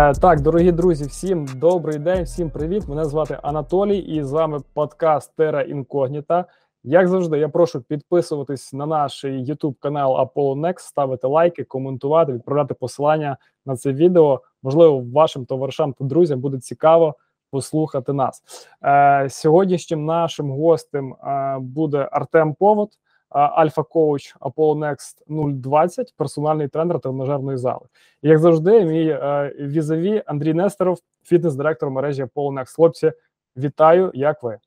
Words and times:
Е, 0.00 0.14
Так, 0.14 0.40
дорогі 0.40 0.72
друзі, 0.72 1.04
всім 1.04 1.46
добрий 1.56 1.98
день, 1.98 2.24
всім 2.24 2.50
привіт. 2.50 2.88
Мене 2.88 3.04
звати 3.04 3.38
Анатолій, 3.42 3.98
і 3.98 4.24
з 4.24 4.32
вами 4.32 4.60
подкаст 4.74 5.36
Тера 5.36 5.62
Інкогніта. 5.62 6.44
Як 6.84 7.08
завжди, 7.08 7.38
я 7.38 7.48
прошу 7.48 7.80
підписуватись 7.80 8.72
на 8.72 8.86
наш 8.86 9.24
YouTube 9.24 9.74
канал 9.80 10.20
Apollo 10.20 10.60
Next, 10.60 10.78
ставити 10.78 11.26
лайки, 11.26 11.64
коментувати, 11.64 12.32
відправляти 12.32 12.74
посилання 12.74 13.36
на 13.66 13.76
це 13.76 13.92
відео. 13.92 14.40
Можливо, 14.62 15.04
вашим 15.12 15.46
товаришам 15.46 15.92
та 15.92 16.04
друзям 16.04 16.40
буде 16.40 16.58
цікаво 16.58 17.14
послухати 17.50 18.12
нас. 18.12 18.42
Е, 18.84 19.26
Сьогоднішнім 19.30 20.04
нашим 20.04 20.50
гостем 20.50 21.12
е, 21.12 21.58
буде 21.60 22.08
Артем 22.12 22.54
Повод, 22.54 22.88
альфа-коуч 23.30 24.36
Apollo 24.40 24.78
Next 24.78 25.22
020, 25.60 26.14
персональний 26.16 26.68
тренер 26.68 27.00
тренажерної 27.00 27.58
зали. 27.58 27.86
І, 28.22 28.28
як 28.28 28.38
завжди, 28.38 28.84
мій 28.84 29.08
е, 29.08 29.54
візаві 29.58 30.22
Андрій 30.26 30.54
Нестеров, 30.54 30.98
фітнес-директор 31.24 31.90
мережі 31.90 32.24
Apollo 32.24 32.52
Next. 32.52 32.76
Хлопці, 32.76 33.12
вітаю, 33.56 34.10
як 34.14 34.42
ви? 34.42 34.58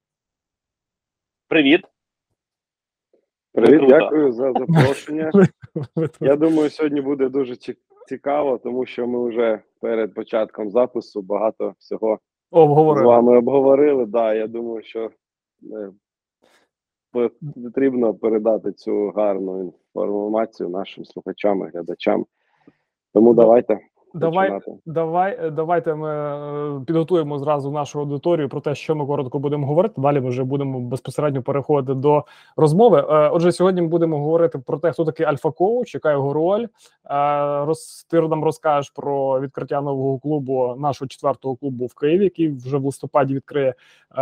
Привіт. 1.47 1.81
Привіт, 3.53 3.79
Круто. 3.79 3.99
дякую 3.99 4.31
за 4.31 4.51
запрошення. 4.51 5.31
Я 6.19 6.35
думаю, 6.35 6.69
сьогодні 6.69 7.01
буде 7.01 7.29
дуже 7.29 7.55
цікаво, 8.07 8.57
тому 8.57 8.85
що 8.85 9.07
ми 9.07 9.29
вже 9.29 9.59
перед 9.81 10.13
початком 10.13 10.69
запису 10.69 11.21
багато 11.21 11.75
всього 11.79 12.19
з 12.51 13.01
вами 13.01 13.37
обговорили. 13.37 14.05
Да, 14.05 14.33
я 14.33 14.47
думаю, 14.47 14.83
що 14.83 15.11
е, 15.63 15.91
потрібно 17.63 18.13
передати 18.13 18.71
цю 18.71 19.09
гарну 19.09 19.73
інформацію 19.95 20.69
нашим 20.69 21.05
слухачам 21.05 21.67
і 21.67 21.69
глядачам. 21.73 22.25
Тому 23.13 23.33
давайте 23.33 23.79
Давай, 24.13 24.59
давай, 24.85 25.37
е, 25.41 25.49
давайте 25.49 25.95
ми 25.95 26.09
е, 26.09 26.81
підготуємо 26.87 27.39
зразу 27.39 27.71
нашу 27.71 27.99
аудиторію 27.99 28.49
про 28.49 28.61
те, 28.61 28.75
що 28.75 28.95
ми 28.95 29.05
коротко 29.05 29.39
будемо 29.39 29.67
говорити. 29.67 30.01
Далі 30.01 30.21
ми 30.21 30.29
вже 30.29 30.43
будемо 30.43 30.79
безпосередньо 30.79 31.41
переходити 31.41 31.93
до 31.93 32.23
розмови. 32.57 32.99
Е, 33.09 33.29
Отже, 33.29 33.51
сьогодні 33.51 33.81
ми 33.81 33.87
будемо 33.87 34.19
говорити 34.19 34.59
про 34.59 34.77
те, 34.77 34.91
хто 34.91 35.05
такий 35.05 35.25
альфа-коуч, 35.25 35.93
яка 35.93 36.11
його 36.11 36.33
роль. 36.33 36.67
Роз, 37.65 38.05
ти 38.09 38.21
нам 38.21 38.43
розкажеш 38.43 38.89
про 38.89 39.41
відкриття 39.41 39.81
нового 39.81 40.19
клубу, 40.19 40.75
нашого 40.77 41.07
четвертого 41.07 41.55
клубу 41.55 41.85
в 41.85 41.93
Києві, 41.93 42.23
який 42.23 42.49
вже 42.49 42.77
в 42.77 42.85
листопаді 42.85 43.33
відкриє 43.33 43.73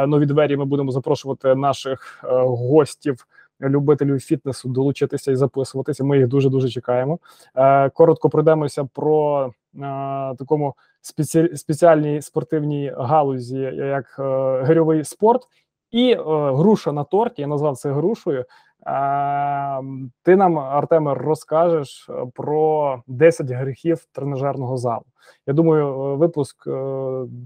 нові 0.07 0.25
двері. 0.25 0.57
Ми 0.57 0.65
будемо 0.65 0.91
запрошувати 0.91 1.55
наших 1.55 2.23
гостів. 2.43 3.27
Любителів 3.61 4.19
фітнесу 4.19 4.69
долучитися 4.69 5.31
і 5.31 5.35
записуватися. 5.35 6.03
Ми 6.03 6.17
їх 6.17 6.27
дуже 6.27 6.49
дуже 6.49 6.69
чекаємо. 6.69 7.19
Коротко 7.93 8.29
пройдемося 8.29 8.87
про 8.93 9.49
такому 10.37 10.75
спеціальній 11.55 12.21
спортивній 12.21 12.93
галузі, 12.97 13.59
як 13.75 14.15
е, 14.19 14.61
гирьовий 14.63 15.03
спорт, 15.03 15.41
і 15.91 16.11
е, 16.11 16.17
груша 16.51 16.91
на 16.91 17.03
торті. 17.03 17.41
Я 17.41 17.47
назвав 17.47 17.77
це 17.77 17.91
грушою. 17.91 18.39
Е, 18.39 18.45
ти 20.23 20.35
нам, 20.35 20.59
Артеме, 20.59 21.13
розкажеш 21.13 22.09
е, 22.09 22.13
про 22.33 23.03
10 23.07 23.51
гріхів 23.51 24.05
тренажерного 24.11 24.77
залу. 24.77 25.03
Я 25.47 25.53
думаю, 25.53 25.87
е, 25.87 26.15
випуск 26.15 26.67
е, 26.67 26.71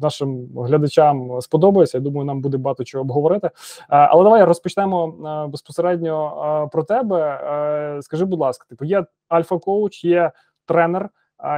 нашим 0.02 0.48
глядачам 0.56 1.42
сподобається. 1.42 1.98
Я 1.98 2.04
думаю, 2.04 2.26
нам 2.26 2.42
буде 2.42 2.58
багато 2.58 2.84
чого 2.84 3.02
обговорити. 3.02 3.48
Е, 3.48 3.52
Але 3.90 4.24
давай 4.24 4.44
розпочнемо 4.44 5.08
е, 5.08 5.48
безпосередньо 5.48 6.34
е, 6.66 6.70
про 6.72 6.84
тебе. 6.84 7.20
Е, 7.98 8.02
Скажи, 8.02 8.26
будь 8.26 8.40
ласка, 8.40 8.66
типу, 8.70 8.86
є 8.86 9.06
альфа-коуч, 9.30 10.04
є 10.04 10.32
тренер. 10.66 11.10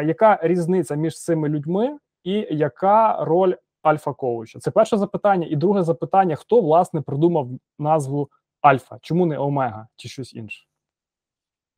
Яка 0.05 0.39
різниця 0.41 0.95
між 0.95 1.23
цими 1.23 1.49
людьми 1.49 1.97
і 2.23 2.47
яка 2.51 3.25
роль 3.25 3.53
альфа-коуча? 3.81 4.59
Це 4.59 4.71
перше 4.71 4.97
запитання. 4.97 5.47
І 5.49 5.55
друге 5.55 5.83
запитання: 5.83 6.35
хто 6.35 6.61
власне 6.61 7.01
придумав 7.01 7.49
назву 7.79 8.29
Альфа? 8.61 8.97
Чому 9.01 9.25
не 9.25 9.37
Омега 9.37 9.87
чи 9.95 10.09
щось 10.09 10.33
інше? 10.33 10.65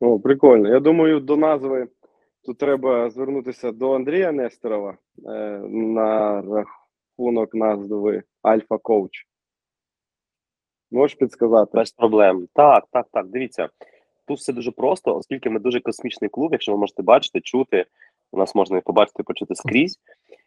О, 0.00 0.20
прикольно. 0.20 0.68
Я 0.68 0.80
думаю, 0.80 1.20
до 1.20 1.36
назви 1.36 1.88
тут 2.44 2.58
треба 2.58 3.10
звернутися 3.10 3.72
до 3.72 3.92
Андрія 3.92 4.32
Нестерова 4.32 4.96
е, 5.26 5.30
на 5.68 6.42
рахунок 6.42 7.54
назви 7.54 8.22
Альфа 8.42 8.78
Коуч. 8.78 9.26
Можеш 10.90 11.16
підсказати? 11.16 11.70
Без 11.74 11.92
проблем. 11.92 12.48
Так, 12.54 12.84
так, 12.90 13.06
так. 13.12 13.26
Дивіться. 13.26 13.68
Тут 14.30 14.38
все 14.38 14.52
дуже 14.52 14.70
просто, 14.70 15.16
оскільки 15.16 15.50
ми 15.50 15.60
дуже 15.60 15.80
космічний 15.80 16.30
клуб, 16.30 16.52
якщо 16.52 16.72
ви 16.72 16.78
можете 16.78 17.02
бачити, 17.02 17.40
чути, 17.40 17.86
у 18.32 18.38
нас 18.38 18.54
можна 18.54 18.78
і 18.78 18.80
побачити, 18.80 19.22
почути 19.22 19.54
скрізь. 19.54 20.00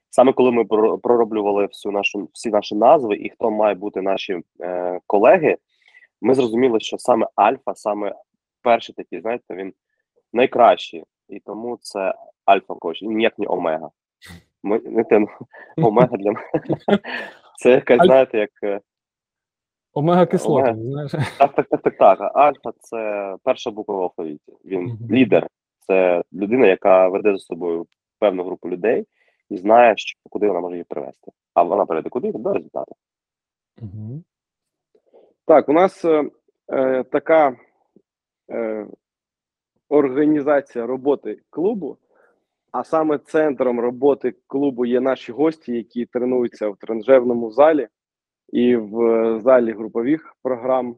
Саме 0.09 0.33
коли 0.33 0.51
ми 0.51 0.65
про- 0.65 0.97
пророблювали 0.97 1.65
всю 1.65 1.91
нашу 1.91 2.29
всі 2.33 2.49
наші 2.49 2.75
назви 2.75 3.15
і 3.15 3.29
хто 3.29 3.51
має 3.51 3.75
бути 3.75 4.01
наші 4.01 4.41
е, 4.61 4.99
колеги, 5.07 5.57
ми 6.21 6.33
зрозуміли, 6.33 6.79
що 6.79 6.97
саме 6.97 7.27
Альфа, 7.35 7.75
саме 7.75 8.15
перший 8.61 8.95
такий, 8.95 9.21
знаєте, 9.21 9.55
він 9.55 9.73
найкращий. 10.33 11.03
І 11.29 11.39
тому 11.39 11.77
це 11.81 12.13
Альфа 12.45 12.73
коуч, 12.73 13.01
ніяк 13.01 13.39
не 13.39 13.47
Омега. 13.47 13.89
Ми 14.63 14.79
не 14.79 15.03
те, 15.03 15.25
Омега 15.77 16.17
для 16.17 16.31
мене. 16.31 16.49
Це 17.57 17.71
якась, 17.71 18.05
знаєте, 18.05 18.37
як. 18.37 18.81
Омега 19.93 20.25
кислота, 20.25 20.75
знаєш? 20.75 21.11
Так, 21.11 21.55
так, 21.55 21.67
так, 21.69 21.81
так, 21.81 21.97
так. 21.97 22.31
Альфа 22.35 22.71
це 22.79 23.35
перша 23.43 23.71
буква 23.71 23.95
в 23.95 24.01
алфавіті. 24.01 24.53
Він 24.65 24.81
Мгм. 24.81 24.97
лідер, 25.11 25.47
це 25.87 26.23
людина, 26.33 26.67
яка 26.67 27.07
веде 27.07 27.31
за 27.31 27.39
собою 27.39 27.85
певну 28.19 28.43
групу 28.43 28.69
людей 28.69 29.05
і 29.49 29.57
знає, 29.57 29.93
що 29.97 30.19
куди 30.29 30.47
вона 30.47 30.59
може 30.59 30.75
її 30.75 30.83
привести. 30.83 31.31
А 31.53 31.63
вона 31.63 31.85
приведе 31.85 32.09
куди 32.09 32.31
до 32.31 32.53
результату. 32.53 32.95
Мгм. 33.81 34.23
Так, 35.45 35.69
у 35.69 35.73
нас 35.73 36.05
е, 36.05 36.29
е, 36.71 37.03
така 37.03 37.55
е, 38.51 38.87
організація 39.89 40.85
роботи 40.85 41.39
клубу, 41.49 41.97
а 42.71 42.83
саме 42.83 43.17
центром 43.17 43.79
роботи 43.79 44.33
клубу 44.47 44.85
є 44.85 44.99
наші 44.99 45.31
гості, 45.31 45.71
які 45.73 46.05
тренуються 46.05 46.69
в 46.69 46.77
тренажерному 46.77 47.51
залі 47.51 47.87
і 48.53 48.75
в 48.75 49.01
е, 49.01 49.39
залі 49.41 49.71
групових 49.71 50.35
програм. 50.43 50.95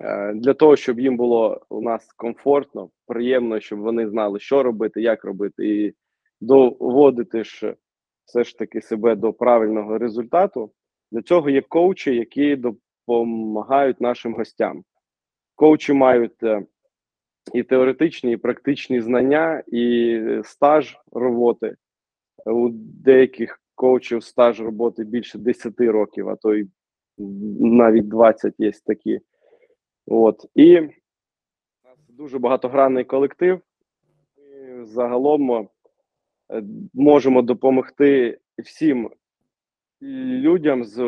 Е, 0.00 0.32
Для 0.34 0.54
того, 0.54 0.76
щоб 0.76 1.00
їм 1.00 1.16
було 1.16 1.60
у 1.68 1.80
нас 1.80 2.12
комфортно, 2.12 2.90
приємно, 3.06 3.60
щоб 3.60 3.78
вони 3.78 4.08
знали, 4.08 4.40
що 4.40 4.62
робити, 4.62 5.02
як 5.02 5.24
робити, 5.24 5.68
і 5.68 5.94
доводити 6.40 7.44
ж 7.44 7.74
все 8.24 8.44
ж 8.44 8.58
таки 8.58 8.80
себе 8.80 9.14
до 9.14 9.32
правильного 9.32 9.98
результату. 9.98 10.72
Для 11.12 11.22
цього 11.22 11.50
є 11.50 11.62
коучі, 11.62 12.14
які 12.14 12.56
допомагають 12.56 14.00
нашим 14.00 14.34
гостям. 14.34 14.82
Коучі 15.54 15.92
мають 15.92 16.42
е, 16.42 16.62
і 17.54 17.62
теоретичні, 17.62 18.32
і 18.32 18.36
практичні 18.36 19.00
знання, 19.00 19.62
і 19.66 20.20
стаж 20.44 20.98
роботи. 21.12 21.76
У 22.46 22.68
деяких 23.04 23.60
коучів 23.76 24.22
стаж 24.22 24.60
роботи 24.60 25.04
більше 25.04 25.38
10 25.38 25.80
років, 25.80 26.28
а 26.28 26.36
то 26.36 26.54
й 26.54 26.66
навіть 27.60 28.08
20 28.08 28.54
є 28.58 28.72
такі. 28.86 29.20
От. 30.06 30.46
І 30.54 30.80
у 30.80 30.82
нас 31.84 31.98
дуже 32.08 32.38
багатогранний 32.38 33.04
колектив. 33.04 33.60
Ми 34.38 34.86
загалом 34.86 35.50
е, 35.50 35.68
можемо 36.94 37.42
допомогти 37.42 38.38
всім 38.58 39.10
людям 40.02 40.84
з 40.84 41.02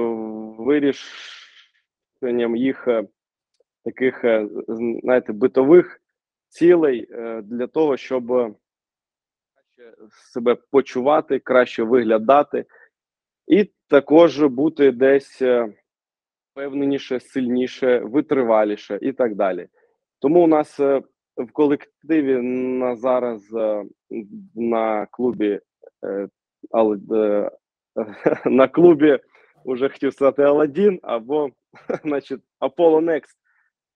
вирішенням 0.59 2.57
їх 2.57 2.89
е, 2.89 3.07
таких, 3.85 4.25
е, 4.25 4.49
знаєте, 4.69 5.33
битових 5.33 6.03
цілей 6.49 7.07
для 7.43 7.67
того, 7.67 7.97
щоб 7.97 8.57
себе 10.33 10.57
почувати, 10.71 11.39
краще 11.39 11.83
виглядати, 11.83 12.65
і 13.47 13.71
також 13.89 14.43
бути 14.43 14.93
десь 14.93 15.43
е, 15.43 15.75
впевненіше, 16.53 17.21
сильніше, 17.21 17.99
витриваліше 17.99 18.99
і 19.03 19.13
так 19.13 19.35
далі. 19.35 19.69
Тому 20.19 20.45
у 20.45 20.47
нас 20.47 20.81
е, 20.81 21.03
в 21.37 21.53
колективі 21.53 22.37
на 22.43 22.97
зараз 22.97 23.55
е, 23.55 23.85
на 24.55 25.07
клубі 25.07 25.61
е, 26.05 26.29
але, 26.71 26.99
е, 27.13 27.51
на 28.51 28.69
клубі 28.69 29.19
уже 29.65 29.89
хотів 29.89 30.13
сказати 30.13 30.43
Аладдін 30.43 31.01
або 31.03 31.51
значить 32.05 32.41
Apollo 32.61 33.05
Next 33.05 33.37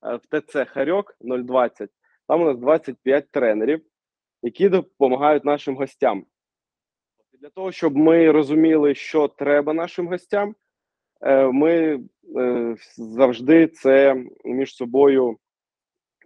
е, 0.07 0.17
в 0.17 0.41
ТЦ 0.41 0.69
Харьок 0.69 1.17
020. 1.21 1.91
Там 2.29 2.43
у 2.43 2.45
нас 2.45 2.59
25 2.59 3.31
тренерів, 3.31 3.83
які 4.43 4.69
допомагають 4.69 5.45
нашим 5.45 5.77
гостям. 5.77 6.27
Для 7.41 7.49
того, 7.49 7.73
щоб 7.73 7.97
ми 7.97 8.31
розуміли, 8.31 8.95
що 8.95 9.29
треба 9.29 9.73
нашим 9.73 10.09
гостям, 10.09 10.55
е, 11.21 11.47
ми 11.47 12.01
е, 12.37 12.77
завжди 12.97 13.67
це 13.67 14.25
між 14.45 14.75
собою 14.75 15.37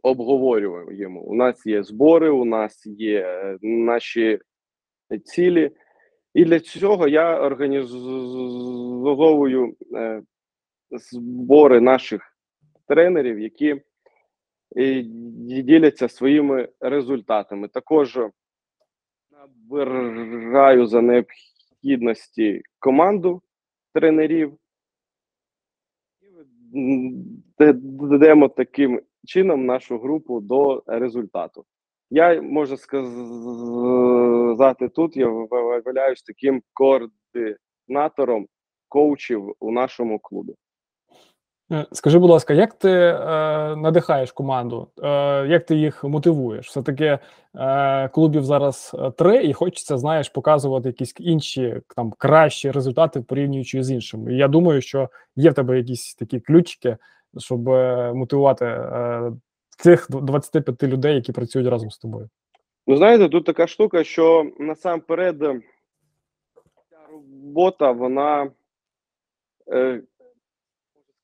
обговорюємо. 0.03 1.21
У 1.21 1.35
нас 1.35 1.67
є 1.67 1.83
збори, 1.83 2.31
у 2.31 2.45
нас 2.45 2.87
є 2.87 3.21
е, 3.21 3.59
наші 3.63 4.39
цілі, 5.25 5.71
І 6.35 6.45
для 6.45 6.61
цього 6.61 7.09
я 7.09 7.41
організовую 7.41 8.97
збори 10.91 11.81
наших 11.81 12.37
тренерів, 12.89 13.41
які 13.41 13.83
діляться 15.63 16.09
своїми 16.09 16.69
результатами. 16.81 17.69
Також 17.69 18.19
набираю 19.31 20.87
за 20.87 21.03
необхідності 21.03 22.63
команду 22.79 23.43
тренерів 23.95 24.59
і 26.19 26.27
ведемо 27.99 28.49
таким 28.49 29.03
чином 29.27 29.67
нашу 29.67 29.99
групу 29.99 30.41
до 30.41 30.83
результату. 30.87 31.65
Я 32.11 32.43
можу 32.43 32.77
сказати 32.77 34.09
тут, 34.89 35.17
я 35.17 35.29
виявляюсь 35.29 36.23
таким 36.23 36.63
координатором 36.73 38.47
коучів 38.89 39.55
у 39.61 39.73
нашому 39.73 40.19
клубі. 40.19 40.55
Е, 41.73 41.87
скажи, 41.93 42.19
будь 42.19 42.31
ласка, 42.31 42.55
як 42.55 42.75
ти 42.75 42.91
е, 42.91 43.15
надихаєш 43.77 44.33
команду? 44.33 44.89
Е, 45.03 45.47
Як 45.47 45.67
ти 45.67 45.77
їх 45.77 46.05
мотивуєш? 46.05 46.69
Все 46.69 46.83
таки 46.83 47.19
е, 47.55 48.09
клубів 48.09 48.45
зараз 48.45 48.97
е, 48.99 49.11
три, 49.11 49.45
і 49.45 49.53
хочеться, 49.53 49.99
знаєш, 49.99 50.29
показувати 50.29 50.89
якісь 50.89 51.15
інші 51.19 51.81
там 51.97 52.13
кращі 52.19 52.71
результати 52.71 53.21
порівнюючи 53.21 53.83
з 53.83 53.91
іншими. 53.91 54.35
І 54.35 54.37
я 54.37 54.49
думаю, 54.49 54.81
що 54.81 55.09
є 55.37 55.51
в 55.51 55.55
тебе 55.55 55.77
якісь 55.77 56.15
такі 56.15 56.41
ключики, 56.41 56.97
щоб 57.39 57.69
е, 57.69 58.13
мотивувати 58.15 58.65
е, 58.65 59.33
цих 59.79 60.07
25 60.11 60.83
людей, 60.83 61.15
які 61.15 61.33
працюють 61.33 61.69
разом 61.69 61.91
з 61.91 61.99
тобою. 61.99 62.29
Ну, 62.87 62.97
знаєте, 62.97 63.29
тут 63.29 63.45
така 63.45 63.67
штука, 63.67 64.05
що 64.05 64.51
насамперед 64.59 65.39
ця 66.91 66.99
робота, 67.13 67.93
вона. 67.93 68.51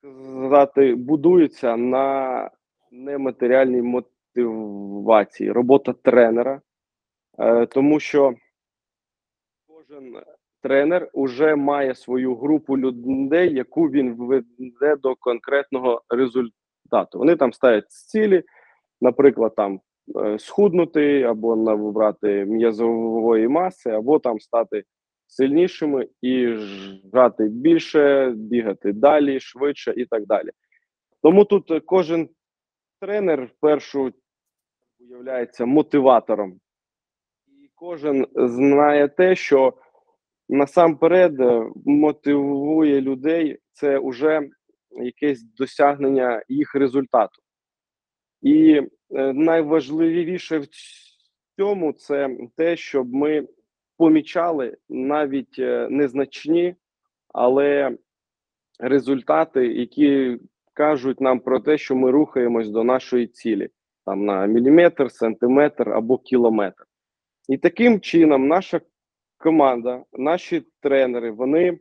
Сказати, 0.03 0.95
будується 0.95 1.77
на 1.77 2.51
нематеріальній 2.91 3.83
мотивації, 3.83 5.53
робота 5.53 5.93
тренера, 5.93 6.61
е, 7.39 7.67
тому 7.67 8.01
що 8.01 8.35
кожен 9.67 10.17
тренер 10.63 11.11
вже 11.15 11.57
має 11.57 11.95
свою 11.95 12.35
групу 12.35 12.79
людей, 12.79 13.55
яку 13.55 13.85
він 13.85 14.15
веде 14.15 14.97
до 14.97 15.15
конкретного 15.15 16.03
результату. 16.09 17.19
Вони 17.19 17.37
там 17.37 17.53
ставлять 17.53 17.91
цілі, 17.91 18.43
наприклад, 19.01 19.55
там 19.57 19.81
е, 20.17 20.39
схуднути 20.39 21.23
або 21.23 21.57
набрати 21.57 22.45
м'язової 22.45 23.49
маси, 23.49 23.91
або 23.91 24.19
там 24.19 24.41
стати 24.41 24.85
сильнішими 25.33 26.09
і 26.23 26.57
грати 27.13 27.45
більше, 27.45 28.33
бігати 28.37 28.93
далі, 28.93 29.41
швидше 29.41 29.95
і 29.97 30.05
так 30.07 30.27
далі. 30.27 30.51
Тому 31.23 31.45
тут 31.45 31.85
кожен 31.87 32.29
тренер 33.01 33.45
впершу 33.45 34.13
являється 34.99 35.67
мотиватором, 35.67 36.61
і 37.47 37.71
кожен 37.75 38.27
знає 38.35 39.09
те, 39.09 39.37
що 39.37 39.75
насамперед 40.49 41.33
мотивує 41.85 43.01
людей 43.01 43.59
це 43.73 43.99
вже 43.99 44.49
якесь 44.91 45.43
досягнення 45.43 46.43
їх 46.49 46.75
результату. 46.75 47.43
І 48.43 48.75
е, 48.75 49.33
найважливіше 49.33 50.59
в 50.59 50.67
цьому 51.57 51.93
це 51.93 52.37
те, 52.57 52.77
щоб 52.77 53.15
ми 53.15 53.49
помічали 54.03 54.77
навіть 54.89 55.59
е, 55.59 55.89
незначні, 55.91 56.75
але 57.29 57.99
результати, 58.79 59.67
які 59.67 60.39
кажуть 60.75 61.21
нам 61.21 61.41
про 61.41 61.61
те, 61.61 61.79
що 61.79 61.97
ми 61.97 62.11
рухаємось 62.11 62.69
до 62.69 62.85
нашої 62.85 63.27
цілі, 63.27 63.69
там 64.07 64.25
на 64.25 64.47
міліметр, 64.47 65.11
сантиметр 65.11 65.89
або 65.93 66.19
кілометр. 66.19 66.85
І 67.49 67.57
таким 67.57 68.01
чином 68.01 68.49
наша 68.49 68.81
команда, 69.39 70.05
наші 70.13 70.67
тренери, 70.81 71.31
вони 71.31 71.79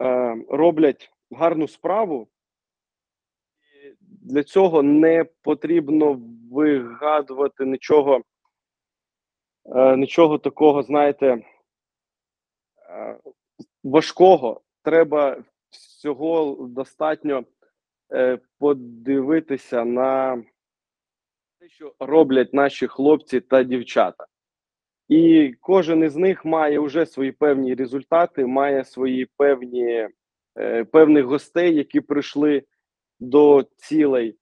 е, 0.00 0.36
роблять 0.48 1.10
гарну 1.30 1.68
справу. 1.68 2.28
Для 4.00 4.42
цього 4.42 4.82
не 4.82 5.24
потрібно 5.42 6.20
вигадувати 6.52 7.64
нічого 7.64 8.22
нічого 9.96 10.38
такого, 10.38 10.82
знаєте, 10.82 11.26
е, 12.88 13.18
важкого. 13.84 14.60
Треба 14.82 15.44
всього 15.70 16.56
достатньо 16.68 17.44
е, 18.12 18.38
подивитися 18.58 19.84
на 19.84 20.36
те, 21.60 21.68
що 21.68 21.94
роблять 22.00 22.54
наші 22.54 22.86
хлопці 22.86 23.40
та 23.40 23.62
дівчата. 23.62 24.26
І 25.08 25.54
кожен 25.60 26.02
із 26.02 26.16
них 26.16 26.44
має 26.44 26.78
вже 26.78 27.06
свої 27.06 27.32
певні 27.32 27.74
результати, 27.74 28.46
має 28.46 28.84
свої 28.84 29.28
певні 29.36 30.08
певних 30.92 31.24
гостей, 31.24 31.74
які 31.74 32.00
прийшли 32.00 32.62
до 33.20 33.66
цілей. 33.76 34.38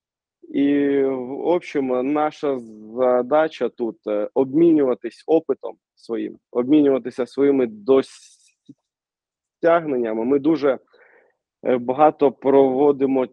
І 0.52 0.98
в 1.02 1.46
общем, 1.46 2.12
наша 2.12 2.58
задача 2.96 3.68
тут 3.68 3.96
е, 4.06 4.28
обмінюватись 4.34 5.24
опитом 5.26 5.76
своїм, 5.94 6.38
обмінюватися 6.50 7.26
своїми 7.26 7.66
досягненнями. 9.62 10.24
Ми 10.24 10.38
дуже 10.38 10.78
е, 11.66 11.78
багато 11.78 12.32
проводимо 12.32 13.26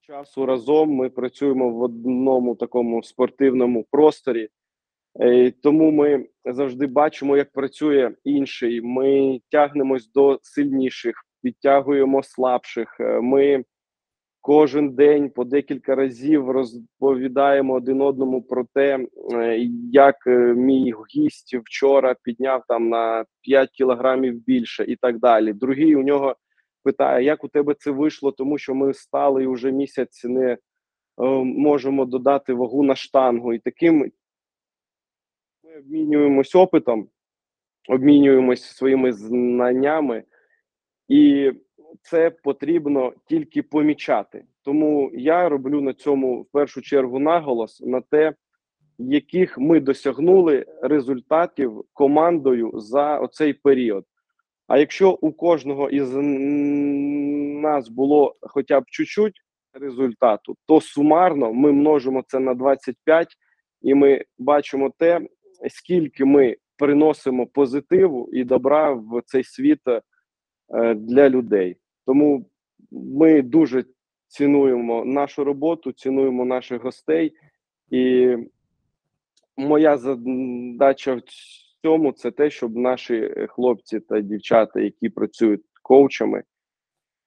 часу 0.00 0.46
разом. 0.46 0.90
Ми 0.90 1.10
працюємо 1.10 1.70
в 1.70 1.82
одному 1.82 2.54
такому 2.54 3.02
спортивному 3.02 3.86
просторі, 3.90 4.48
е, 5.20 5.50
тому 5.50 5.90
ми 5.90 6.26
завжди 6.44 6.86
бачимо, 6.86 7.36
як 7.36 7.52
працює 7.52 8.10
інший. 8.24 8.80
Ми 8.80 9.40
тягнемось 9.50 10.12
до 10.12 10.38
сильніших, 10.42 11.14
підтягуємо 11.42 12.22
слабших. 12.22 12.96
Ми 13.22 13.64
Кожен 14.44 14.94
день 14.94 15.30
по 15.30 15.44
декілька 15.44 15.94
разів 15.94 16.50
розповідаємо 16.50 17.74
один 17.74 18.00
одному 18.00 18.42
про 18.42 18.66
те, 18.74 19.06
е, 19.32 19.58
як 19.92 20.26
е, 20.26 20.54
мій 20.54 20.94
гість 21.16 21.54
вчора 21.54 22.16
підняв 22.22 22.62
там 22.68 22.88
на 22.88 23.24
5 23.40 23.70
кілограмів 23.70 24.44
більше 24.44 24.84
і 24.84 24.96
так 24.96 25.18
далі. 25.18 25.52
Другий 25.52 25.96
у 25.96 26.02
нього 26.02 26.36
питає, 26.82 27.24
як 27.24 27.44
у 27.44 27.48
тебе 27.48 27.74
це 27.78 27.90
вийшло, 27.90 28.32
тому 28.32 28.58
що 28.58 28.74
ми 28.74 28.94
стали 28.94 29.44
і 29.44 29.46
вже 29.46 29.72
місяць 29.72 30.24
не 30.24 30.52
е, 30.52 30.58
можемо 31.44 32.04
додати 32.04 32.54
вагу 32.54 32.82
на 32.82 32.94
штангу. 32.94 33.52
І 33.52 33.58
таким 33.58 33.98
ми 33.98 34.10
обмінюємось 35.78 36.54
опитом, 36.54 37.08
обмінюємось 37.88 38.62
своїми 38.62 39.12
знаннями. 39.12 40.24
І 41.08 41.52
це 42.02 42.30
потрібно 42.30 43.12
тільки 43.26 43.62
помічати. 43.62 44.44
Тому 44.62 45.10
я 45.14 45.48
роблю 45.48 45.80
на 45.80 45.92
цьому 45.92 46.42
в 46.42 46.46
першу 46.46 46.82
чергу 46.82 47.18
наголос 47.18 47.80
на 47.80 48.00
те, 48.00 48.34
яких 48.98 49.58
ми 49.58 49.80
досягнули 49.80 50.66
результатів 50.82 51.84
командою 51.92 52.72
за 52.74 53.18
оцей 53.18 53.52
період. 53.52 54.04
А 54.66 54.78
якщо 54.78 55.10
у 55.10 55.32
кожного 55.32 55.90
із 55.90 56.14
нас 57.62 57.88
було 57.88 58.36
хоча 58.40 58.80
б 58.80 58.84
чуть-чуть 58.86 59.42
результату, 59.72 60.56
то 60.66 60.80
сумарно 60.80 61.52
ми 61.52 61.72
множимо 61.72 62.24
це 62.26 62.38
на 62.38 62.54
25, 62.54 63.36
і 63.82 63.94
ми 63.94 64.24
бачимо 64.38 64.92
те, 64.98 65.20
скільки 65.68 66.24
ми 66.24 66.56
приносимо 66.76 67.46
позитиву 67.46 68.28
і 68.32 68.44
добра 68.44 68.92
в 68.92 69.22
цей 69.26 69.44
світ 69.44 69.80
е, 69.88 70.02
для 70.94 71.28
людей. 71.28 71.76
Тому 72.06 72.46
ми 72.90 73.42
дуже 73.42 73.84
цінуємо 74.26 75.04
нашу 75.04 75.44
роботу, 75.44 75.92
цінуємо 75.92 76.44
наших 76.44 76.82
гостей, 76.82 77.32
і 77.90 78.36
моя 79.56 79.96
задача 79.96 81.14
в 81.14 81.22
цьому 81.82 82.12
це 82.12 82.30
те, 82.30 82.50
щоб 82.50 82.76
наші 82.76 83.46
хлопці 83.48 84.00
та 84.00 84.20
дівчата, 84.20 84.80
які 84.80 85.08
працюють 85.08 85.62
коучами, 85.82 86.42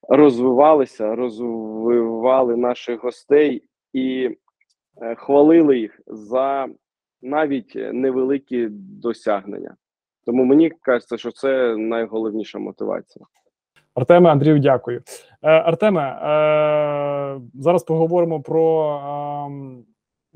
розвивалися, 0.09 1.15
розвивали 1.15 2.57
наших 2.57 3.03
гостей 3.03 3.63
і 3.93 4.29
е, 5.01 5.15
хвалили 5.15 5.79
їх 5.79 6.01
за 6.07 6.67
навіть 7.21 7.75
невеликі 7.75 8.67
досягнення. 8.71 9.75
Тому 10.25 10.43
мені 10.45 10.69
кажеться, 10.69 11.17
що 11.17 11.31
це 11.31 11.77
найголовніша 11.77 12.59
мотивація. 12.59 13.25
Артеме 13.95 14.29
Андрію, 14.29 14.59
дякую. 14.59 15.01
Е, 15.43 15.49
Артеме, 15.49 16.01
е, 16.01 17.41
зараз 17.53 17.83
поговоримо 17.83 18.41
про 18.41 18.95
е, 18.95 19.51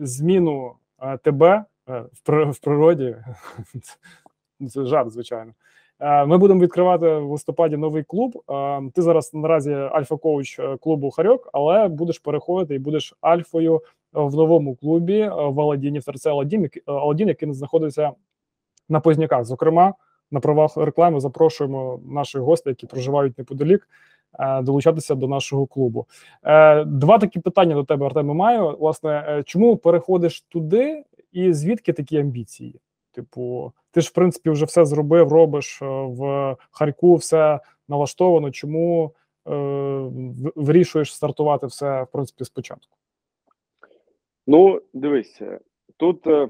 зміну 0.05 0.71
тебе 1.23 1.63
в 2.51 2.59
природі. 2.63 3.15
Це 4.69 4.85
жарт, 4.85 5.11
звичайно. 5.11 5.51
Е, 5.99 6.25
Ми 6.25 6.37
будемо 6.37 6.59
відкривати 6.61 7.15
в 7.15 7.31
листопаді 7.31 7.77
новий 7.77 8.03
клуб. 8.03 8.43
Е, 8.51 8.81
Ти 8.95 9.01
зараз 9.01 9.33
наразі 9.33 9.71
альфа-коуч 9.73 10.59
е, 10.59 10.77
клубу 10.77 11.11
Харьок, 11.11 11.49
але 11.53 11.87
будеш 11.87 12.19
переходити 12.19 12.75
і 12.75 12.79
будеш 12.79 13.13
альфою 13.21 13.81
в 14.13 14.35
новому 14.35 14.75
клубі 14.75 15.19
е, 15.19 15.29
в 15.29 15.61
Аладдіні, 15.61 15.99
в 15.99 16.03
торце 16.05 16.29
Аладдін, 16.29 16.61
який- 16.61 16.83
е, 16.87 16.91
який 17.27 17.53
знаходиться 17.53 18.11
на 18.89 18.99
Позняках. 18.99 19.45
Зокрема, 19.45 19.93
на 20.31 20.39
правах 20.39 20.77
реклами 20.77 21.19
запрошуємо 21.19 21.99
наших 22.05 22.41
гостей, 22.41 22.71
які 22.71 22.87
проживають 22.87 23.37
неподалік, 23.37 23.87
е, 24.39 24.61
долучатися 24.61 25.15
до 25.15 25.27
нашого 25.27 25.65
клубу. 25.65 26.05
Е, 26.43 26.83
Два 26.85 27.17
такі 27.17 27.39
питання 27.39 27.75
до 27.75 27.83
тебе, 27.83 28.05
Артеме, 28.05 28.33
маю. 28.33 28.77
Власне, 28.79 29.25
е, 29.27 29.43
чому 29.43 29.77
переходиш 29.77 30.41
туди, 30.41 31.03
і 31.31 31.53
звідки 31.53 31.93
такі 31.93 32.17
амбіції? 32.17 32.79
Типу, 33.11 33.73
ти 33.91 34.01
ж 34.01 34.09
в 34.09 34.11
принципі 34.11 34.49
вже 34.49 34.65
все 34.65 34.85
зробив, 34.85 35.31
робиш 35.33 35.79
в 35.81 36.55
Харку, 36.71 37.15
все 37.15 37.59
налаштовано. 37.87 38.51
Чому 38.51 39.11
е, 39.47 39.51
вирішуєш 40.55 41.15
стартувати 41.15 41.67
все 41.67 42.03
в 42.03 42.07
принципі 42.07 42.45
спочатку? 42.45 42.97
Ну, 44.47 44.81
дивися, 44.93 45.59
тут 45.97 46.27
е, 46.27 46.49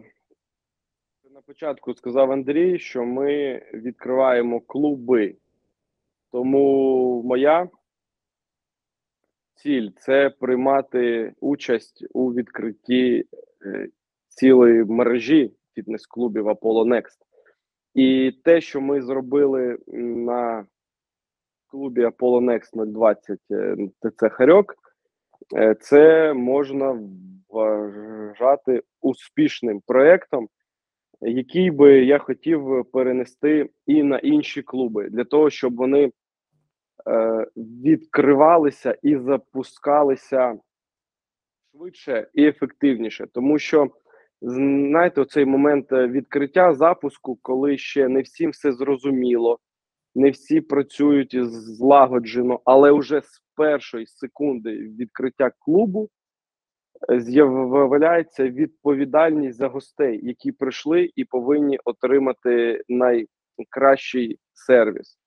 на 1.49 1.53
початку 1.53 1.93
сказав 1.93 2.31
Андрій, 2.31 2.79
що 2.79 3.05
ми 3.05 3.61
відкриваємо 3.73 4.59
клуби. 4.59 5.35
Тому 6.31 7.23
моя 7.23 7.69
ціль 9.55 9.89
це 9.97 10.29
приймати 10.29 11.33
участь 11.39 12.05
у 12.13 12.33
відкритті 12.33 13.25
е, 13.65 13.89
цілої 14.27 14.83
мережі 14.83 15.53
фітнес-клубів 15.75 16.47
Apollo 16.47 16.87
Next. 16.87 17.17
І 17.93 18.31
те, 18.43 18.61
що 18.61 18.81
ми 18.81 19.01
зробили 19.01 19.77
на 19.97 20.65
клубі 21.67 22.05
Apollo 22.05 22.41
Next 22.45 22.85
020 22.85 23.39
е, 23.51 23.75
ТЦ 23.99 24.29
Харьок, 24.31 24.75
е, 25.55 25.75
це 25.75 26.33
можна 26.33 26.99
вважати 27.49 28.83
успішним 29.01 29.81
проєктом, 29.81 30.49
який 31.21 31.71
би 31.71 32.05
я 32.05 32.17
хотів 32.17 32.85
перенести 32.93 33.69
і 33.85 34.03
на 34.03 34.17
інші 34.17 34.61
клуби, 34.61 35.09
для 35.09 35.23
того, 35.23 35.49
щоб 35.49 35.75
вони 35.75 36.11
е, 37.07 37.47
відкривалися 37.57 38.97
і 39.03 39.17
запускалися 39.17 40.59
швидше 41.71 42.27
і 42.33 42.45
ефективніше. 42.45 43.27
Тому 43.33 43.59
що, 43.59 43.89
знаєте, 44.41 45.25
цей 45.25 45.45
момент 45.45 45.91
е, 45.91 46.07
відкриття 46.07 46.73
запуску, 46.73 47.39
коли 47.41 47.77
ще 47.77 48.07
не 48.07 48.21
всім 48.21 48.51
все 48.51 48.71
зрозуміло, 48.71 49.59
не 50.15 50.29
всі 50.29 50.61
працюють 50.61 51.35
злагоджено, 51.43 52.59
але 52.65 52.91
вже 52.91 53.21
з 53.21 53.43
першої 53.55 54.07
секунди 54.07 54.71
відкриття 54.71 55.51
клубу 55.59 56.09
з'являється 57.09 58.49
відповідальність 58.49 59.57
за 59.57 59.67
гостей, 59.67 60.19
які 60.23 60.51
прийшли 60.51 61.11
і 61.15 61.25
повинні 61.25 61.79
отримати 61.85 62.83
найкращий 62.89 64.39
сервіс. 64.53 65.19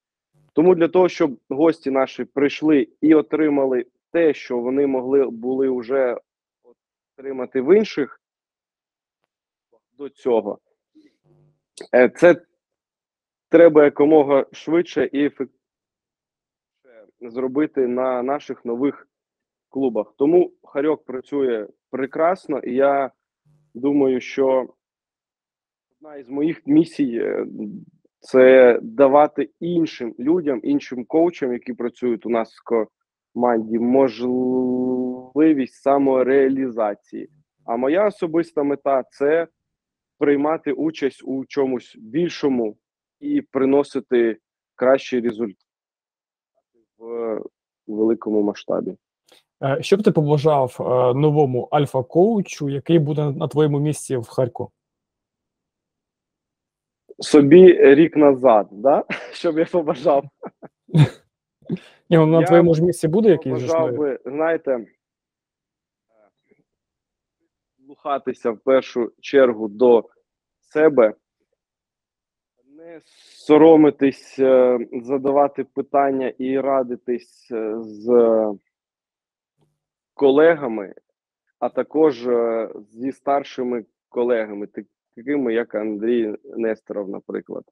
Тому 0.53 0.75
для 0.75 0.89
того, 0.89 1.09
щоб 1.09 1.39
гості 1.49 1.91
наші 1.91 2.25
прийшли 2.25 2.89
і 3.01 3.15
отримали 3.15 3.87
те, 4.13 4.35
що 4.35 4.59
вони 4.59 4.87
могли 4.87 5.31
були 5.31 5.71
вже 5.71 6.17
отримати 7.19 7.61
в 7.61 7.77
інших 7.77 8.21
до 9.93 10.09
цього, 10.09 10.59
е, 11.95 12.09
це 12.09 12.43
треба 13.49 13.85
якомога 13.85 14.47
швидше 14.53 15.05
і 15.13 15.25
ефективніше 15.25 15.63
зробити 17.31 17.87
на 17.87 18.23
наших 18.23 18.65
нових 18.65 19.09
клубах. 19.73 20.15
Тому 20.17 20.53
Харьок 20.63 21.05
працює 21.05 21.67
прекрасно, 21.91 22.59
і 22.59 22.75
я 22.75 23.11
думаю, 23.75 24.21
що 24.21 24.69
одна 25.97 26.17
із 26.17 26.29
моїх 26.29 26.67
місій 26.67 27.19
е, 27.19 27.47
це 28.21 28.79
давати 28.83 29.51
іншим 29.61 30.15
людям, 30.19 30.61
іншим 30.63 31.05
коучам, 31.05 31.53
які 31.53 31.73
працюють 31.73 32.27
у 32.27 32.29
нас 32.29 32.55
в 32.55 32.89
команді, 33.35 33.79
можливість 33.79 35.75
самореалізації. 35.75 37.29
А 37.65 37.77
моя 37.77 38.07
особиста 38.07 38.63
мета 38.63 39.05
це 39.11 39.47
приймати 40.19 40.73
участь 40.73 41.23
у 41.25 41.45
чомусь 41.45 41.97
більшому 41.97 42.77
і 43.21 43.43
приносити 43.43 44.39
кращий 44.75 45.21
результат 45.21 45.67
в 46.99 47.41
великому 47.87 48.43
масштабі. 48.43 48.97
Е, 49.63 49.83
Що 49.83 49.97
б 49.97 50.03
ти 50.03 50.13
побажав 50.13 50.77
е, 50.81 50.83
новому 51.19 51.69
альфа-коучу, 51.71 52.69
який 52.69 52.99
буде 52.99 53.31
на 53.31 53.49
твоєму 53.49 53.81
місці 53.81 54.17
в 54.17 54.29
Харку? 54.29 54.71
Собі 57.19 57.95
рік 57.95 58.17
назад, 58.17 58.69
да? 58.71 59.05
щоб 59.33 59.59
я 59.59 59.65
побажав. 59.65 60.25
Ні, 62.11 62.17
ну, 62.17 62.27
на 62.27 62.43
твоєму 62.43 62.75
ж 62.75 62.83
місці 62.85 63.09
буде 63.09 63.29
якийсь 63.29 63.55
Побажав 63.55 63.97
би, 63.97 64.19
знаєте, 64.25 64.87
слухатися 67.87 68.51
в 68.51 68.59
першу 68.59 69.13
чергу 69.21 69.69
до 69.69 70.09
себе, 70.61 71.15
не 72.77 73.01
соромитись, 73.37 74.39
е, 74.39 74.79
задавати 74.93 75.65
питання 75.65 76.33
і 76.39 76.61
радитись 76.61 77.49
з 77.81 78.09
колегами, 80.15 80.95
а 81.59 81.69
також 81.69 82.27
е, 82.27 82.69
зі 82.91 83.13
старшими 83.13 83.85
колегами, 84.09 84.69
такими 85.15 85.55
як 85.55 85.75
Андрій 85.75 86.37
Несторов, 86.45 87.09
наприклад. 87.09 87.65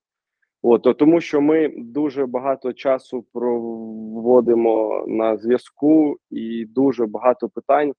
От, 0.62 0.98
тому 0.98 1.20
що 1.20 1.40
ми 1.40 1.68
дуже 1.68 2.26
багато 2.26 2.72
часу 2.72 3.24
проводимо 3.32 5.04
на 5.08 5.36
зв'язку, 5.36 6.16
і 6.30 6.64
дуже 6.64 7.06
багато 7.06 7.48
питань 7.48 7.92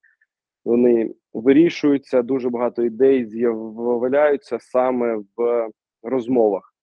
вони 0.66 1.16
вирішуються, 1.34 2.22
дуже 2.22 2.50
багато 2.50 2.84
ідей 2.84 3.26
з'являються 3.26 4.60
саме 4.60 5.24
в 5.38 5.70
розмовах. 6.04 6.74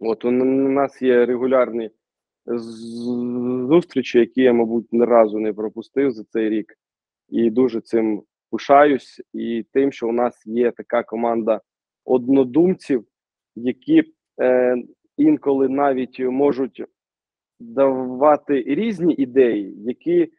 От 0.00 0.24
у 0.24 0.30
нас 0.30 1.02
є 1.02 1.26
регулярні 1.26 1.90
зустрічі, 2.46 4.18
які 4.18 4.42
я, 4.42 4.52
мабуть, 4.52 4.92
ні 4.92 5.04
разу 5.04 5.38
не 5.38 5.52
пропустив 5.52 6.10
за 6.10 6.24
цей 6.24 6.48
рік, 6.48 6.74
і 7.28 7.50
дуже 7.50 7.80
цим 7.80 8.22
пишаюсь, 8.50 9.22
і 9.32 9.66
тим, 9.72 9.92
що 9.92 10.08
у 10.08 10.12
нас 10.12 10.46
є 10.46 10.70
така 10.70 11.02
команда 11.02 11.60
однодумців, 12.04 13.04
які 13.56 14.04
е, 14.40 14.76
інколи 15.16 15.68
навіть 15.68 16.20
можуть 16.20 16.84
давати 17.60 18.62
різні 18.62 19.14
ідеї, 19.14 19.74
які 19.82 20.32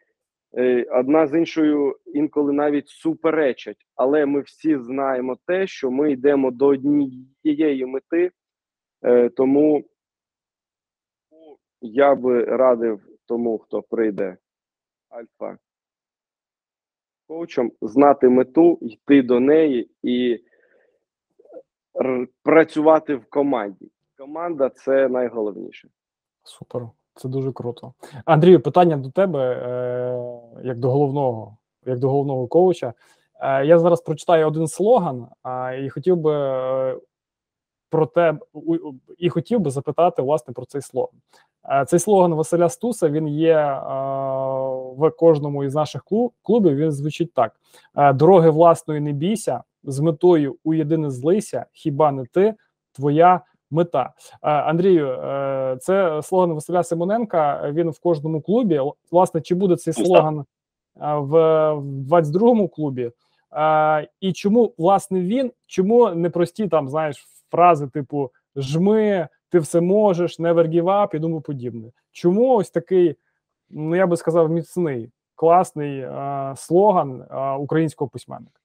е, 0.58 0.84
одна 0.84 1.28
з 1.28 1.38
іншою 1.38 1.96
інколи 2.06 2.54
навіть 2.54 2.88
суперечать. 2.88 3.86
Але 3.96 4.26
ми 4.26 4.42
всі 4.42 4.78
знаємо 4.78 5.38
те, 5.46 5.68
що 5.68 5.92
ми 5.92 6.12
йдемо 6.12 6.52
до 6.52 6.68
однієї 6.68 7.86
мети, 7.86 8.32
е, 9.06 9.30
тому 9.30 9.84
я 11.81 12.15
би 12.15 12.43
радив 12.43 13.07
тому, 13.25 13.57
хто 13.57 13.81
прийде 13.81 14.38
альфа 15.10 15.57
коучем, 17.27 17.72
знати 17.81 18.29
мету, 18.29 18.77
йти 18.81 19.22
до 19.22 19.39
неї 19.39 19.91
і 20.03 20.39
працювати 22.43 23.15
в 23.15 23.25
команді. 23.29 23.91
Команда 24.17 24.69
це 24.69 25.10
найголовніше. 25.10 25.88
Супер, 26.43 26.89
це 27.15 27.29
дуже 27.29 27.51
круто. 27.51 27.93
Андрію, 28.25 28.60
питання 28.60 28.98
до 28.98 29.12
тебе, 29.12 29.39
е, 29.39 30.67
як 30.67 30.77
до 30.77 30.91
головного, 30.91 31.57
як 31.86 32.00
до 32.00 32.10
головного 32.10 32.48
коуча. 32.48 32.93
Е, 33.41 33.65
я 33.65 33.79
зараз 33.79 34.01
прочитаю 34.01 34.48
один 34.48 34.67
слоган, 34.67 35.27
і 35.84 35.89
хотів 35.89 36.17
би 36.17 36.31
е, 37.88 37.89
про 37.89 38.06
те, 38.06 38.38
у- 38.53 38.75
у- 38.75 38.96
і 39.17 39.29
хотів 39.29 39.60
би 39.60 39.70
запитати 39.72 40.22
власне 40.22 40.53
про 40.53 40.65
цей 40.65 40.82
слоган. 40.82 41.12
Е, 41.70 41.86
цей 41.86 42.00
слоган 42.00 42.34
Василя 42.34 42.70
Стуса 42.70 43.10
він 43.10 43.27
є 43.27 43.58
е, 43.58 43.79
в 44.98 45.12
кожному 45.17 45.63
із 45.63 45.75
наших 45.75 46.03
клубів. 46.44 46.75
Він 46.75 46.91
звучить 46.91 47.34
так: 47.34 47.51
Е, 47.98 48.13
дороги 48.13 48.50
власної 48.50 49.00
не 49.00 49.12
бійся, 49.12 49.63
з 49.84 50.00
метою 50.00 50.56
у 50.63 50.74
єдине 50.74 51.10
злися, 51.12 51.65
хіба 51.72 52.12
не 52.12 52.25
ти, 52.25 52.56
твоя 52.91 53.41
мета. 53.72 54.13
Андрію, 54.41 55.08
це 55.79 56.22
слоган 56.24 56.53
Василя 56.53 56.84
Симоненка. 56.84 57.72
Він 57.72 57.89
в 57.89 58.00
кожному 58.00 58.41
клубі. 58.41 58.82
Власне, 59.12 59.41
чи 59.41 59.56
буде 59.56 59.75
цей 59.75 59.94
слоган 59.94 60.46
в, 60.96 61.74
в 61.74 62.13
22-му 62.13 62.67
клубі? 62.67 63.12
І 64.22 64.34
чому 64.34 64.74
власне 64.77 65.22
він? 65.22 65.51
Чому 65.65 66.10
не 66.10 66.29
прості 66.29 66.67
там 66.67 66.89
знаєш 66.89 67.27
фрази 67.51 67.88
типу 67.88 68.32
жми, 68.56 69.27
ти 69.50 69.60
все 69.60 69.82
можеш, 69.82 70.39
never 70.39 70.68
give 70.68 70.84
up 70.84 71.16
і 71.16 71.20
тому 71.20 71.42
подібне. 71.42 71.92
Чому 72.12 72.56
ось 72.56 72.70
такий, 72.70 73.16
ну 73.70 73.96
я 73.96 74.08
би 74.08 74.18
сказав, 74.18 74.50
міцний, 74.50 75.12
класний 75.36 76.01
а, 76.04 76.54
слоган 76.58 77.25
а, 77.30 77.58
українського 77.58 78.10
письменника? 78.10 78.60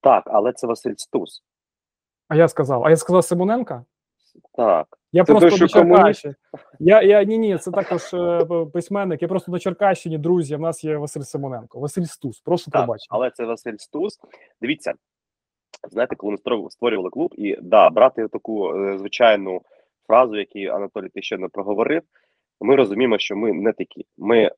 Так, 0.00 0.22
але 0.26 0.52
це 0.52 0.66
Василь 0.66 0.94
Стус. 0.96 1.42
А 2.28 2.36
я 2.36 2.48
сказав, 2.48 2.84
а 2.84 2.90
я 2.90 2.96
сказав 2.96 3.24
Симоненка? 3.24 3.84
Так. 4.52 4.98
Я 5.12 5.24
Це 5.24 5.32
просто 5.32 5.50
на? 5.50 5.68
Черкащині. 5.68 6.34
Я, 6.78 7.02
я 7.02 7.24
ні, 7.24 7.38
ні, 7.38 7.58
це 7.58 7.70
також 7.70 8.14
е, 8.14 8.66
письменник. 8.72 9.22
Я 9.22 9.28
просто 9.28 9.52
на 9.52 9.58
Черкащині, 9.58 10.18
друзі. 10.18 10.56
В 10.56 10.60
нас 10.60 10.84
є 10.84 10.96
Василь 10.96 11.20
Симоненко. 11.20 11.80
Василь 11.80 12.02
Стус. 12.02 12.40
Прошу 12.40 12.70
Так, 12.70 12.72
пробачення. 12.72 13.08
але 13.10 13.30
це 13.30 13.44
Василь 13.44 13.76
Стус. 13.76 14.20
Дивіться, 14.60 14.94
знаєте, 15.90 16.16
коли 16.16 16.30
ми 16.30 16.38
створювали- 16.38 17.10
клуб, 17.10 17.34
і 17.36 17.56
да, 17.62 17.90
брати 17.90 18.28
таку 18.28 18.74
е, 18.76 18.98
звичайну 18.98 19.60
фразу, 20.06 20.36
яку 20.36 20.76
Анатолій 20.76 21.08
ти 21.08 21.22
ще 21.22 21.38
не 21.38 21.48
проговорив, 21.48 22.02
ми 22.60 22.76
розуміємо, 22.76 23.18
що 23.18 23.36
ми 23.36 23.52
не 23.52 23.72
такі. 23.72 24.06
Ми 24.18 24.50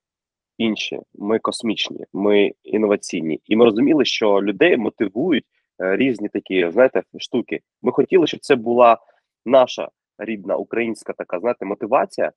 інші, 0.59 1.01
ми 1.15 1.39
космічні, 1.39 2.05
ми 2.13 2.53
інноваційні. 2.63 3.41
І 3.45 3.57
ми 3.57 3.65
розуміли, 3.65 4.05
що 4.05 4.43
людей 4.43 4.77
мотивують 4.77 5.45
е, 5.83 5.97
різні 5.97 6.29
такі, 6.29 6.71
знаєте, 6.71 7.03
штуки. 7.19 7.61
Ми 7.83 7.93
хотіли, 7.93 8.27
щоб 8.27 8.41
це 8.41 8.57
була 8.57 8.99
наша 9.47 9.89
рідна 10.19 10.57
українська 10.57 11.13
така, 11.13 11.41
знаєте, 11.41 11.65
мотивація. 11.65 12.33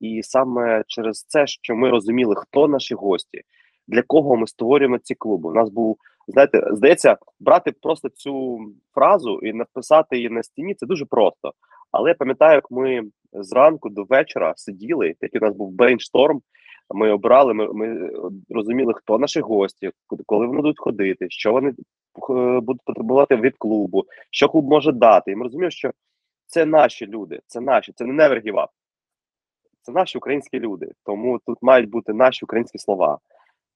І 0.00 0.22
саме 0.22 0.84
через 0.86 1.24
це, 1.24 1.46
що 1.46 1.76
ми 1.76 1.90
розуміли, 1.90 2.34
хто 2.38 2.68
наші 2.68 2.94
гості, 2.94 3.42
для 3.88 4.02
кого 4.02 4.36
ми 4.36 4.46
створюємо 4.46 4.98
ці 4.98 5.14
клуби. 5.14 5.50
У 5.50 5.52
нас 5.52 5.70
був, 5.70 5.96
знаєте, 6.28 6.68
здається, 6.72 7.16
брати 7.40 7.72
просто 7.82 8.08
цю 8.08 8.58
фразу 8.94 9.38
і 9.38 9.52
написати 9.52 10.16
її 10.16 10.30
на 10.30 10.42
стіні 10.42 10.74
це 10.74 10.86
дуже 10.86 11.04
просто. 11.04 11.52
Але 11.90 12.10
я 12.10 12.14
пам'ятаю, 12.14 12.54
як 12.54 12.70
ми 12.70 13.02
зранку 13.32 13.88
до 13.88 14.04
вечора 14.04 14.54
сиділи, 14.56 15.14
який 15.20 15.40
у 15.40 15.44
нас 15.44 15.56
був 15.56 15.72
brainstorm. 15.72 16.42
Ми 16.94 17.10
обрали, 17.10 17.54
ми, 17.54 17.72
ми 17.72 18.10
розуміли, 18.50 18.94
хто 18.96 19.18
наші 19.18 19.40
гості, 19.40 19.90
коли 20.26 20.46
вони 20.46 20.60
будуть 20.60 20.80
ходити, 20.80 21.26
що 21.30 21.52
вони 21.52 21.68
е, 21.68 22.60
будуть 22.60 22.82
потребувати 22.84 23.36
від 23.36 23.56
клубу, 23.58 24.04
що 24.30 24.48
клуб 24.48 24.68
може 24.68 24.92
дати. 24.92 25.30
І 25.32 25.36
ми 25.36 25.42
розуміємо, 25.42 25.70
що 25.70 25.90
це 26.46 26.66
наші 26.66 27.06
люди, 27.06 27.40
це 27.46 27.60
наші, 27.60 27.92
це 27.92 28.04
не 28.04 28.28
up. 28.28 28.66
Це 29.82 29.92
наші 29.92 30.18
українські 30.18 30.60
люди. 30.60 30.92
Тому 31.04 31.40
тут 31.46 31.58
мають 31.62 31.90
бути 31.90 32.12
наші 32.12 32.44
українські 32.44 32.78
слова, 32.78 33.18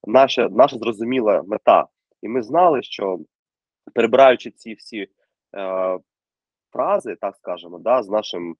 наша, 0.06 0.48
наша 0.48 0.78
зрозуміла 0.78 1.42
мета. 1.46 1.86
І 2.22 2.28
ми 2.28 2.42
знали, 2.42 2.82
що 2.82 3.18
перебираючи 3.94 4.50
ці 4.50 4.74
всі 4.74 5.06
е, 5.56 5.98
фрази, 6.72 7.16
так 7.20 7.36
скажемо, 7.36 7.78
да, 7.78 8.02
з 8.02 8.08
нашим 8.08 8.56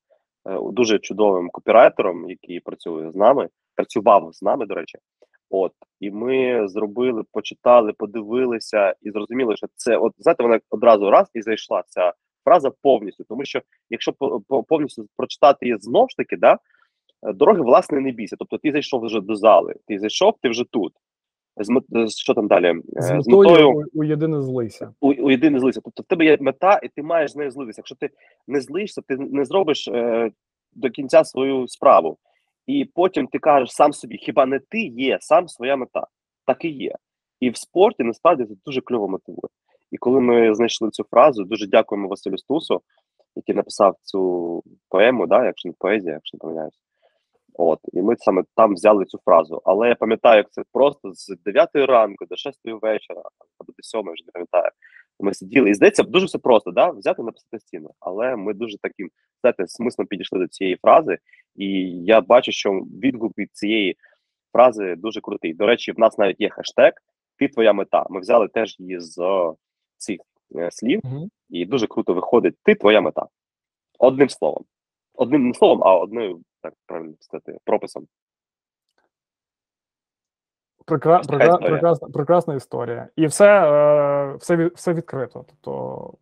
е, 0.48 0.58
дуже 0.72 0.98
чудовим 0.98 1.50
копірайтером, 1.50 2.30
який 2.30 2.60
працює 2.60 3.10
з 3.10 3.14
нами, 3.16 3.48
працював 3.74 4.34
з 4.34 4.42
нами, 4.42 4.66
до 4.66 4.74
речі. 4.74 4.98
От, 5.50 5.72
і 6.00 6.10
ми 6.10 6.68
зробили, 6.68 7.24
почитали, 7.32 7.92
подивилися 7.92 8.94
і 9.02 9.10
зрозуміли, 9.10 9.56
що 9.56 9.66
це, 9.76 9.96
от 9.96 10.12
знаєте, 10.18 10.42
вона 10.42 10.60
одразу 10.70 11.10
раз 11.10 11.30
і 11.34 11.42
зайшла 11.42 11.82
ця 11.86 12.12
фраза 12.44 12.70
повністю. 12.82 13.24
Тому 13.24 13.44
що 13.44 13.62
якщо 13.90 14.12
по- 14.12 14.40
по- 14.40 14.62
повністю 14.62 15.06
прочитати 15.16 15.66
її 15.66 15.78
знов 15.80 16.10
ж 16.10 16.16
таки, 16.16 16.36
да, 16.36 16.58
е, 17.22 17.32
дороги 17.32 17.60
власне 17.60 18.00
не 18.00 18.10
бійся. 18.10 18.36
Тобто 18.38 18.58
ти 18.58 18.72
зайшов 18.72 19.04
вже 19.04 19.20
до 19.20 19.36
зали, 19.36 19.74
ти 19.86 19.98
зайшов, 19.98 20.34
ти 20.42 20.48
вже 20.48 20.64
тут. 20.70 20.92
З 21.56 22.16
що 22.16 22.34
там 22.34 22.48
далі? 22.48 22.66
Е, 22.96 23.02
З 23.02 23.28
метою 23.28 23.70
у, 23.70 23.84
у 23.94 24.04
єдине 24.04 24.42
злися. 24.42 24.94
у, 25.00 25.12
у 25.12 25.30
єдине 25.30 25.60
злися. 25.60 25.80
Тобто 25.84 26.02
в 26.02 26.06
тебе 26.06 26.24
є 26.24 26.36
мета, 26.40 26.80
і 26.82 26.88
ти 26.88 27.02
маєш 27.02 27.32
з 27.32 27.36
нею 27.36 27.50
злитися. 27.50 27.78
Якщо 27.80 27.94
ти 27.94 28.10
не 28.46 28.60
злишся, 28.60 29.02
ти 29.08 29.16
не 29.16 29.44
зробиш 29.44 29.88
е, 29.88 30.30
до 30.72 30.90
кінця 30.90 31.24
свою 31.24 31.68
справу. 31.68 32.18
І 32.66 32.84
потім 32.94 33.26
ти 33.26 33.38
кажеш 33.38 33.70
сам 33.70 33.92
собі, 33.92 34.16
хіба 34.16 34.46
не 34.46 34.58
ти 34.58 34.80
є 34.80 35.18
сам 35.20 35.48
своя 35.48 35.76
мета? 35.76 36.06
Так 36.46 36.64
і 36.64 36.68
є. 36.68 36.94
І 37.40 37.50
в 37.50 37.56
спорті 37.56 38.02
насправді 38.02 38.44
це 38.44 38.54
дуже 38.66 38.80
кльово 38.80 39.08
мотивує. 39.08 39.48
І 39.90 39.96
коли 39.96 40.20
ми 40.20 40.54
знайшли 40.54 40.90
цю 40.90 41.04
фразу, 41.10 41.44
дуже 41.44 41.66
дякуємо 41.66 42.08
Василю 42.08 42.38
Стусу, 42.38 42.80
який 43.36 43.54
написав 43.54 43.96
цю 44.02 44.62
поему, 44.88 45.26
да, 45.26 45.44
якщо 45.44 45.68
не 45.68 45.74
поезія, 45.78 46.14
якщо 46.14 46.36
не 46.36 46.38
помиляюсь. 46.38 46.80
От, 47.58 47.80
і 47.92 48.02
ми 48.02 48.16
саме 48.18 48.44
там 48.56 48.74
взяли 48.74 49.04
цю 49.04 49.18
фразу. 49.24 49.62
Але 49.64 49.88
я 49.88 49.94
пам'ятаю, 49.94 50.36
як 50.36 50.50
це 50.50 50.62
просто 50.72 51.12
з 51.14 51.36
9 51.44 51.70
ранку 51.74 52.26
до 52.26 52.36
6 52.36 52.58
вечора, 52.64 53.22
або 53.58 53.72
до 53.76 53.82
7, 53.82 54.00
вже 54.00 54.24
не 54.26 54.32
пам'ятаю. 54.32 54.70
Ми 55.20 55.34
сиділи. 55.34 55.70
І 55.70 55.74
здається, 55.74 56.02
дуже 56.02 56.26
все 56.26 56.38
просто, 56.38 56.70
да? 56.70 56.90
взяти 56.90 57.22
написати 57.22 57.58
стіну. 57.58 57.90
Але 58.00 58.36
ми 58.36 58.54
дуже 58.54 58.78
таким 58.78 59.10
знаєте, 59.40 59.66
смислом 59.66 60.06
підійшли 60.06 60.38
до 60.38 60.48
цієї 60.48 60.76
фрази, 60.76 61.18
і 61.56 61.66
я 62.04 62.20
бачу, 62.20 62.52
що 62.52 62.72
відгук 62.72 63.38
від 63.38 63.56
цієї 63.56 63.96
фрази 64.52 64.94
дуже 64.96 65.20
крутий. 65.20 65.54
До 65.54 65.66
речі, 65.66 65.92
в 65.92 65.98
нас 65.98 66.18
навіть 66.18 66.40
є 66.40 66.48
хештег 66.48 66.92
Ти 67.38 67.48
твоя 67.48 67.72
мета. 67.72 68.06
Ми 68.10 68.20
взяли 68.20 68.48
теж 68.48 68.76
її 68.78 69.00
з 69.00 69.16
цих 69.96 70.20
е, 70.56 70.70
слів, 70.70 71.00
і 71.50 71.64
дуже 71.64 71.86
круто 71.86 72.14
виходить 72.14 72.54
Ти 72.62 72.74
твоя 72.74 73.00
мета. 73.00 73.26
Одним 73.98 74.28
словом. 74.28 74.64
Одним 75.16 75.48
не 75.48 75.54
словом, 75.54 75.82
а 75.84 75.98
одною, 75.98 76.40
так 76.62 76.74
правильно 76.86 77.14
сказати, 77.20 77.58
прописом. 77.64 78.06
Прекра... 80.86 81.18
Прекра... 81.18 81.56
Прекрасна, 81.56 82.08
прекрасна 82.08 82.54
історія. 82.54 83.08
І 83.16 83.26
все, 83.26 83.70
е, 83.72 84.34
все, 84.36 84.70
все 84.74 84.92
відкрито. 84.92 85.44
Тобто 85.48 86.12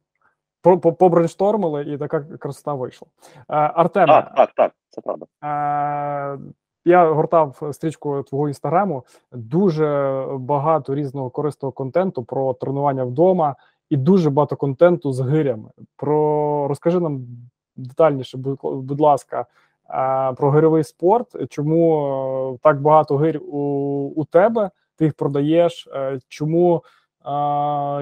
по- 0.63 0.79
по- 0.79 0.93
побрейнштормили, 0.93 1.83
і 1.83 1.99
така 1.99 2.21
красота 2.21 2.75
вийшла. 2.75 3.09
Е, 3.39 3.43
Артеме, 3.49 4.07
Так, 4.07 4.35
так, 4.35 4.53
так, 4.57 4.73
це 4.91 5.01
правда. 5.01 5.27
Е, 5.45 6.39
я 6.85 7.11
гортав 7.13 7.69
стрічку 7.73 8.23
твого 8.23 8.49
інстаграму. 8.49 9.05
Дуже 9.33 10.27
багато 10.39 10.95
різного 10.95 11.31
корисного 11.31 11.73
контенту 11.73 12.25
про 12.25 12.55
тренування 12.55 13.05
вдома, 13.05 13.57
і 13.91 13.97
дуже 13.97 14.31
багато 14.31 14.57
контенту 14.57 15.13
з 15.13 15.21
гирями. 15.21 15.71
Про 15.97 16.69
розкажи 16.69 17.01
нам 17.01 17.27
детальніше, 17.77 18.39
будь, 18.39 19.01
ласка, 19.01 19.41
е, 19.41 20.33
про 20.33 20.51
гирьовий 20.51 20.85
спорт. 20.85 21.51
Чому 21.51 22.07
е, 22.55 22.59
так 22.63 22.81
багато 22.81 23.17
гирь 23.17 23.39
у, 23.39 23.59
у 24.17 24.25
тебе? 24.25 24.71
Ти 24.97 25.05
їх 25.05 25.15
продаєш? 25.15 25.89
Е, 25.95 26.19
Чому 26.29 26.83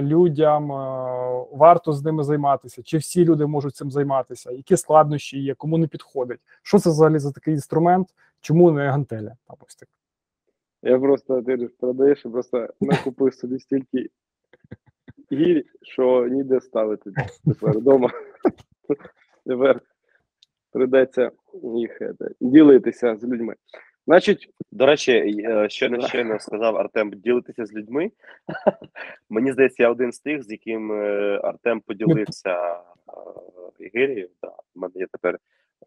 людям 0.01 0.69
варто 1.53 1.93
з 1.93 2.05
ними 2.05 2.25
займатися? 2.25 2.83
Чи 2.83 2.99
всі 2.99 3.25
люди 3.25 3.47
можуть 3.47 3.77
цим 3.77 3.91
займатися? 3.91 4.53
Які 4.53 4.77
складнощі 4.77 5.39
є? 5.39 5.55
Кому 5.55 5.79
не 5.79 5.87
підходить? 5.87 6.41
Що 6.63 6.79
це 6.79 6.91
взагалі 6.91 7.19
за 7.19 7.33
такий 7.33 7.55
інструмент? 7.55 8.09
Чому 8.41 8.71
не 8.71 8.91
гантеля? 8.91 9.37
Ось 9.67 9.77
так. 9.77 9.89
Я 10.83 10.99
просто 10.99 11.43
ти 11.43 11.57
продаєш, 11.81 12.25
я 12.25 12.31
просто 12.31 12.69
накупив 12.81 13.35
собі 13.35 13.59
стільки 13.59 14.09
гір, 15.33 15.65
що 15.83 16.27
ніде 16.27 16.61
ставити 16.61 17.13
тепер 17.45 17.79
вдома. 17.79 18.11
Тепер 19.47 19.81
придеться 20.73 21.31
їх 21.77 22.03
е, 22.03 22.15
ділитися 22.41 23.17
з 23.17 23.25
людьми. 23.25 23.55
Значить, 24.07 24.51
До 24.73 24.87
речі, 24.87 25.13
е, 25.13 25.69
щойно 25.69 26.09
щойно 26.09 26.39
сказав 26.39 26.77
Артем 26.77 27.11
ділитися 27.11 27.67
з 27.67 27.73
людьми. 27.73 28.11
Мені 29.31 29.53
здається, 29.53 29.83
я 29.83 29.91
один 29.91 30.13
з 30.13 30.21
тих, 30.21 30.43
з 30.43 30.51
яким 30.51 30.93
е, 30.93 31.41
Артем 31.45 31.81
поділився 31.81 32.83
Ігирією. 33.79 34.29
Да. 34.43 34.49
У 34.49 34.81
мене 34.81 34.93
є 34.95 35.07
тепер 35.07 35.39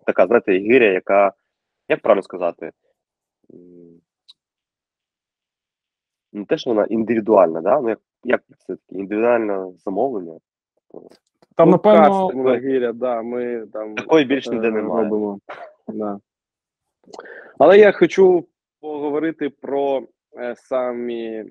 така, 0.05 0.27
знаєте, 0.27 0.55
Ігирія, 0.55 0.91
яка, 0.91 1.33
як 1.89 2.01
правильно 2.01 2.23
сказати, 2.23 2.71
не 6.33 6.45
те, 6.45 6.57
що 6.57 6.69
вона 6.69 6.85
індивідуальна, 6.85 7.61
да? 7.61 7.81
ну, 7.81 7.89
як, 7.89 7.99
як 8.23 8.43
це 8.57 8.75
таке 8.75 8.99
індивідуальне 8.99 9.71
замовлення. 9.77 10.39
Там, 11.55 11.69
ну, 11.69 11.71
напевно, 11.71 12.55
гіря, 12.57 12.93
да, 12.93 13.21
ми 13.21 13.67
там 13.73 13.95
Такої 13.95 14.25
більш 14.25 14.47
ніде 14.47 14.67
е, 14.67 14.71
немає. 14.71 15.03
робимо. 15.03 15.39
Да. 15.87 16.19
Але 17.59 17.77
я 17.79 17.91
хочу 17.91 18.47
поговорити 18.81 19.49
про 19.49 20.07
е, 20.39 20.55
самі 20.55 21.45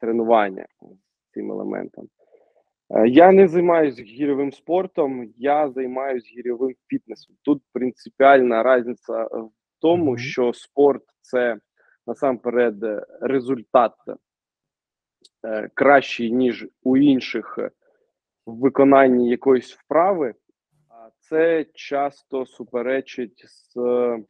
тренування 0.00 0.66
з 0.80 1.32
цим 1.34 1.50
елементом. 1.52 2.08
Е, 2.90 3.08
Я 3.08 3.32
не 3.32 3.48
займаюся 3.48 4.02
гірьовим 4.02 4.52
спортом, 4.52 5.32
я 5.36 5.70
займаюся 5.70 6.30
гірьовим 6.36 6.74
фітнесом. 6.88 7.36
Тут 7.42 7.62
принципіальна 7.72 8.76
різниця 8.76 9.24
в 9.24 9.50
тому, 9.80 10.04
Мгм. 10.10 10.18
що 10.18 10.52
спорт 10.52 11.02
це 11.20 11.56
насамперед 12.06 12.74
результат 13.20 13.92
е, 15.46 15.68
кращий, 15.74 16.32
ніж 16.32 16.68
у 16.82 16.96
інших 16.96 17.54
е, 17.58 17.70
в 18.46 18.58
виконанні 18.58 19.30
якоїсь 19.30 19.72
вправи, 19.72 20.34
а 20.88 21.08
це 21.20 21.66
часто 21.74 22.46
суперечить 22.46 23.44
з 23.48 23.76
е, 23.76 24.22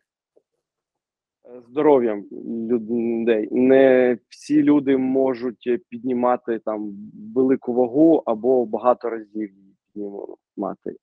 здоров'ям 1.69 2.25
людей. 2.71 3.49
Не 3.51 4.19
всі 4.29 4.63
люди 4.63 4.97
можуть 4.97 5.83
піднімати 5.89 6.59
там 6.59 6.93
велику 7.35 7.73
вагу 7.73 8.23
або 8.27 8.67
багато 8.67 9.11
разів 9.11 9.51
її 9.55 9.77
піднімати. 9.95 10.97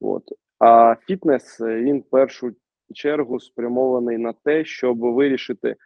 От. 0.00 0.22
А 0.58 0.94
фітнес 1.06 1.60
е, 1.60 1.80
він 1.80 1.98
в 1.98 2.10
першу 2.10 2.52
чергу 2.94 3.40
спрямований 3.40 4.18
на 4.18 4.32
те, 4.32 4.64
щоб 4.64 4.98
вирішити 4.98 5.68
е, 5.68 5.76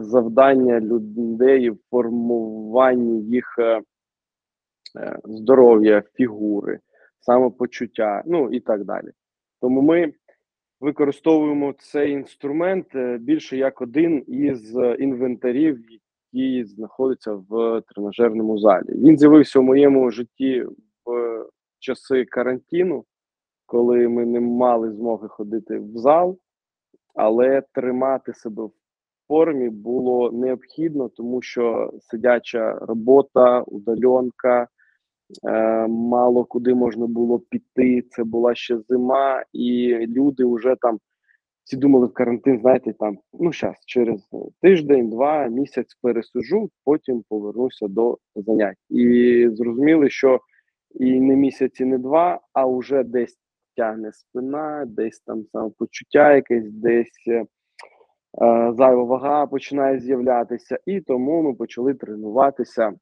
завдання 0.00 0.80
людей 0.80 1.70
в 1.70 1.78
формуванні 1.90 3.22
їх 3.22 3.58
здоров'я, 5.24 6.02
фігури, 6.14 6.78
самопочуття, 7.20 8.22
ну 8.26 8.50
і 8.50 8.60
так 8.60 8.84
далі. 8.84 9.10
Тому 9.60 9.82
ми 9.82 10.12
використовуємо 10.80 11.74
цей 11.78 12.12
інструмент 12.12 12.86
е, 12.94 13.18
більше 13.18 13.56
як 13.56 13.82
один 13.82 14.24
із 14.26 14.76
е, 14.76 14.94
інвентарів, 14.94 15.78
який 16.32 16.64
знаходиться 16.64 17.32
в 17.32 17.82
тренажерному 17.88 18.58
залі. 18.58 18.86
Він 18.88 19.18
з'явився 19.18 19.60
в 19.60 19.62
моєму 19.62 20.10
житті 20.10 20.66
в 21.06 21.46
часи 21.78 22.24
карантину, 22.24 23.04
коли 23.66 24.08
ми 24.08 24.26
не 24.26 24.40
мали 24.40 24.92
змоги 24.92 25.28
ходити 25.28 25.78
в 25.78 25.98
зал, 25.98 26.38
але 27.14 27.62
тримати 27.72 28.34
себе 28.34 28.64
в 28.64 28.72
формі 29.28 29.70
було 29.70 30.32
необхідно, 30.32 31.08
тому 31.08 31.42
що 31.42 31.92
сидяча 32.00 32.78
робота, 32.78 33.62
удаленка, 33.62 34.62
е, 34.62 34.66
мало 35.88 36.44
куди 36.44 36.74
можна 36.74 37.06
було 37.06 37.38
піти. 37.38 38.02
Це 38.10 38.24
була 38.24 38.54
ще 38.54 38.78
зима, 38.88 39.44
і 39.52 39.96
люди 40.06 40.44
вже 40.44 40.76
там 40.80 40.98
всі 41.64 41.76
думали 41.76 42.06
в 42.06 42.12
карантин, 42.12 42.60
знаєте, 42.60 42.92
там 42.92 43.18
ну 43.32 43.52
зараз, 43.52 43.76
через 43.86 44.28
тиждень, 44.62 45.10
два 45.10 45.46
місяць 45.46 45.98
пересижу, 46.02 46.70
потім 46.84 47.24
повернуся 47.28 47.88
до 47.88 48.18
занять. 48.34 48.76
І 48.88 49.48
зрозуміли, 49.52 50.10
що 50.10 50.40
і 50.94 51.20
не 51.20 51.36
місяць, 51.36 51.80
і 51.80 51.84
не 51.84 51.98
два, 51.98 52.40
а 52.52 52.66
вже 52.66 53.02
десь 53.04 53.38
тягне 53.76 54.12
спина, 54.12 54.84
десь 54.86 55.20
там 55.20 55.44
самопочуття 55.52 56.34
якесь, 56.34 56.70
десь 56.72 57.28
е, 57.28 57.44
зайва 58.72 59.04
вага 59.04 59.46
починає 59.46 59.98
з'являтися, 59.98 60.78
і 60.86 61.00
тому 61.00 61.42
ми 61.42 61.54
почали 61.54 61.94
тренуватися 61.94 62.92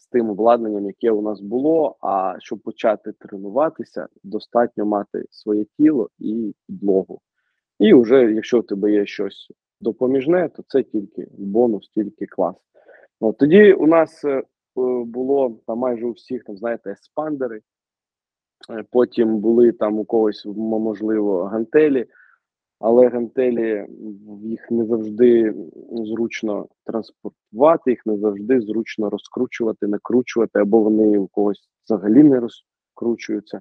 з 0.00 0.06
тим 0.06 0.30
обладнанням, 0.30 0.86
яке 0.86 1.10
у 1.10 1.22
нас 1.22 1.40
було. 1.40 1.96
А 2.00 2.34
щоб 2.38 2.58
почати 2.58 3.12
тренуватися, 3.12 4.06
достатньо 4.22 4.86
мати 4.86 5.24
своє 5.30 5.66
тіло 5.78 6.10
і 6.18 6.54
підлогу. 6.66 7.20
І 7.78 7.94
вже, 7.94 8.32
якщо 8.32 8.60
в 8.60 8.66
тебе 8.66 8.92
є 8.92 9.06
щось 9.06 9.52
допоміжне, 9.80 10.48
то 10.48 10.62
це 10.68 10.82
тільки 10.82 11.26
бонус, 11.38 11.88
тільки 11.88 12.26
клас. 12.26 12.56
От, 13.20 13.38
тоді 13.38 13.72
у 13.72 13.86
нас 13.86 14.24
е, 14.24 14.42
було 15.04 15.60
там 15.66 15.78
майже 15.78 16.06
у 16.06 16.12
всіх, 16.12 16.44
там, 16.44 16.56
знаєте, 16.56 16.90
еспандери, 16.90 17.60
Е, 18.70 18.84
потім 18.90 19.38
були 19.38 19.72
там 19.72 19.98
у 19.98 20.04
когось, 20.04 20.46
можливо, 20.56 21.44
гантелі, 21.44 22.06
але 22.80 23.08
гантелі 23.08 23.86
їх 24.42 24.70
не 24.70 24.86
завжди 24.86 25.54
зручно 25.92 26.68
транспортувати, 26.84 27.90
їх 27.90 28.06
не 28.06 28.18
завжди 28.18 28.60
зручно 28.60 29.10
розкручувати, 29.10 29.86
накручувати, 29.86 30.58
або 30.58 30.80
вони 30.80 31.18
у 31.18 31.26
когось 31.26 31.68
взагалі 31.84 32.22
не 32.22 32.40
розкручуються. 32.40 33.60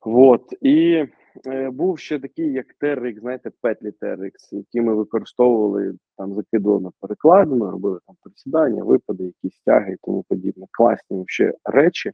От. 0.00 0.42
І 0.60 1.06
е, 1.46 1.70
був 1.70 1.98
ще 1.98 2.18
такий, 2.18 2.52
як 2.52 2.66
TRX, 2.80 3.20
знаєте, 3.20 3.50
петлі 3.60 3.92
TRX, 4.00 4.32
які 4.50 4.80
ми 4.80 4.94
використовували, 4.94 5.94
там 6.16 6.34
закидували 6.34 6.82
на 6.82 6.90
перекладину, 7.00 7.70
робили 7.70 7.98
там 8.06 8.16
присідання, 8.22 8.84
випади, 8.84 9.24
якісь 9.24 9.60
тяги 9.66 9.92
і 9.92 9.96
тому 10.02 10.24
подібне. 10.28 10.66
Класні 10.70 11.24
ще 11.26 11.54
речі. 11.64 12.12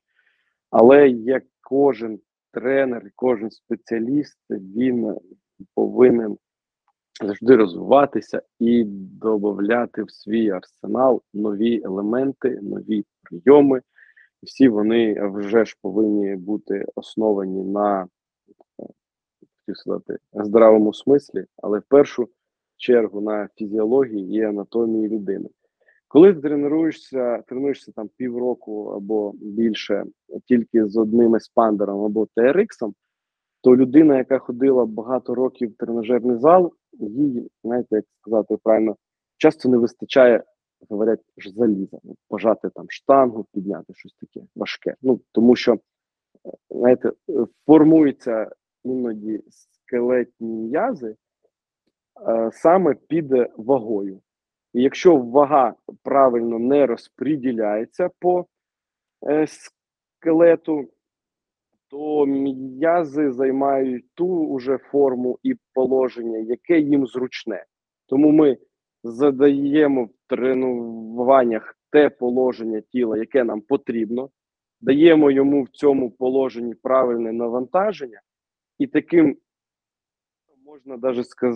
Але 0.70 1.08
як 1.08 1.44
кожен 1.60 2.20
тренер, 2.52 3.10
кожен 3.14 3.50
спеціаліст, 3.50 4.38
він 4.50 5.16
повинен 5.74 6.36
завжди 7.24 7.56
розвиватися 7.56 8.42
і 8.60 8.84
додати 8.84 10.02
в 10.02 10.10
свій 10.10 10.50
арсенал 10.50 11.22
нові 11.34 11.82
елементи, 11.84 12.58
нові 12.62 13.04
прийоми. 13.22 13.82
Всі 14.42 14.68
вони 14.68 15.28
вже 15.28 15.64
ж 15.64 15.76
повинні 15.82 16.36
бути 16.36 16.84
основані 16.94 17.64
на 17.64 18.08
е, 19.68 19.74
сказати, 19.74 20.18
здравому 20.32 20.94
смислі, 20.94 21.44
але 21.56 21.78
в 21.78 21.82
першу 21.88 22.28
чергу 22.76 23.20
на 23.20 23.48
фізіології 23.54 24.38
і 24.38 24.42
анатомії 24.42 25.08
людини. 25.08 25.48
Коли 26.08 26.34
ти 26.34 26.40
тренуєшся, 26.40 27.42
тренуєшся 27.46 27.92
там 27.92 28.10
півроку 28.16 28.84
або 28.84 29.32
більше 29.34 30.04
тільки 30.44 30.86
з 30.86 30.96
одним 30.96 31.34
еспандером 31.34 32.04
або 32.04 32.26
TRX, 32.36 32.92
то 33.60 33.76
людина, 33.76 34.16
яка 34.18 34.38
ходила 34.38 34.86
багато 34.86 35.34
років 35.34 35.70
в 35.70 35.76
тренажерний 35.76 36.38
зал, 36.38 36.72
їй, 36.92 37.50
знаєте, 37.64 37.96
як 37.96 38.04
сказати 38.20 38.56
правильно, 38.62 38.96
часто 39.36 39.68
не 39.68 39.76
вистачає, 39.76 40.44
говорять, 40.88 41.20
заліза, 41.36 41.98
ну, 42.04 42.16
пожати 42.28 42.70
там 42.74 42.86
штангу, 42.88 43.46
підняти 43.54 43.94
щось 43.94 44.14
таке 44.14 44.46
важке. 44.56 44.94
Ну 45.02 45.20
тому 45.32 45.56
що, 45.56 45.78
знаєте, 46.70 47.12
формуються 47.66 48.50
іноді 48.84 49.42
скелетні 49.48 50.48
м'язи 50.48 51.16
е, 52.28 52.50
саме 52.52 52.94
під 52.94 53.32
вагою. 53.56 54.20
І 54.74 54.82
якщо 54.82 55.16
вага 55.16 55.74
правильно 56.02 56.58
не 56.58 56.86
розподіляється 56.86 58.10
по 58.18 58.46
е, 59.28 59.46
скелету, 59.46 60.88
то 61.90 62.26
м'язи 62.26 63.32
займають 63.32 64.04
ту 64.14 64.26
уже 64.26 64.78
форму 64.78 65.38
і 65.42 65.54
положення, 65.74 66.38
яке 66.38 66.80
їм 66.80 67.06
зручне. 67.06 67.64
Тому 68.06 68.30
ми 68.30 68.58
задаємо 69.02 70.04
в 70.04 70.10
тренуваннях 70.26 71.78
те 71.90 72.10
положення 72.10 72.80
тіла, 72.80 73.18
яке 73.18 73.44
нам 73.44 73.60
потрібно, 73.60 74.30
даємо 74.80 75.30
йому 75.30 75.62
в 75.62 75.68
цьому 75.68 76.10
положенні 76.10 76.74
правильне 76.74 77.32
навантаження, 77.32 78.20
і 78.78 78.86
таким 78.86 79.36
можна 80.64 80.96
навіть 80.96 81.28
сказати, 81.28 81.52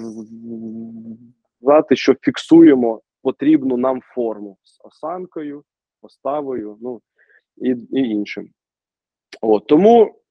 що 1.96 2.14
фіксуємо 2.20 3.02
потрібну 3.22 3.76
нам 3.76 4.00
форму 4.00 4.56
з 4.62 4.80
осанкою, 4.84 5.64
поставою, 6.00 6.78
ну 6.80 7.00
і, 7.56 7.68
і 7.70 8.00
іншим. 8.00 8.48
От, 9.40 9.66
тому 9.66 10.21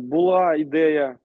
була 0.00 0.54
ідея 0.54 1.18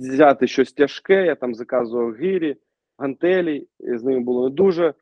взяти 0.00 0.46
щось 0.46 0.72
тяжке, 0.72 1.26
я 1.26 1.34
там 1.34 1.54
заказував 1.54 2.12
гирі, 2.12 2.56
гантелі, 2.98 3.68
з 3.80 4.04
ними 4.04 4.20
було 4.20 4.48
не 4.48 4.54
дуже 4.54 4.94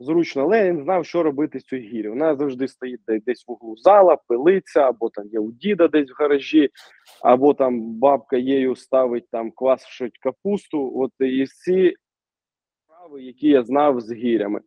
зручно, 0.00 0.42
але 0.42 0.66
я 0.66 0.72
не 0.72 0.82
знав, 0.82 1.06
що 1.06 1.22
робити 1.22 1.60
з 1.60 1.64
цією 1.64 1.88
гірі. 1.88 2.08
Вона 2.08 2.36
завжди 2.36 2.68
стоїть 2.68 3.00
десь 3.06 3.44
в 3.48 3.52
углу 3.52 3.76
зала, 3.76 4.16
пилиться, 4.28 4.80
або 4.80 5.10
там 5.10 5.26
є 5.26 5.38
у 5.38 5.52
діда 5.52 5.88
десь 5.88 6.10
в 6.10 6.14
гаражі, 6.18 6.70
або 7.22 7.54
там 7.54 7.80
бабка 7.80 8.36
її 8.36 8.76
ставить 8.76 9.30
там 9.30 9.50
квасить 9.50 10.18
капусту. 10.18 10.92
От 10.98 11.12
і 11.18 11.42
всі 11.42 11.94
справи, 12.84 13.22
які 13.22 13.48
я 13.48 13.64
знав 13.64 14.00
з 14.00 14.12
гірями. 14.12 14.60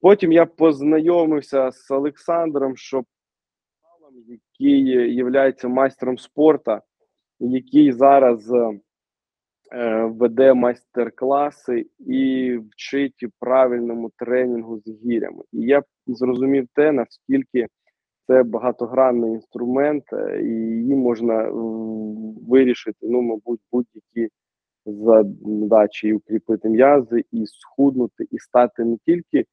Потім 0.00 0.32
я 0.32 0.46
познайомився 0.46 1.70
з 1.72 1.90
Олександром 1.90 2.76
Шопалом, 2.76 3.17
який 4.26 5.14
є 5.14 5.24
майстром 5.68 6.18
спорту, 6.18 6.78
який 7.40 7.92
зараз 7.92 8.52
е, 9.72 10.04
веде 10.04 10.54
майстер-класи 10.54 11.86
і 11.98 12.56
вчить 12.70 13.26
правильному 13.38 14.10
тренінгу 14.16 14.78
з 14.78 14.88
гірями. 14.88 15.42
І 15.52 15.60
я 15.60 15.82
зрозумів 16.06 16.66
те, 16.74 16.92
наскільки 16.92 17.66
це 18.26 18.42
багатогранний 18.42 19.32
інструмент, 19.32 20.04
е, 20.12 20.42
і 20.42 20.48
її 20.48 20.94
можна 20.94 21.50
вирішити, 22.48 22.98
ну, 23.02 23.22
мабуть, 23.22 23.60
будь-які 23.72 24.28
задачі 24.86 26.08
і 26.08 26.12
укріпити 26.12 26.68
м'язи, 26.68 27.24
і 27.32 27.46
схуднути, 27.46 28.26
і 28.30 28.38
стати 28.38 28.84
не 28.84 28.96
тільки 29.06 29.44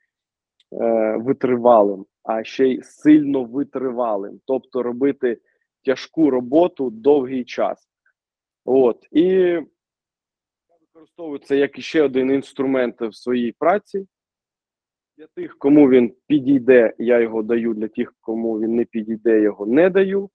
е, 0.71 1.17
витривалим, 1.17 2.05
а 2.23 2.43
ще 2.43 2.67
й 2.67 2.81
сильно 2.81 3.43
витривалим, 3.43 4.39
тобто 4.45 4.83
робити 4.83 5.37
тяжку 5.85 6.29
роботу 6.29 6.89
довгий 6.89 7.45
час. 7.45 7.89
От 8.65 9.07
і 9.11 9.21
я 9.21 9.65
використовую 10.81 11.39
це 11.39 11.57
як 11.57 11.79
ще 11.79 12.03
один 12.03 12.31
інструмент 12.31 13.01
в 13.01 13.13
своїй 13.13 13.51
праці. 13.51 14.07
Для 15.17 15.27
тих, 15.27 15.57
кому 15.57 15.89
він 15.89 16.13
підійде, 16.27 16.93
я 16.97 17.19
його 17.19 17.43
даю. 17.43 17.73
Для 17.73 17.87
тих, 17.87 18.13
кому 18.21 18.59
він 18.59 18.75
не 18.75 18.85
підійде, 18.85 19.41
його 19.41 19.65
не 19.65 19.89
даю. 19.89 20.29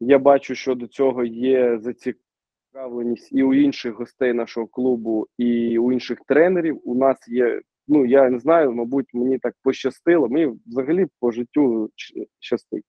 Я 0.00 0.18
бачу, 0.18 0.54
що 0.54 0.74
до 0.74 0.86
цього 0.86 1.24
є 1.24 1.78
зацікавленість 1.78 3.32
і 3.32 3.42
у 3.42 3.54
інших 3.54 3.94
гостей 3.94 4.32
нашого 4.32 4.66
клубу, 4.66 5.26
і 5.38 5.78
у 5.78 5.92
інших 5.92 6.18
тренерів. 6.26 6.80
У 6.84 6.94
нас 6.94 7.28
є, 7.28 7.60
ну 7.90 8.04
я 8.04 8.30
не 8.30 8.38
знаю, 8.38 8.72
мабуть, 8.72 9.14
мені 9.14 9.38
так 9.38 9.54
пощастило. 9.62 10.28
Мені 10.28 10.52
взагалі 10.66 11.06
по 11.20 11.30
життю 11.30 11.90
щастить. 12.38 12.84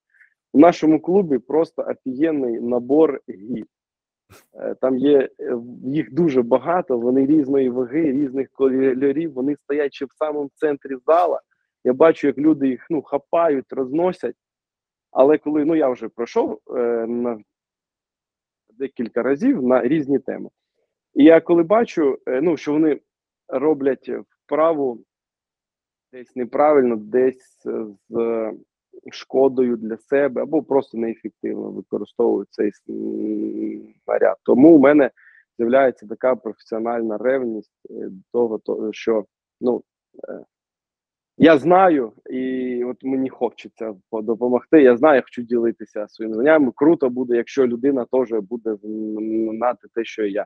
в 0.54 0.60
нашому 0.60 1.00
клубі 1.00 1.38
просто 1.38 1.86
офігенний 1.88 2.60
набор 2.60 3.22
гіль. 3.30 3.66
Е, 4.54 4.76
Там 4.82 4.98
є 4.98 5.30
е, 5.40 5.58
їх 5.86 6.14
дуже 6.14 6.42
багато, 6.42 6.98
вони 6.98 7.26
різної 7.26 7.70
ваги, 7.70 8.12
різних 8.12 8.50
кольорів. 8.52 9.34
Вони 9.34 9.56
стоять 9.56 9.94
ще 9.94 10.06
в 10.06 10.12
самому 10.16 10.50
центрі 10.56 10.96
зала. 11.06 11.42
Я 11.84 11.94
бачу, 11.94 12.28
як 12.28 12.38
люди 12.38 12.68
їх 12.68 12.88
ну, 12.90 13.02
хапають, 13.02 13.74
розносять. 13.74 14.36
Але 15.12 15.38
коли 15.38 15.66
ну 15.66 15.76
я 15.76 15.90
вже 15.90 16.10
пройшов 16.10 16.60
е, 16.78 17.08
на 17.08 17.40
декілька 18.70 19.24
разів 19.24 19.64
на 19.64 19.82
різні 19.82 20.20
теми. 20.20 20.50
І 21.14 21.24
я 21.24 21.42
коли 21.42 21.64
бачу, 21.64 22.18
е, 22.28 22.42
ну, 22.42 22.58
що 22.58 22.74
вони 22.74 23.00
роблять 23.48 24.12
вправу 24.52 25.00
десь 26.14 26.36
неправильно, 26.36 26.96
десь 26.96 27.66
е, 27.66 27.86
з 28.10 28.52
шкодою 29.12 29.78
для 29.78 29.98
себе, 29.98 30.42
або 30.42 30.64
просто 30.64 30.98
неефективно 30.98 31.72
використовують 31.72 32.50
цей 32.52 32.72
снаряд. 34.06 34.38
Тому 34.44 34.76
у 34.76 34.80
мене 34.80 35.12
з'являється 35.58 36.08
така 36.08 36.36
професіональна 36.36 37.18
ревність 37.18 37.72
е, 37.90 38.10
того, 38.34 38.58
то- 38.58 38.90
що 38.94 39.26
ну. 39.62 39.84
е, 40.30 40.46
Я 41.38 41.58
знаю, 41.58 42.14
і 42.30 42.84
от 42.84 43.04
мені 43.04 43.30
хочеться 43.30 43.96
допомогти. 44.12 44.82
Я 44.84 44.98
знаю, 44.98 45.16
я 45.16 45.22
хочу 45.22 45.42
ділитися 45.42 46.08
своїми 46.08 46.36
знаннями. 46.36 46.72
Круто 46.76 47.10
буде, 47.10 47.36
якщо 47.36 47.68
людина 47.68 48.06
теж 48.12 48.32
буде 48.32 48.78
знати 49.52 49.88
те, 49.94 50.04
що 50.04 50.26
я. 50.26 50.46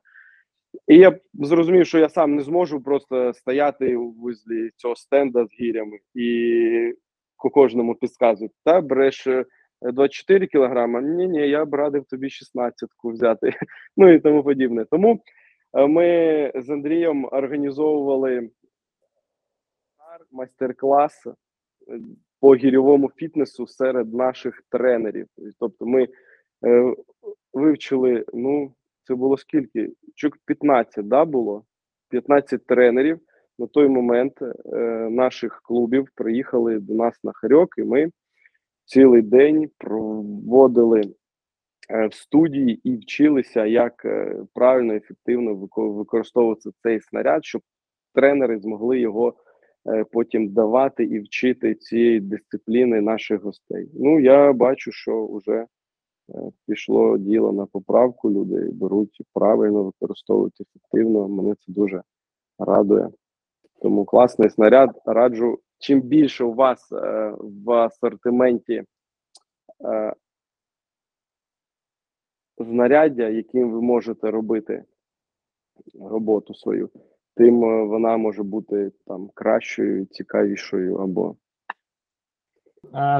І 0.87 0.97
я 0.97 1.19
зрозумів, 1.33 1.87
що 1.87 1.99
я 1.99 2.09
сам 2.09 2.35
не 2.35 2.41
зможу 2.41 2.81
просто 2.81 3.33
стояти 3.33 3.95
у 3.95 4.11
вузлі 4.11 4.69
цього 4.75 4.95
стенда 4.95 5.45
з 5.45 5.61
гірями 5.61 5.99
і 6.13 6.93
ко 7.35 7.49
кожному 7.49 7.95
підказувати. 7.95 8.55
Та 8.63 8.81
береш 8.81 9.27
е, 9.27 9.45
24 9.81 10.47
кілограма. 10.47 11.01
Ні, 11.01 11.27
ні, 11.27 11.49
я 11.49 11.65
б 11.65 11.73
радив 11.73 12.05
тобі 12.05 12.29
16 12.29 12.89
взяти. 13.03 13.53
Ну 13.97 14.13
і 14.13 14.19
тому 14.19 14.43
подібне. 14.43 14.85
Тому 14.91 15.21
е, 15.73 15.87
ми 15.87 16.51
з 16.55 16.69
Андрієм 16.69 17.25
організовували 17.31 18.49
майстер-клас 20.31 21.27
е, 21.27 21.33
по 22.39 22.55
гірьовому 22.55 23.09
фітнесу 23.15 23.67
серед 23.67 24.13
наших 24.13 24.63
тренерів. 24.69 25.27
Тобто, 25.59 25.85
ми 25.85 26.07
е, 26.65 26.95
вивчили, 27.53 28.25
ну, 28.33 28.73
це 29.07 29.15
було 29.15 29.37
скільки? 29.37 29.91
Чук 30.15 30.37
15, 30.45 31.07
да, 31.07 31.25
було? 31.25 31.65
15 32.09 32.65
тренерів. 32.65 33.19
На 33.59 33.67
той 33.67 33.87
момент 33.87 34.41
е, 34.41 34.77
наших 35.09 35.61
клубів 35.63 36.07
приїхали 36.15 36.79
до 36.79 36.93
нас 36.93 37.23
на 37.23 37.31
Харьок, 37.33 37.69
і 37.77 37.83
ми 37.83 38.11
цілий 38.85 39.21
день 39.21 39.69
проводили 39.77 41.01
е, 41.89 42.07
в 42.07 42.13
студії 42.13 42.81
і 42.83 42.97
вчилися, 42.97 43.65
як 43.65 44.05
е, 44.05 44.35
правильно 44.53 44.93
ефективно 44.93 45.69
використовувати 45.75 46.69
цей 46.83 47.01
снаряд, 47.01 47.45
щоб 47.45 47.61
тренери 48.13 48.59
змогли 48.59 48.99
його 48.99 49.33
е, 49.87 50.05
потім 50.11 50.49
давати 50.49 51.03
і 51.03 51.19
вчити 51.19 51.75
цієї 51.75 52.19
дисципліни 52.19 53.01
наших 53.01 53.41
гостей. 53.41 53.89
Ну, 53.93 54.19
я 54.19 54.53
бачу, 54.53 54.91
що 54.91 55.27
вже 55.27 55.65
пішло 56.67 57.17
діло 57.17 57.51
на 57.51 57.65
поправку. 57.65 58.31
Люди 58.31 58.69
беруть 58.71 59.21
правильно, 59.33 59.83
використовують 59.83 60.61
ефективно. 60.61 61.27
Мене 61.27 61.55
це 61.55 61.71
дуже 61.71 62.01
радує. 62.59 63.09
Тому 63.81 64.05
класний 64.05 64.49
снаряд. 64.49 65.01
Раджу, 65.05 65.59
чим 65.79 66.01
більше 66.01 66.43
у 66.43 66.53
вас 66.53 66.91
е, 66.91 67.33
в 67.39 67.71
асортименті 67.71 68.83
е, 69.85 70.13
знаряддя, 72.57 73.29
яким 73.29 73.71
ви 73.71 73.81
можете 73.81 74.31
робити 74.31 74.83
роботу 76.01 76.53
свою, 76.53 76.89
тим 77.35 77.63
е, 77.63 77.83
вона 77.83 78.17
може 78.17 78.43
бути 78.43 78.91
там 79.07 79.29
кращою, 79.33 80.05
цікавішою 80.05 80.95
або 80.95 81.35
Е, 81.35 81.44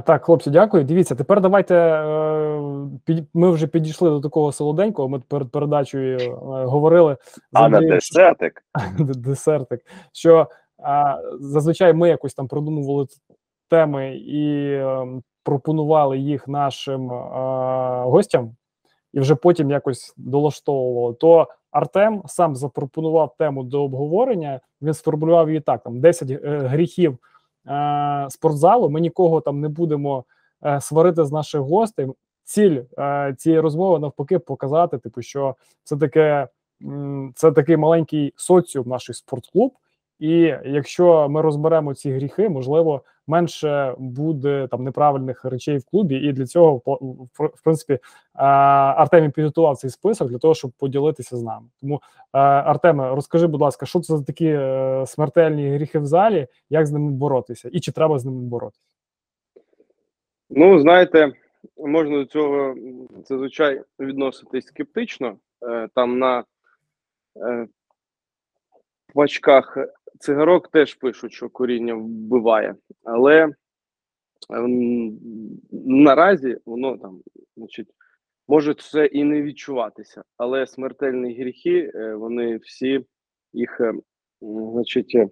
Так, 0.05 0.25
хлопці, 0.25 0.49
дякую. 0.49 0.83
Дивіться, 0.83 1.15
тепер 1.15 1.41
давайте 1.41 1.75
е, 1.75 3.23
ми 3.33 3.51
вже 3.51 3.67
підійшли 3.67 4.09
до 4.09 4.19
такого 4.19 4.51
солоденького. 4.51 5.09
Ми 5.09 5.19
перед 5.19 5.51
передачею 5.51 6.19
е, 6.19 6.29
говорили 6.65 7.17
А 7.53 7.69
на 7.69 7.79
десертик. 7.79 8.63
десертик. 8.99 9.81
Що 10.11 10.47
зазвичай 11.39 11.93
ми 11.93 12.09
якось 12.09 12.33
там 12.33 12.47
продумували 12.47 13.07
теми 13.69 14.15
і 14.17 14.71
е, 14.71 15.07
пропонували 15.43 16.17
їх 16.17 16.47
нашим 16.47 17.11
е, 17.11 17.15
гостям, 18.03 18.55
і 19.13 19.19
вже 19.19 19.35
потім 19.35 19.71
якось 19.71 20.13
долаштовували. 20.17 21.13
То 21.13 21.47
Артем 21.71 22.21
сам 22.25 22.55
запропонував 22.55 23.35
тему 23.37 23.63
до 23.63 23.83
обговорення. 23.83 24.59
Він 24.81 24.93
сформулював 24.93 25.49
її 25.49 25.61
так: 25.61 25.83
там 25.83 25.99
10 25.99 26.31
е, 26.31 26.39
гріхів 26.43 27.13
е, 27.13 27.17
спортзалу. 28.29 28.89
Ми 28.89 29.01
нікого 29.01 29.41
там 29.41 29.61
не 29.61 29.69
будемо 29.69 30.23
е, 30.65 30.81
сварити 30.81 31.25
з 31.25 31.31
наших 31.31 31.61
гостей. 31.61 32.07
Ціль 32.43 32.81
е, 32.99 33.35
цієї 33.37 33.61
розмови 33.61 33.99
навпаки 33.99 34.39
показати, 34.39 34.97
типу, 34.97 35.21
що 35.21 35.55
це 35.83 35.97
таке 35.97 36.47
це 37.35 37.51
такий 37.51 37.77
маленький 37.77 38.33
соціум, 38.35 38.87
наш 38.87 39.09
спортклуб. 39.13 39.71
І 40.19 40.53
якщо 40.65 41.29
ми 41.29 41.41
розберемо 41.41 41.93
ці 41.93 42.11
гріхи, 42.11 42.49
можливо, 42.49 43.01
менше 43.27 43.95
буде 43.97 44.67
там 44.71 44.83
неправильних 44.83 45.45
речей 45.45 45.77
в 45.77 45.85
клубі. 45.85 46.15
І 46.15 46.33
для 46.33 46.45
цього 46.45 46.81
в 47.39 47.63
принципі 47.63 47.99
а, 48.33 48.45
Артем 48.97 49.25
і 49.25 49.29
підготував 49.29 49.77
цей 49.77 49.89
список 49.89 50.29
для 50.29 50.37
того, 50.37 50.55
щоб 50.55 50.71
поділитися 50.71 51.37
з 51.37 51.43
нами. 51.43 51.67
Тому 51.81 52.01
Артеме, 52.31 53.15
розкажи, 53.15 53.47
будь 53.47 53.61
ласка, 53.61 53.85
що 53.85 53.99
це 53.99 54.17
за 54.17 54.23
такі 54.23 54.47
е, 54.47 55.03
смертельні 55.07 55.69
гріхи 55.69 55.99
в 55.99 56.05
залі, 56.05 56.47
як 56.69 56.87
з 56.87 56.91
ними 56.91 57.11
боротися, 57.11 57.69
і 57.73 57.79
чи 57.79 57.91
треба 57.91 58.19
з 58.19 58.25
ними 58.25 58.41
боротися? 58.41 58.85
Ну, 60.49 60.79
знаєте, 60.79 61.33
можна 61.77 62.17
до 62.17 62.25
цього 62.25 62.75
зазвичай 63.25 63.81
відноситись 63.99 64.65
скептично. 64.65 65.37
Е, 65.67 65.87
Там 65.95 66.19
на 66.19 66.43
е, 67.37 67.67
пачках 69.13 69.77
цигарок 70.19 70.67
теж 70.67 70.93
пишуть, 70.93 71.33
що 71.33 71.49
коріння 71.49 71.95
вбиває, 71.95 72.75
але 73.03 73.49
ем, 74.49 75.19
наразі 75.71 76.57
воно 76.65 76.97
там, 76.97 77.21
значить, 77.57 77.87
може 78.47 78.73
це 78.73 79.05
і 79.05 79.23
не 79.23 79.41
відчуватися, 79.41 80.23
але 80.37 80.67
смертельні 80.67 81.39
гріхи, 81.39 81.91
е, 81.95 82.15
вони 82.15 82.57
всі 82.57 83.05
їх, 83.53 83.81
е, 83.81 83.93
значить, 84.41 85.15
е, 85.15 85.29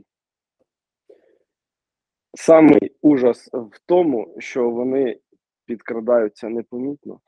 самий 2.33 2.95
ужас 3.01 3.49
в 3.53 3.79
тому, 3.85 4.35
що 4.39 4.69
вони 4.69 5.19
підкрадаються 5.65 6.49
непомітно, 6.49 7.19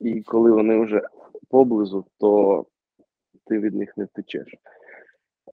і 0.00 0.22
коли 0.22 0.52
вони 0.52 0.78
вже 0.84 1.02
поблизу, 1.48 2.06
то 2.18 2.66
ти 3.46 3.58
від 3.58 3.74
них 3.74 3.96
не 3.96 4.04
втечеш. 4.04 4.54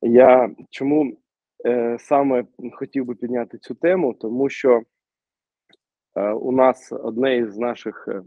Я 0.02 0.56
чому 0.70 1.18
е, 1.66 1.98
саме 2.00 2.46
хотів 2.74 3.06
би 3.06 3.16
підняти 3.16 3.58
цю 3.58 3.76
тему, 3.76 4.14
тому 4.14 4.50
що 4.50 4.82
е, 6.16 6.32
у 6.32 6.52
нас 6.52 6.92
одне 6.92 7.38
із 7.38 7.58
наших 7.58 8.08
е, 8.08 8.22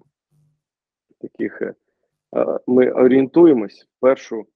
таких 1.20 1.62
ми 2.66 2.90
орієнтуємось 2.90 3.82
в 3.84 4.00
першу 4.00 4.46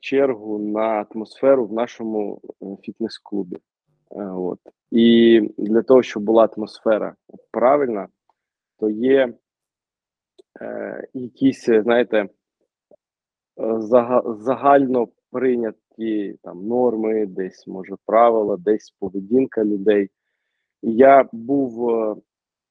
чергу 0.00 0.58
на 0.58 1.06
атмосферу 1.10 1.66
в 1.66 1.72
нашому 1.72 2.40
фітнес-клубі. 2.82 3.56
От. 4.10 4.60
І 4.90 5.40
для 5.58 5.82
того, 5.82 6.02
щоб 6.02 6.22
була 6.22 6.48
атмосфера 6.56 7.14
правильна, 7.50 8.08
то 8.78 8.90
є 8.90 9.34
якісь, 11.14 11.64
знаєте, 11.64 12.18
е, 12.18 12.28
зага- 13.78 14.34
загально 15.98 16.34
там 16.42 16.66
норми, 16.66 17.26
десь 17.26 17.66
може 17.66 17.96
правила, 18.06 18.56
десь 18.56 18.90
поведінка 18.98 19.64
людей. 19.64 20.10
Я 20.82 21.28
був 21.32 21.90
е, 21.90 22.16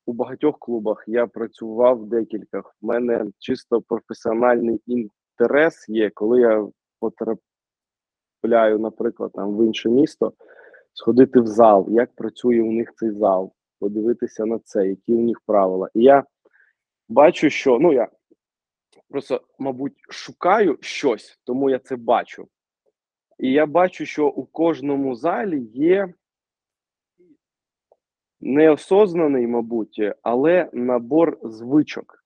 у 0.05 0.13
багатьох 0.13 0.59
клубах, 0.59 1.03
я 1.07 1.27
працював 1.27 1.99
в 1.99 2.05
декількох. 2.05 2.75
У 2.81 2.87
мене 2.87 3.25
чисто 3.39 3.81
професіональний 3.81 4.81
інтерес 4.85 5.89
є, 5.89 6.09
коли 6.09 6.39
я 6.39 6.67
потрапляю, 6.99 8.79
наприклад, 8.79 9.31
там 9.33 9.57
в 9.57 9.65
інше 9.65 9.89
місто, 9.89 10.33
сходити 10.93 11.39
в 11.39 11.47
зал, 11.47 11.87
як 11.89 12.15
працює 12.15 12.61
у 12.61 12.71
них 12.71 12.93
цей 12.95 13.11
зал, 13.11 13.53
подивитися 13.79 14.45
на 14.45 14.59
це, 14.59 14.87
які 14.87 15.13
у 15.13 15.21
них 15.21 15.41
правила. 15.45 15.89
І 15.93 16.03
я 16.03 16.23
бачу, 17.09 17.49
що 17.49 17.79
ну 17.79 17.93
я 17.93 18.07
просто, 19.09 19.41
мабуть, 19.59 19.93
шукаю 20.09 20.77
щось, 20.81 21.39
тому 21.43 21.69
я 21.69 21.79
це 21.79 21.95
бачу. 21.95 22.47
І 23.39 23.51
я 23.51 23.65
бачу, 23.65 24.05
що 24.05 24.27
у 24.27 24.45
кожному 24.45 25.15
залі 25.15 25.61
є 25.73 26.13
неосознаний, 28.41 29.47
мабуть, 29.47 30.01
але 30.21 30.69
набор 30.73 31.39
звичок. 31.43 32.23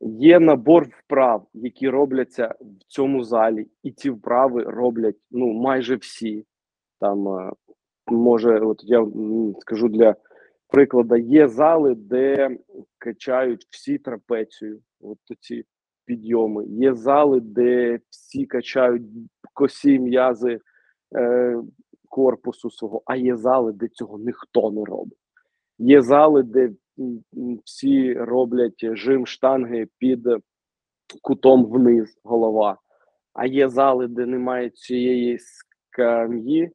Є 0.00 0.40
набор 0.40 0.88
вправ, 0.90 1.46
які 1.54 1.88
робляться 1.88 2.54
в 2.60 2.84
цьому 2.88 3.24
залі, 3.24 3.66
і 3.82 3.92
ці 3.92 4.10
вправи 4.10 4.62
роблять 4.62 5.16
ну 5.30 5.52
майже 5.52 5.96
всі. 5.96 6.46
Там 7.00 7.28
е, 7.28 7.52
може, 8.06 8.60
от 8.60 8.80
я 8.82 9.06
скажу 9.60 9.88
для 9.88 10.16
прикладу, 10.68 11.16
є 11.16 11.48
зали, 11.48 11.94
де 11.94 12.58
качають 12.98 13.66
всі 13.70 13.98
трапецію, 13.98 14.80
от 15.00 15.18
ці 15.40 15.64
підйоми. 16.06 16.64
Є 16.66 16.94
зали, 16.94 17.40
де 17.40 17.98
всі 18.10 18.46
качають 18.46 19.02
косі 19.54 19.98
м'язи 19.98 20.60
е, 21.16 21.56
корпусу 22.08 22.70
свого, 22.70 23.02
а 23.06 23.16
є 23.16 23.36
зали, 23.36 23.72
де 23.72 23.88
цього 23.88 24.18
ніхто 24.18 24.70
не 24.70 24.84
робить. 24.84 25.18
Є 25.78 26.02
зали, 26.02 26.42
де 26.42 26.70
всі 27.64 28.14
роблять 28.14 28.96
жим 28.96 29.26
штанги 29.26 29.88
під 29.98 30.28
кутом 31.22 31.66
вниз 31.66 32.18
голова. 32.24 32.78
А 33.32 33.46
є 33.46 33.68
зали, 33.68 34.08
де 34.08 34.26
немає 34.26 34.70
цієї 34.70 35.38
скам'ї, 35.38 36.70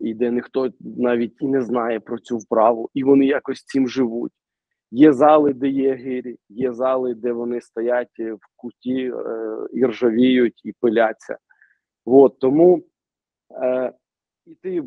і 0.00 0.14
де 0.14 0.30
ніхто 0.30 0.70
навіть 0.80 1.36
і 1.40 1.46
не 1.46 1.62
знає 1.62 2.00
про 2.00 2.18
цю 2.18 2.38
вправу, 2.38 2.90
і 2.94 3.04
вони 3.04 3.26
якось 3.26 3.64
цим 3.64 3.88
живуть. 3.88 4.32
Є 4.90 5.12
зали, 5.12 5.52
де 5.52 5.68
є 5.68 5.94
гирі, 5.94 6.36
є 6.48 6.72
зали, 6.72 7.14
де 7.14 7.32
вони 7.32 7.60
стоять 7.60 8.18
в 8.18 8.56
куті 8.56 9.12
е, 9.14 9.56
і 9.72 9.86
ржавіють, 9.86 10.60
і 10.64 10.72
пиляться. 10.80 11.38
От, 12.04 12.38
тому 12.38 12.82
е, 13.62 13.92
і 14.46 14.54
ти 14.54 14.82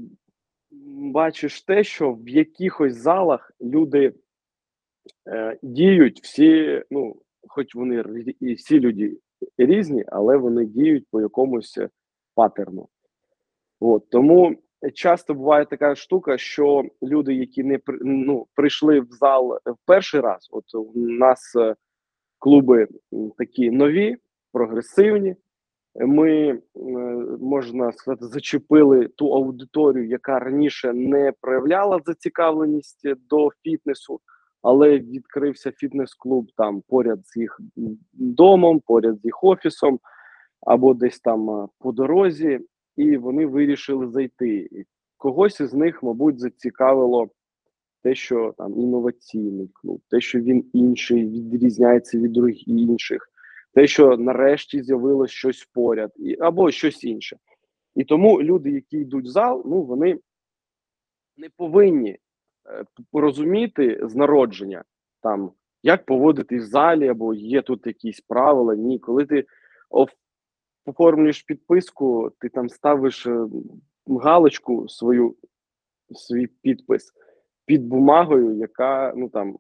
бачиш 1.11 1.61
те, 1.61 1.83
що 1.83 2.13
в 2.13 2.29
якихось 2.29 2.93
залах 2.93 3.51
люди 3.61 4.13
е, 5.27 5.59
діють 5.63 6.19
всі, 6.23 6.83
ну, 6.91 7.15
хоч 7.47 7.75
вони 7.75 8.03
і 8.39 8.53
всі 8.53 8.79
люди 8.79 9.17
різні, 9.57 10.03
але 10.07 10.37
вони 10.37 10.65
діють 10.65 11.07
по 11.11 11.21
якомусь 11.21 11.79
паттерну. 12.35 12.87
От, 13.79 14.09
тому 14.09 14.55
часто 14.91 15.33
буває 15.33 15.65
така 15.65 15.95
штука, 15.95 16.37
що 16.37 16.83
люди, 17.03 17.33
які 17.33 17.63
не 17.63 17.79
ну, 18.01 18.47
прийшли 18.55 18.99
в 18.99 19.07
зал 19.11 19.59
в 19.65 19.77
перший 19.85 20.21
раз, 20.21 20.47
от 20.51 20.75
у 20.75 20.91
нас 20.95 21.55
е, 21.55 21.75
клуби 22.39 22.87
такі 23.37 23.71
нові, 23.71 24.17
прогресивні. 24.51 25.35
Ми, 25.95 26.31
е, 26.49 26.59
можна 27.39 27.91
сказати, 27.91 28.25
зачепили 28.25 29.07
ту 29.07 29.33
аудиторію, 29.33 30.07
яка 30.07 30.39
раніше 30.39 30.93
не 30.93 31.33
проявляла 31.41 31.99
зацікавленість 32.05 33.07
до 33.29 33.49
фітнесу, 33.63 34.19
але 34.61 34.99
відкрився 34.99 35.71
фітнес-клуб 35.71 36.47
там 36.57 36.81
поряд 36.87 37.27
з 37.27 37.37
їх 37.37 37.59
домом, 38.13 38.79
поряд 38.79 39.21
з 39.21 39.25
їх 39.25 39.43
офісом, 39.43 39.99
або 40.61 40.93
десь 40.93 41.19
там 41.19 41.49
е, 41.49 41.67
по 41.79 41.91
дорозі, 41.91 42.59
і 42.95 43.17
вони 43.17 43.45
вирішили 43.45 44.08
зайти. 44.08 44.69
І 44.71 44.86
когось 45.17 45.60
із 45.60 45.73
них, 45.73 46.03
мабуть, 46.03 46.39
зацікавило 46.39 47.29
те, 48.01 48.15
що 48.15 48.53
там 48.58 48.79
інноваційний 48.79 49.69
клуб, 49.73 50.01
те, 50.10 50.21
що 50.21 50.39
він 50.39 50.65
інший, 50.73 51.27
відрізняється 51.29 52.17
від 52.17 52.32
других 52.32 52.67
інших, 52.67 53.29
те, 53.73 53.88
що 53.88 54.17
нарешті 54.17 54.84
з'явилось 54.84 55.32
щось 55.32 55.69
поряд, 55.73 56.13
і, 56.15 56.38
або 56.39 56.71
щось 56.71 57.03
інше. 57.03 57.38
І 57.95 58.03
тому 58.03 58.41
люди, 58.41 58.71
які 58.71 58.97
йдуть 58.97 59.25
в 59.25 59.29
зал, 59.29 59.63
ну 59.65 59.82
вони 59.82 60.19
не 61.38 61.49
повинні 61.58 62.10
е, 62.10 62.86
розуміти 63.13 63.99
з 64.03 64.15
народження, 64.15 64.84
там, 65.21 65.51
як 65.84 66.06
поводитись 66.06 66.63
в 66.63 66.67
залі, 66.67 67.08
або 67.08 67.34
є 67.34 67.62
тут 67.62 67.88
якісь 67.88 68.21
правила. 68.21 68.75
Ні, 68.75 68.99
коли 68.99 69.25
ти 69.25 69.45
оф- 69.89 70.15
оформлюєш 70.85 71.43
підписку, 71.43 72.31
ти 72.39 72.49
там 72.49 72.69
ставиш 72.69 73.25
е, 73.25 73.45
галочку 74.07 74.89
свою, 74.89 75.35
свій 76.11 76.47
підпис 76.47 77.11
під 77.65 77.87
бумагою, 77.87 78.57
яка 78.57 79.13
ну 79.15 79.29
там 79.29 79.57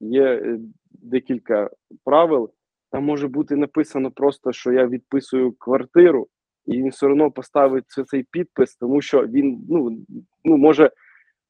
є 0.00 0.24
е, 0.24 0.58
декілька 0.90 1.70
правил. 2.04 2.50
Там 2.90 3.04
може 3.04 3.28
бути 3.28 3.56
написано 3.56 4.10
просто, 4.10 4.52
що 4.52 4.72
я 4.72 4.86
відписую 4.86 5.52
квартиру, 5.52 6.28
і 6.66 6.72
він 6.72 6.88
все 6.88 7.06
одно 7.06 7.30
поставить 7.30 7.84
це- 7.88 8.04
цей 8.04 8.22
підпис, 8.22 8.76
тому 8.76 9.02
що 9.02 9.26
він 9.26 9.66
ну, 9.68 9.98
ну 10.44 10.56
може 10.56 10.90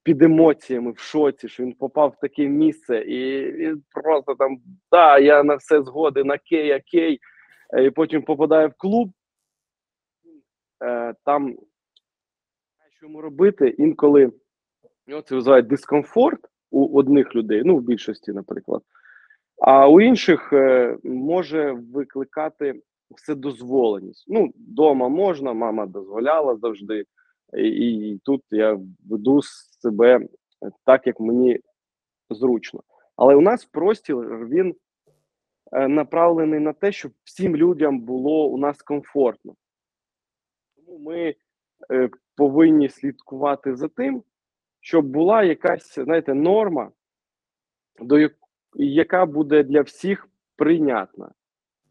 під 0.03 0.23
емоціями 0.23 0.93
в 0.93 0.99
шоці, 0.99 1.49
що 1.49 1.63
він 1.63 1.73
попав 1.73 2.15
в 2.17 2.21
таке 2.21 2.49
місце, 2.49 2.99
і 2.99 3.53
він 3.53 3.83
просто 3.91 4.35
там 4.35 4.59
да, 4.91 5.19
я 5.19 5.43
на 5.43 5.55
все 5.55 5.83
згоден, 5.83 6.31
окей, 6.31 6.77
окей. 6.77 7.15
Е, 7.15 7.19
І 7.79 7.91
потім 7.91 8.23
попадає 8.23 8.67
в 8.67 8.75
клуб. 8.75 9.11
Е, 10.85 11.15
там 11.25 11.57
що 13.03 13.07
йому 13.07 13.21
робити 13.21 13.69
інколи 13.79 14.33
ну, 15.07 15.23
це 15.23 15.35
визиває 15.35 15.63
дискомфорт 15.63 16.41
у 16.71 16.99
одних 16.99 17.35
людей, 17.35 17.63
ну 17.65 17.77
в 17.77 17.83
більшості, 17.83 18.33
наприклад. 18.33 18.83
А 19.59 19.89
у 19.89 20.01
інших 20.01 20.53
е, 20.53 20.97
може 21.05 21.73
викликати 21.73 22.83
вседозволеність. 23.11 24.25
Ну, 24.29 24.53
вдома 24.57 25.09
можна, 25.09 25.53
мама 25.53 25.87
дозволяла 25.87 26.57
завжди, 26.57 27.05
і, 27.57 27.69
і 27.69 28.19
тут 28.19 28.43
я 28.51 28.79
веду 29.11 29.43
себе 29.43 30.29
так, 30.85 31.07
як 31.07 31.21
мені 31.21 31.61
зручно. 32.31 32.83
Але 33.17 33.35
у 33.35 33.41
нас 33.41 33.65
простір 33.65 34.17
він 34.49 34.69
е, 34.69 34.75
направлений 35.73 36.61
на 36.61 36.73
те, 36.73 36.93
щоб 36.93 37.13
всім 37.25 37.57
людям 37.57 38.01
було 38.01 38.49
у 38.49 38.59
нас 38.59 38.83
комфортно. 38.83 39.55
Тому 40.77 40.99
ми 40.99 41.35
е, 41.93 42.11
повинні 42.37 42.89
слідкувати 42.89 43.77
за 43.77 43.89
тим, 43.89 44.23
щоб 44.81 45.07
була 45.07 45.43
якась, 45.43 45.95
знаєте, 45.99 46.35
норма, 46.35 46.91
до 48.01 48.19
як- 48.19 48.37
яка 48.75 49.27
буде 49.27 49.63
для 49.63 49.81
всіх 49.81 50.29
прийнятна. 50.57 51.33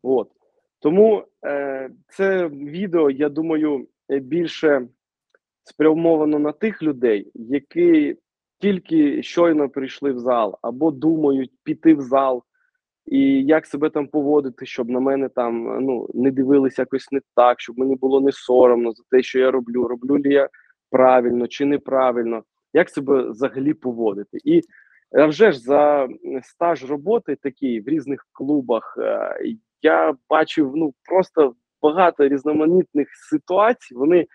От. 0.03 0.31
Тому 0.79 1.25
е, 1.45 1.89
це 2.07 2.47
відео, 2.47 3.09
я 3.09 3.29
думаю, 3.29 3.87
е, 4.09 4.19
більше 4.19 4.87
спрямовано 5.63 6.39
на 6.39 6.51
тих 6.51 6.83
людей, 6.83 7.31
які 7.33 8.17
тільки 8.59 9.23
щойно 9.23 9.69
прийшли 9.69 10.11
в 10.11 10.19
зал, 10.19 10.59
або 10.61 10.91
думають 10.91 11.51
піти 11.63 11.93
в 11.93 12.01
зал, 12.01 12.43
і 13.05 13.43
як 13.43 13.65
себе 13.65 13.89
там 13.89 14.07
поводити, 14.07 14.65
щоб 14.65 14.89
на 14.89 14.99
мене 14.99 15.29
там 15.29 15.85
ну, 15.85 16.09
не 16.13 16.31
дивилися 16.31 16.81
якось 16.81 17.11
не 17.11 17.21
так, 17.35 17.61
щоб 17.61 17.79
мені 17.79 17.95
було 17.95 18.21
не 18.21 18.31
соромно 18.31 18.91
за 18.91 19.03
те, 19.09 19.23
що 19.23 19.39
я 19.39 19.51
роблю. 19.51 19.87
Роблю 19.87 20.13
ли 20.13 20.29
я 20.29 20.49
правильно 20.89 21.47
чи 21.47 21.65
неправильно, 21.65 22.43
як 22.73 22.89
себе 22.89 23.29
взагалі 23.29 23.73
поводити. 23.73 24.37
І 24.43 24.61
а 25.11 25.25
вже 25.25 25.51
ж 25.51 25.59
за 25.59 26.07
стаж 26.43 26.85
роботи 26.85 27.37
такий 27.41 27.81
в 27.81 27.87
різних 27.87 28.27
клубах 28.31 28.97
е, 28.99 29.35
я 29.81 30.13
бачив 30.29 30.71
ну 30.75 30.93
просто 31.09 31.55
багато 31.81 32.27
різноманітних 32.27 33.07
ситуацій. 33.29 33.95
Вони 33.95 34.27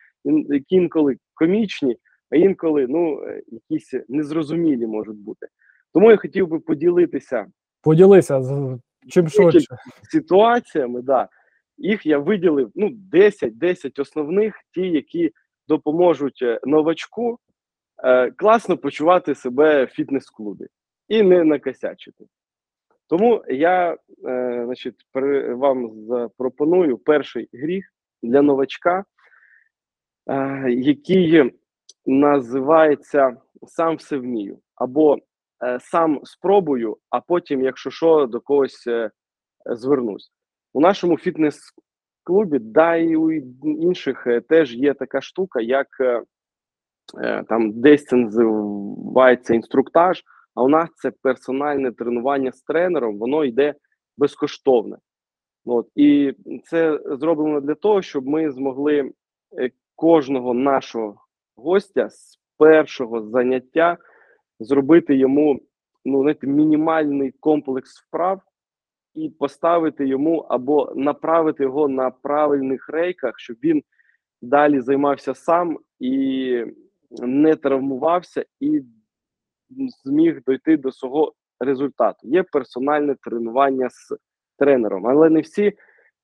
інколи 0.68 1.16
комічні, 1.34 1.96
а 2.30 2.36
інколи 2.36 2.86
ну 2.88 3.22
е, 3.22 3.42
якісь 3.46 3.94
незрозумілі 4.08 4.86
можуть 4.86 5.18
бути. 5.18 5.46
Тому 5.94 6.10
я 6.10 6.16
хотів 6.16 6.48
би 6.48 6.58
поділитися 6.58 7.46
Поділися 7.86 8.42
з 8.42 8.78
чим 9.08 9.28
швидше. 9.28 9.76
ситуаціями. 10.02 11.02
Да. 11.02 11.28
Їх 11.78 12.06
я 12.06 12.18
виділив 12.18 12.70
ну 12.74 12.90
10, 12.92 13.58
10 13.58 13.98
основних, 13.98 14.54
ті, 14.74 14.80
які 14.80 15.32
допоможуть 15.68 16.42
е, 16.42 16.60
новачку 16.64 17.38
е, 18.04 18.30
класно 18.30 18.76
почувати 18.76 19.34
себе 19.34 19.84
в 19.84 19.88
фітнес-клубі 19.88 20.66
і 21.08 21.22
не 21.22 21.44
накосячити. 21.44 22.24
Тому 23.08 23.44
я 23.48 23.92
е, 23.92 23.96
значить, 24.64 24.94
при, 25.12 25.54
вам 25.54 25.90
запропоную 26.06 26.98
перший 26.98 27.48
гріх 27.52 27.84
для 28.22 28.42
новачка, 28.42 29.04
е, 30.26 30.70
який 30.70 31.52
називається 32.06 33.36
сам 33.66 33.96
все 33.96 34.16
вмію, 34.16 34.58
або 34.74 35.18
сам 35.80 36.20
спробую, 36.24 36.96
а 37.10 37.20
потім, 37.20 37.62
якщо 37.62 37.90
що, 37.90 38.26
до 38.26 38.40
когось 38.40 38.86
е, 38.86 39.10
звернусь. 39.66 40.32
У 40.72 40.80
нашому 40.80 41.18
фітнес-клубі, 41.18 42.58
да 42.58 42.96
і 42.96 43.16
у 43.16 43.32
інших 43.62 44.26
е, 44.26 44.40
теж 44.40 44.74
є 44.74 44.94
така 44.94 45.20
штука, 45.20 45.60
як 45.60 45.86
е, 46.00 46.22
е, 47.20 47.44
там 47.48 47.80
десь 47.80 48.04
це 48.04 48.16
називається 48.16 49.54
інструктаж, 49.54 50.22
а 50.54 50.62
у 50.62 50.68
нас 50.68 50.90
це 50.96 51.10
персональне 51.10 51.92
тренування 51.92 52.52
з 52.52 52.62
тренером, 52.62 53.18
воно 53.18 53.44
йде 53.44 53.74
безкоштовне. 54.16 54.96
От, 55.64 55.88
і 55.94 56.34
це 56.64 57.00
зроблено 57.04 57.60
для 57.60 57.74
того, 57.74 58.02
щоб 58.02 58.26
ми 58.26 58.50
змогли 58.50 59.12
е, 59.58 59.70
кожного 59.94 60.54
нашого 60.54 61.16
гостя 61.56 62.10
з 62.10 62.38
першого 62.58 63.22
заняття 63.22 63.98
зробити 64.60 65.16
йому 65.16 65.60
ну, 66.06 66.20
знаєте, 66.20 66.46
мінімальний 66.46 67.30
комплекс 67.40 68.00
вправ 68.00 68.40
і 69.14 69.28
поставити 69.28 70.06
йому 70.06 70.38
або 70.38 70.92
направити 70.96 71.62
його 71.62 71.88
на 71.88 72.10
правильних 72.10 72.88
рейках, 72.88 73.38
щоб 73.38 73.56
він 73.62 73.82
далі 74.42 74.80
займався 74.80 75.34
сам 75.34 75.78
і 76.00 76.64
не 77.10 77.56
травмувався, 77.56 78.44
і 78.60 78.82
зміг 80.04 80.42
дойти 80.46 80.76
до 80.76 80.92
свого 80.92 81.34
результату. 81.60 82.28
Є 82.28 82.42
персональне 82.42 83.14
тренування 83.14 83.90
з 83.90 84.16
тренером, 84.58 85.06
але 85.06 85.30
не 85.30 85.40
всі 85.40 85.72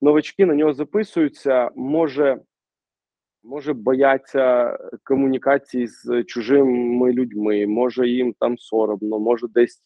новачки 0.03 0.47
на 0.47 0.55
нього 0.55 0.73
записуються. 0.73 1.71
Може, 1.77 2.41
може 3.43 3.73
бояться 3.73 4.79
комунікації 5.05 5.87
з 5.87 6.25
чужими 6.25 7.13
людьми, 7.13 7.67
може 7.67 8.09
їм 8.09 8.35
там 8.39 8.59
соромно, 8.59 9.19
може 9.19 9.47
десь 9.49 9.83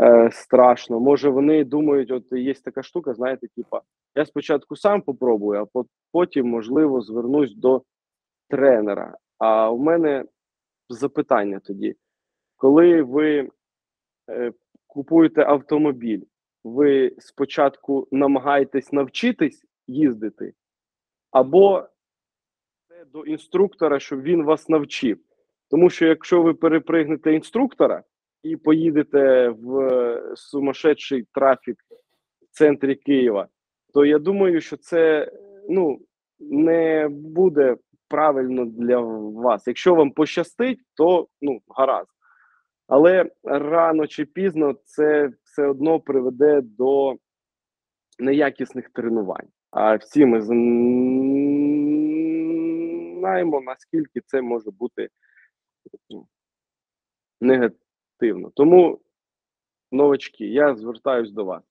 е, 0.00 0.30
страшно. 0.32 1.00
Може, 1.00 1.28
вони 1.28 1.64
думають, 1.64 2.10
от 2.10 2.32
є 2.32 2.54
така 2.54 2.82
штука, 2.82 3.14
знаєте, 3.14 3.46
типа, 3.56 3.80
я 4.14 4.26
спочатку 4.26 4.76
сам 4.76 5.02
попробую, 5.02 5.68
а 5.74 5.82
потім, 6.12 6.48
можливо, 6.48 7.00
звернусь 7.00 7.54
до 7.54 7.82
тренера. 8.48 9.16
А 9.38 9.70
у 9.70 9.78
мене 9.78 10.24
запитання 10.88 11.60
тоді: 11.64 11.96
коли 12.56 13.02
ви 13.02 13.50
е, 14.30 14.52
купуєте 14.86 15.44
автомобіль, 15.44 16.22
ви 16.64 17.14
спочатку 17.18 18.08
намагаєтесь 18.12 18.92
навчитись 18.92 19.64
їздити, 19.86 20.52
або 21.30 21.88
до 23.12 23.24
інструктора, 23.24 24.00
щоб 24.00 24.22
він 24.22 24.44
вас 24.44 24.68
навчив. 24.68 25.18
Тому 25.70 25.90
що 25.90 26.06
якщо 26.06 26.42
ви 26.42 26.54
перепригнете 26.54 27.34
інструктора 27.34 28.02
і 28.42 28.56
поїдете 28.56 29.48
в 29.48 29.78
е, 29.78 30.22
сумасшедший 30.36 31.26
трафік 31.32 31.76
в 32.42 32.56
центрі 32.58 32.94
Києва, 32.94 33.48
то 33.94 34.04
я 34.04 34.18
думаю, 34.18 34.60
що 34.60 34.76
це 34.76 35.32
ну, 35.68 35.98
не 36.40 37.08
буде 37.10 37.76
правильно 38.08 38.64
для 38.64 38.98
вас. 38.98 39.66
Якщо 39.66 39.94
вам 39.94 40.10
пощастить, 40.10 40.78
то 40.96 41.28
ну, 41.42 41.60
гаразд. 41.68 42.10
Але 42.88 43.30
рано 43.44 44.06
чи 44.06 44.24
пізно 44.24 44.74
це 44.84 45.30
все 45.44 45.66
одно 45.66 46.00
приведе 46.00 46.60
до 46.62 47.14
неякісних 48.18 48.90
тренувань. 48.90 49.48
А 49.70 49.96
всі 49.96 50.26
ми 50.26 50.40
знаємо, 53.24 53.60
наскільки 53.60 54.20
це 54.26 54.42
може 54.42 54.70
бути 54.70 55.08
ну, 56.10 56.26
негативно. 57.40 58.50
Тому, 58.54 59.00
новачки, 59.92 60.46
я 60.46 60.74
звертаюсь 60.74 61.30
до 61.30 61.44
вас. 61.44 61.62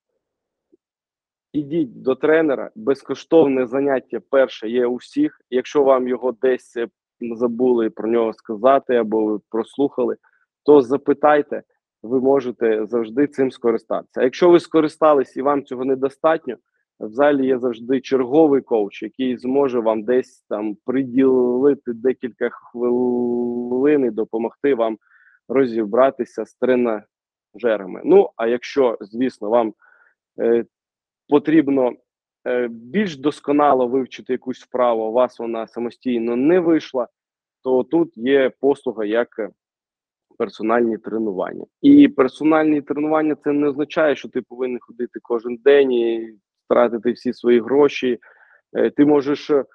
Ідіть 1.51 2.01
до 2.01 2.15
тренера, 2.15 2.71
безкоштовне 2.75 3.67
заняття 3.67 4.19
перше 4.19 4.69
є 4.69 4.85
у 4.85 4.95
всіх. 4.95 5.41
Якщо 5.49 5.83
вам 5.83 6.07
його 6.07 6.31
десь 6.31 6.77
е, 6.77 6.87
забули 7.21 7.89
про 7.89 8.09
нього 8.09 8.33
сказати 8.33 8.95
або 8.95 9.25
ви 9.25 9.39
прослухали, 9.49 10.17
то 10.63 10.81
запитайте, 10.81 11.63
ви 12.03 12.19
можете 12.19 12.85
завжди 12.85 13.27
цим 13.27 13.51
скористатися. 13.51 14.23
Якщо 14.23 14.49
ви 14.49 14.59
скористались 14.59 15.37
і 15.37 15.41
вам 15.41 15.63
цього 15.63 15.85
недостатньо, 15.85 16.55
в 16.99 17.11
залі 17.13 17.45
є 17.45 17.59
завжди 17.59 18.01
черговий 18.01 18.61
коуч, 18.61 19.03
який 19.03 19.37
зможе 19.37 19.79
вам 19.79 20.03
десь 20.03 20.45
там 20.49 20.75
приділити 20.85 21.93
декілька 21.93 22.49
хвилин 22.49 24.05
і 24.05 24.11
допомогти 24.11 24.75
вам 24.75 24.97
розібратися 25.47 26.45
з 26.45 26.55
тренажерами. 26.55 28.01
Ну 28.05 28.29
а 28.35 28.47
якщо, 28.47 28.97
звісно, 29.01 29.49
вам 29.49 29.73
е, 30.39 30.65
потрібно 31.29 31.93
е, 32.47 32.67
більш 32.67 33.17
досконало 33.17 33.87
вивчити 33.87 34.33
якусь 34.33 34.63
вправу, 34.63 35.03
у 35.03 35.11
вас 35.11 35.39
вона 35.39 35.67
самостійно 35.67 36.35
не 36.35 36.59
вийшла, 36.59 37.07
то 37.63 37.83
тут 37.83 38.17
є 38.17 38.51
послуга 38.59 39.05
як 39.05 39.39
е, 39.39 39.49
персональні 40.37 40.97
тренування. 40.97 41.65
І 41.81 42.07
персональні 42.07 42.81
тренування 42.81 43.35
це 43.35 43.51
не 43.51 43.67
означає, 43.67 44.15
що 44.15 44.29
ти 44.29 44.41
повинен 44.41 44.79
ходити 44.81 45.19
кожен 45.21 45.55
день 45.55 45.91
і 45.91 46.33
тратити 46.69 47.11
всі 47.11 47.33
свої 47.33 47.61
гроші. 47.61 48.19
Е, 48.73 48.89
Ти 48.89 49.05
можеш 49.05 49.49
е, 49.49 49.65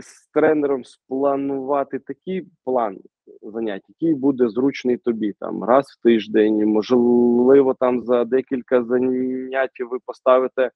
з 0.00 0.28
тренером 0.34 0.84
спланувати 0.84 1.98
такий 1.98 2.46
план 2.64 2.98
занять, 3.42 3.82
який 3.88 4.14
буде 4.14 4.48
зручний 4.48 4.96
тобі 4.96 5.32
там 5.40 5.64
раз 5.64 5.86
в 5.86 6.02
тиждень. 6.02 6.66
Можливо, 6.66 7.74
там 7.74 8.02
за 8.02 8.24
декілька 8.24 8.84
занять 8.84 9.80
ви 9.90 9.98
поставите 10.06 10.70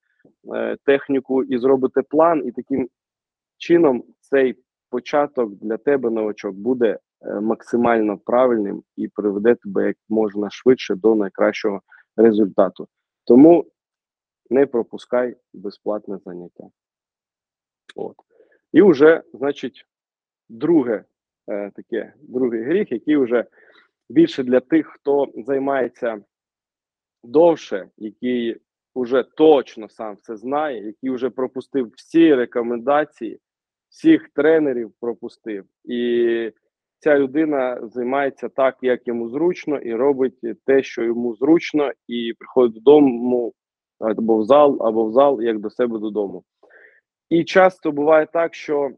е, 0.55 0.77
техніку 0.85 1.43
і 1.43 1.57
зробите 1.57 2.01
план, 2.01 2.43
і 2.45 2.51
таким 2.51 2.89
чином 3.57 4.03
цей 4.19 4.55
початок 4.89 5.55
для 5.55 5.77
тебе 5.77 6.09
новачок 6.09 6.55
буде 6.55 6.99
максимально 7.41 8.17
правильним 8.17 8.83
і 8.95 9.07
приведе 9.07 9.55
тебе 9.55 9.87
як 9.87 9.95
можна 10.09 10.49
швидше 10.49 10.95
до 10.95 11.15
найкращого 11.15 11.81
результату. 12.17 12.87
Тому 13.25 13.65
не 14.49 14.65
пропускай 14.65 15.35
безплатне 15.53 16.17
заняття. 16.17 16.63
От. 17.95 18.15
І 18.71 18.81
вже, 18.81 19.23
значить, 19.33 19.85
друге 20.49 21.03
е, 21.47 21.71
таке, 21.75 22.13
другий 22.21 22.63
гріх, 22.63 22.91
який 22.91 23.17
вже 23.17 23.45
більше 24.09 24.43
для 24.43 24.59
тих, 24.59 24.87
хто 24.87 25.27
займається 25.35 26.23
довше, 27.23 27.89
який 27.97 28.61
вже 28.95 29.23
точно 29.23 29.89
сам 29.89 30.15
все 30.15 30.37
знає, 30.37 30.85
який 30.85 31.09
вже 31.09 31.29
пропустив 31.29 31.91
всі 31.95 32.35
рекомендації, 32.35 33.39
всіх 33.89 34.29
тренерів 34.29 34.93
пропустив. 34.99 35.65
І 35.83 36.51
ця 36.99 37.19
людина 37.19 37.87
займається 37.87 38.49
так, 38.49 38.77
як 38.81 39.07
йому 39.07 39.29
зручно, 39.29 39.77
і 39.77 39.93
робить 39.93 40.39
те, 40.65 40.83
що 40.83 41.03
йому 41.03 41.35
зручно, 41.35 41.91
і 42.07 42.33
приходить 42.39 42.83
додому 42.83 43.53
або 43.99 44.37
в 44.37 44.45
зал, 44.45 44.77
або 44.81 45.05
в 45.05 45.11
зал, 45.11 45.41
як 45.41 45.59
до 45.59 45.69
себе 45.69 45.99
додому. 45.99 46.43
І 47.29 47.43
часто 47.43 47.91
буває 47.91 48.27
так, 48.33 48.53
що 48.53 48.91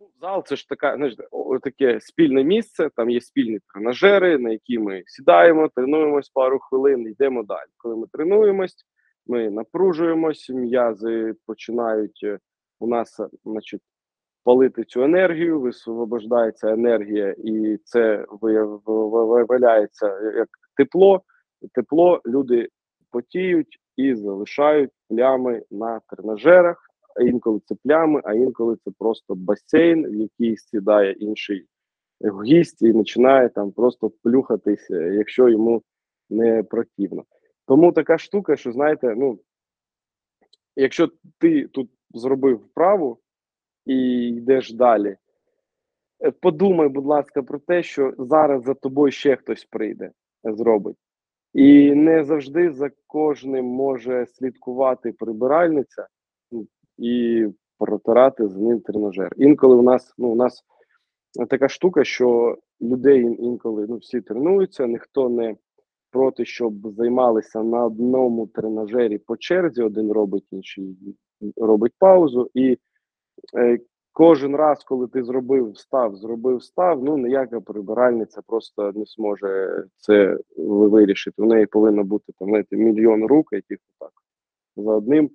ну, 0.00 0.08
зал 0.20 0.44
це 0.46 0.56
ж 0.56 0.68
така, 0.68 0.96
знаєш, 0.96 1.16
таке 1.62 2.00
спільне 2.00 2.44
місце, 2.44 2.90
там 2.96 3.10
є 3.10 3.20
спільні 3.20 3.60
тренажери, 3.74 4.38
на 4.38 4.50
які 4.50 4.78
ми 4.78 5.02
сідаємо, 5.06 5.68
тренуємось 5.68 6.28
пару 6.28 6.58
хвилин, 6.58 7.06
йдемо 7.06 7.42
далі. 7.42 7.68
Коли 7.76 7.96
ми 7.96 8.06
тренуємось, 8.12 8.86
ми 9.26 9.50
напружуємось, 9.50 10.50
м'язи 10.50 11.34
починають 11.46 12.20
е, 12.24 12.38
у 12.80 12.86
нас, 12.86 13.20
е, 13.20 13.28
значить, 13.44 13.82
палити 14.44 14.84
цю 14.84 15.02
енергію, 15.02 15.60
висвобождається 15.60 16.72
енергія, 16.72 17.34
і 17.38 17.78
це 17.84 18.26
вияв- 18.28 18.80
виявляється 19.46 20.20
як 20.36 20.48
тепло. 20.76 21.22
Тепло 21.74 22.20
люди 22.26 22.68
потіють 23.10 23.78
і 23.96 24.14
залишають 24.14 24.90
плями 25.08 25.62
на 25.70 26.00
тренажерах. 26.08 26.86
А 27.16 27.22
інколи 27.22 27.60
це 27.66 27.74
плями, 27.84 28.20
а 28.24 28.34
інколи 28.34 28.76
це 28.84 28.90
просто 28.98 29.34
басейн, 29.34 30.06
в 30.06 30.14
який 30.14 30.56
сідає 30.56 31.12
інший 31.12 31.66
гість 32.44 32.82
і 32.82 32.92
починає 32.92 33.48
там 33.48 33.72
просто 33.72 34.10
плюхатись, 34.22 34.90
е, 34.90 35.14
якщо 35.14 35.48
йому 35.48 35.82
не 36.30 36.62
противно. 36.62 37.24
Тому 37.66 37.92
така 37.92 38.18
штука, 38.18 38.56
що 38.56 38.72
знаєте, 38.72 39.14
ну 39.16 39.38
якщо 40.76 41.10
ти 41.38 41.68
тут 41.68 41.90
зробив 42.10 42.56
вправу 42.56 43.18
і 43.86 44.28
йдеш 44.28 44.72
далі, 44.72 45.16
е, 46.24 46.30
подумай, 46.30 46.88
будь 46.88 47.06
ласка, 47.06 47.42
про 47.42 47.58
те, 47.58 47.82
що 47.82 48.14
зараз 48.18 48.64
за 48.64 48.74
тобою 48.74 49.12
ще 49.12 49.36
хтось 49.36 49.64
прийде, 49.64 50.10
зробить. 50.44 50.96
І 51.54 51.94
не 51.94 52.24
завжди 52.24 52.72
за 52.72 52.90
кожним 53.06 53.64
може 53.64 54.26
слідкувати 54.26 55.12
прибиральниця 55.12 56.06
ну, 56.52 56.66
і 56.98 57.46
протирати 57.78 58.48
з 58.48 58.56
ним 58.56 58.80
тренажер. 58.80 59.32
Інколи 59.36 59.74
у 59.74 59.82
нас 59.82 60.14
ну, 60.18 60.28
у 60.28 60.34
нас 60.34 60.64
така 61.50 61.68
штука, 61.68 62.04
що 62.04 62.58
людей 62.80 63.22
інколи 63.22 63.86
ну, 63.88 63.96
всі 63.96 64.20
тренуються, 64.20 64.86
ніхто 64.86 65.28
не 65.28 65.56
проти, 66.10 66.44
щоб 66.44 66.74
займалися 66.92 67.62
на 67.62 67.84
одному 67.84 68.46
тренажері 68.46 69.18
по 69.18 69.36
черзі, 69.36 69.82
один 69.82 70.12
робить, 70.12 70.44
інший 70.50 70.96
робить 71.56 71.92
паузу. 71.98 72.50
І 72.54 72.78
е, 73.58 73.78
кожен 74.20 74.56
раз, 74.56 74.84
коли 74.84 75.08
ти 75.08 75.24
зробив 75.24 75.78
став, 75.78 76.16
зробив 76.16 76.62
став, 76.62 77.04
ну 77.04 77.18
ніяка 77.18 77.60
прибиральниця 77.60 78.40
просто 78.46 78.92
не 78.94 79.04
зможе 79.04 79.84
це 79.96 80.38
вирішити. 80.56 81.42
У 81.42 81.46
неї 81.46 81.66
повинно 81.66 82.04
бути 82.04 82.32
там 82.38 82.48
знаєте, 82.48 82.76
мільйон 82.76 83.26
рук, 83.26 83.48
яких 83.52 83.78
так 83.98 84.10
за 84.76 84.92
одним 84.92 85.30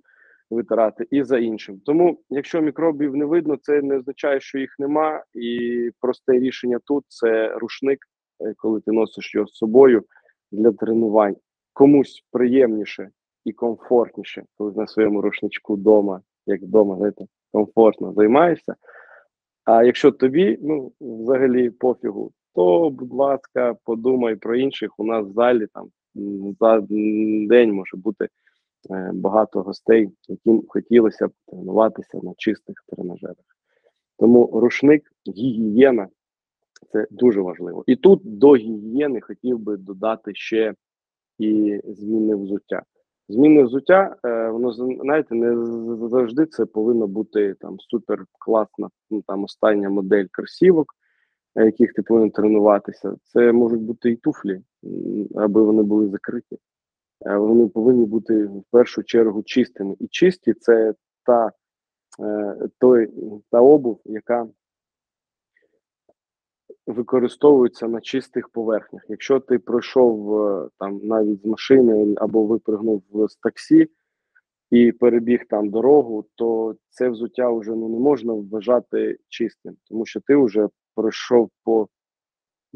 витирати 0.49 1.07
і 1.11 1.23
за 1.23 1.37
іншим. 1.37 1.81
Тому, 1.85 2.19
якщо 2.29 2.61
мікробів 2.61 3.15
не 3.15 3.25
видно, 3.25 3.57
це 3.61 3.81
не 3.81 3.97
означає, 3.97 4.39
що 4.39 4.59
їх 4.59 4.75
нема. 4.79 5.23
І 5.33 5.89
просте 6.01 6.33
рішення 6.33 6.79
тут 6.85 7.03
це 7.07 7.57
рушник 7.57 7.99
е, 8.41 8.53
коли 8.57 8.81
ти 8.81 8.91
носиш 8.91 9.35
його 9.35 9.47
з 9.47 9.53
собою 9.53 10.03
для 10.51 10.71
тренувань. 10.71 11.35
Комусь 11.73 12.23
приємніше 12.31 13.09
і 13.45 13.53
комфортніше, 13.53 14.43
коли 14.57 14.73
на 14.75 14.87
своєму 14.87 15.21
рушничку 15.21 15.73
вдома, 15.73 16.21
як 16.45 16.61
вдома, 16.61 16.95
знаєте, 16.97 17.25
комфортно 17.55 18.13
займаєшся. 18.13 18.75
А 19.65 19.83
якщо 19.83 20.11
тобі 20.11 20.59
ну 20.61 20.91
взагалі 21.01 21.69
пофігу, 21.69 22.31
то 22.55 22.89
будь 22.89 23.13
ласка, 23.13 23.75
подумай 23.83 24.35
про 24.35 24.55
інших. 24.55 24.99
У 24.99 25.03
нас 25.03 25.27
в 25.27 25.33
залі 25.33 25.67
там 25.73 25.87
за 26.59 26.79
день 27.47 27.73
може 27.73 27.97
бути 27.97 28.27
е, 28.91 29.11
багато 29.13 29.61
гостей, 29.61 30.09
яким 30.27 30.63
хотілося 30.67 31.27
б 31.27 31.31
тренуватися 31.47 32.19
на 32.23 32.33
чистих 32.37 32.75
тренажерах. 32.87 33.45
Тому 34.19 34.49
рушник, 34.53 35.11
гігієна 35.27 36.07
це 36.91 37.07
дуже 37.11 37.41
важливо. 37.41 37.83
І 37.87 37.95
тут 37.95 38.21
до 38.23 38.55
гігієни 38.55 39.21
хотів 39.21 39.59
би 39.59 39.77
додати 39.77 40.31
ще 40.35 40.73
і 41.39 41.81
зміни 41.83 42.35
взуття. 42.35 42.83
Зміни 43.29 43.63
взуття, 43.63 44.15
е, 44.25 44.49
воно 44.49 44.71
знаєте, 44.71 45.35
не 45.35 45.65
завжди 46.09 46.45
це 46.45 46.65
повинно 46.65 47.07
бути 47.07 47.55
там 47.59 47.79
супер 47.79 48.25
класна, 48.39 48.89
ну 49.09 49.23
там 49.27 49.43
остання 49.43 49.89
модель 49.89 50.25
кросівок, 50.31 50.87
яких 51.55 51.93
ти 51.93 52.01
повинен 52.01 52.31
тренуватися. 52.31 53.15
Це 53.23 53.51
можуть 53.51 53.81
бути 53.81 54.11
і 54.11 54.15
туфлі, 54.15 54.61
аби 55.35 55.63
вони 55.63 55.83
були 55.83 56.09
закриті. 56.09 56.59
Е, 57.25 57.37
Вони 57.37 57.67
повинні 57.67 58.05
бути 58.05 58.45
в 58.45 58.63
першу 58.71 59.03
чергу 59.03 59.43
чистими. 59.43 59.95
І 59.99 60.07
чисті 60.07 60.53
це 60.53 60.93
та, 61.25 61.51
е, 62.19 62.55
той, 62.79 63.09
та 63.51 63.61
обув, 63.61 64.01
яка 64.05 64.47
використовуються 66.87 67.87
на 67.87 68.01
чистих 68.01 68.49
поверхнях. 68.49 69.05
Якщо 69.09 69.39
ти 69.39 69.59
пройшов 69.59 70.41
е, 70.41 70.69
там 70.79 70.99
навіть 71.03 71.41
з 71.41 71.45
машини 71.45 72.15
або 72.17 72.45
випрыгнув 72.45 73.27
з 73.27 73.35
таксі 73.35 73.89
і 74.71 74.91
перебіг 74.91 75.45
там 75.49 75.69
дорогу, 75.69 76.25
то 76.35 76.75
це 76.89 77.09
взуття 77.09 77.49
вже 77.49 77.71
ну, 77.71 77.89
не 77.89 77.99
можна 77.99 78.33
вважати 78.33 79.17
чистим, 79.29 79.77
тому 79.89 80.05
що 80.05 80.19
ти 80.19 80.35
вже 80.35 80.69
пройшов 80.95 81.49
по 81.63 81.87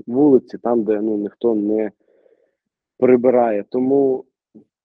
вулиці, 0.07 0.57
там, 0.57 0.83
де 0.83 1.01
ну, 1.01 1.17
ніхто 1.17 1.55
не 1.55 1.91
прибирає. 2.97 3.63
Тому 3.69 4.25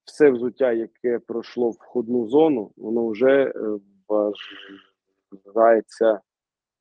все 0.04 0.30
взуття, 0.30 0.72
яке 0.72 1.18
пройшло 1.18 1.70
входну 1.70 2.28
зону, 2.28 2.70
воно 2.76 3.08
вже 3.08 3.42
е, 3.44 3.52
вважається 5.44 6.20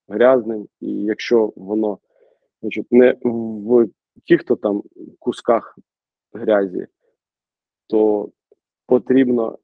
грязним, 0.08 0.68
і 0.80 0.90
якщо 0.90 1.54
воно 1.56 1.98
значить, 2.64 2.92
не 2.92 3.16
в 3.24 3.88
яких-то 4.16 4.56
там 4.56 4.84
кусках 5.20 5.78
грязі, 6.34 6.88
то 7.88 8.30
потрібно 8.88 9.60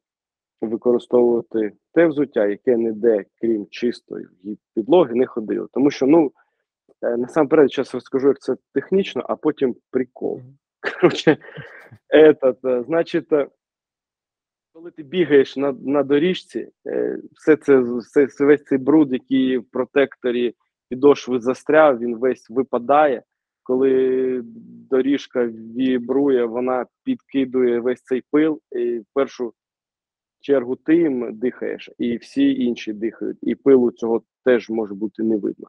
використовувати 0.62 1.74
те 1.94 2.08
взуття, 2.08 2.46
яке 2.48 2.78
ніде, 2.78 3.26
крім 3.42 3.68
чистої 3.70 4.28
підлоги, 4.76 5.16
не 5.16 5.26
ходило. 5.26 5.68
Тому 5.72 5.92
що, 5.92 6.06
ну, 6.06 6.32
е, 7.02 7.18
насамперед, 7.18 7.72
зараз 7.72 7.94
розкажу, 7.94 8.28
як 8.28 8.40
це 8.40 8.56
технічно, 8.74 9.26
а 9.30 9.36
потім 9.36 9.76
прикол. 9.92 10.42
Коротше, 11.02 11.38
этот, 12.16 12.58
е, 12.70 12.84
значить, 12.84 13.34
е, 13.34 13.48
коли 14.74 14.92
ти 14.92 15.04
бігаєш 15.04 15.58
на, 15.58 15.72
на 15.72 16.04
доріжці, 16.04 16.68
все 17.34 17.56
це, 17.56 17.80
все- 17.80 18.46
весь 18.46 18.64
цей 18.64 18.78
бруд, 18.78 19.14
який 19.14 19.58
в 19.58 19.66
протекторі 19.70 20.56
підошви 20.90 21.40
застряв, 21.40 22.00
він 22.00 22.16
весь 22.16 22.50
випадає. 22.50 23.24
Коли 23.64 24.42
доріжка 24.90 25.48
вібрує, 25.48 26.46
вона 26.46 26.86
підкидує 27.04 27.80
весь 27.80 28.04
цей 28.04 28.24
пил, 28.32 28.62
і 28.72 29.00
в 29.00 29.06
першу 29.14 29.54
чергу 30.40 30.76
ти 30.76 30.96
їм 30.96 31.38
дихаєш, 31.38 31.90
і 31.98 32.18
всі 32.18 32.64
інші 32.64 32.94
дихають. 32.94 33.38
І 33.42 33.56
пилу 33.56 33.92
цього 33.92 34.24
теж 34.46 34.70
може 34.70 34.94
бути 34.94 35.24
не 35.24 35.38
видно. 35.38 35.68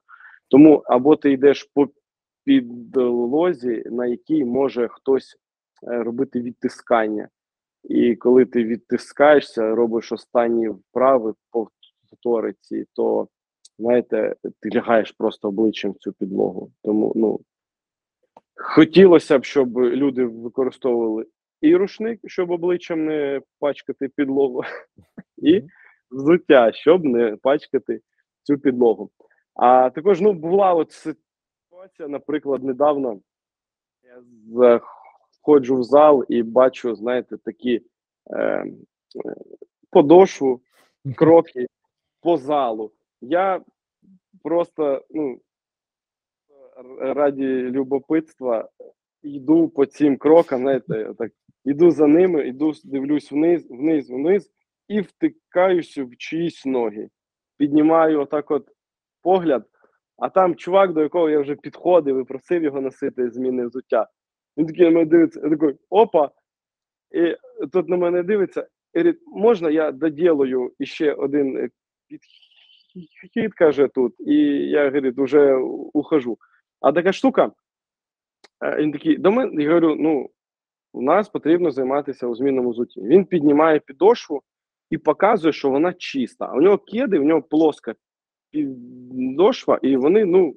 Тому 0.49 0.83
або 0.87 1.17
ти 1.17 1.33
йдеш 1.33 1.71
по 1.75 1.89
підлозі, 2.45 3.83
на 3.87 4.07
якій 4.07 4.45
може 4.45 4.89
хтось 4.89 5.37
е, 5.83 6.03
робити 6.03 6.41
відтискання. 6.41 7.29
І 7.85 8.17
коли 8.17 8.45
ти 8.45 8.65
відтискаєшся, 8.65 9.75
робиш 9.75 10.13
останні 10.13 10.69
вправи 10.69 11.35
по 11.51 11.69
повториці, 12.11 12.87
то 12.93 13.29
знаєте, 13.81 14.35
ти 14.61 14.71
лягаєш 14.75 15.13
просто 15.13 15.49
обличчям 15.49 15.91
в 15.91 15.99
цю 15.99 16.13
підлогу. 16.13 16.73
Тому 16.85 17.13
ну 17.17 17.41
хотілося 18.55 19.39
б, 19.39 19.45
щоб 19.45 19.79
люди 19.79 20.25
використовували 20.25 21.27
і 21.61 21.77
рушник, 21.77 22.21
щоб 22.27 22.51
обличчям 22.51 23.05
не 23.05 23.41
пачкати 23.59 24.09
підлогу, 24.09 24.63
і 25.37 25.63
взуття, 26.11 26.73
щоб 26.73 27.05
не 27.05 27.37
пачкати 27.37 28.01
цю 28.43 28.59
підлогу. 28.59 29.11
А 29.55 29.91
також 29.91 30.21
ну 30.21 30.33
була 30.33 30.75
от 30.75 30.93
ситуація, 30.93 32.09
наприклад, 32.09 32.65
недавно 32.65 33.21
я 34.03 34.23
заходжу 34.47 35.77
в 35.77 35.83
зал 35.83 36.25
і 36.29 36.43
бачу, 36.43 36.95
знаєте, 36.95 37.37
такі 37.37 37.83
е, 38.31 38.37
е, 38.37 38.67
подошву, 39.91 40.61
кроки 41.17 41.67
по 42.21 42.37
залу. 42.37 42.93
Я 43.21 43.61
просто 44.43 45.05
ну, 45.11 45.41
раді 46.99 47.47
любопитства 47.47 48.69
йду 49.23 49.69
по 49.69 49.87
цим 49.87 50.17
крокам, 50.17 50.61
знаєте, 50.61 51.15
так 51.19 51.33
іду 51.65 51.91
за 51.91 52.07
ними, 52.07 52.49
іду, 52.49 52.73
дивлюсь 52.85 53.33
вниз, 53.33 53.67
вниз, 53.71 54.11
вниз 54.11 54.51
і 54.89 55.01
втикаюся 55.01 56.05
в 56.05 56.17
чиїсь 56.17 56.67
ноги. 56.67 57.09
Піднімаю 57.57 58.21
отак 58.21 58.51
от 58.51 58.69
погляд, 59.23 59.67
а 60.17 60.29
там 60.29 60.55
чувак, 60.55 60.93
до 60.93 61.03
якого 61.03 61.31
я 61.31 61.41
вже 61.41 61.55
підходив 61.55 62.21
і 62.21 62.25
просив 62.25 62.63
його 62.63 62.81
носити 62.81 63.31
зміни 63.31 63.67
взуття. 63.67 64.09
Він 64.57 64.67
такий 64.67 64.85
на 64.85 64.91
мене 64.91 65.07
дивиться, 65.07 65.41
я 65.45 65.51
такий, 65.51 65.77
опа. 65.91 66.31
І 67.11 67.37
тут 67.73 67.89
на 67.89 67.97
мене 67.97 68.23
дивиться, 68.23 68.67
і 68.95 68.99
говорить, 68.99 69.23
можна 69.27 69.71
я 69.71 69.93
доділаю 69.93 70.73
іще 70.79 71.13
один 71.13 71.57
е, 71.57 71.71
підхід, 72.95 73.55
каже 73.55 73.89
тут, 73.89 74.15
і 74.21 74.35
я 74.69 74.85
говорить, 74.85 75.19
вже 75.19 75.55
ухожу. 75.93 76.39
А 76.81 76.93
така 76.93 77.13
штука, 77.13 77.53
е, 78.65 78.77
він 78.77 78.93
такий, 78.93 79.17
до 79.17 79.33
мене, 79.33 79.63
я 79.63 79.69
говорю, 79.69 79.97
ну, 79.99 80.31
у 80.93 81.03
нас 81.03 81.29
потрібно 81.29 81.71
займатися 81.71 82.27
у 82.27 82.35
змінному 82.35 82.71
взутті. 82.71 83.01
Він 83.03 83.25
піднімає 83.25 83.79
підошву 83.81 84.43
і 84.91 84.99
показує, 84.99 85.53
що 85.53 85.71
вона 85.71 85.93
чиста. 85.93 86.45
А 86.45 86.57
у 86.57 86.61
нього 86.61 86.79
кеди, 86.79 87.19
у 87.19 87.25
нього 87.25 87.43
плоска 87.43 87.95
підошва, 88.51 89.79
і 89.83 89.97
вони, 89.97 90.25
ну, 90.25 90.57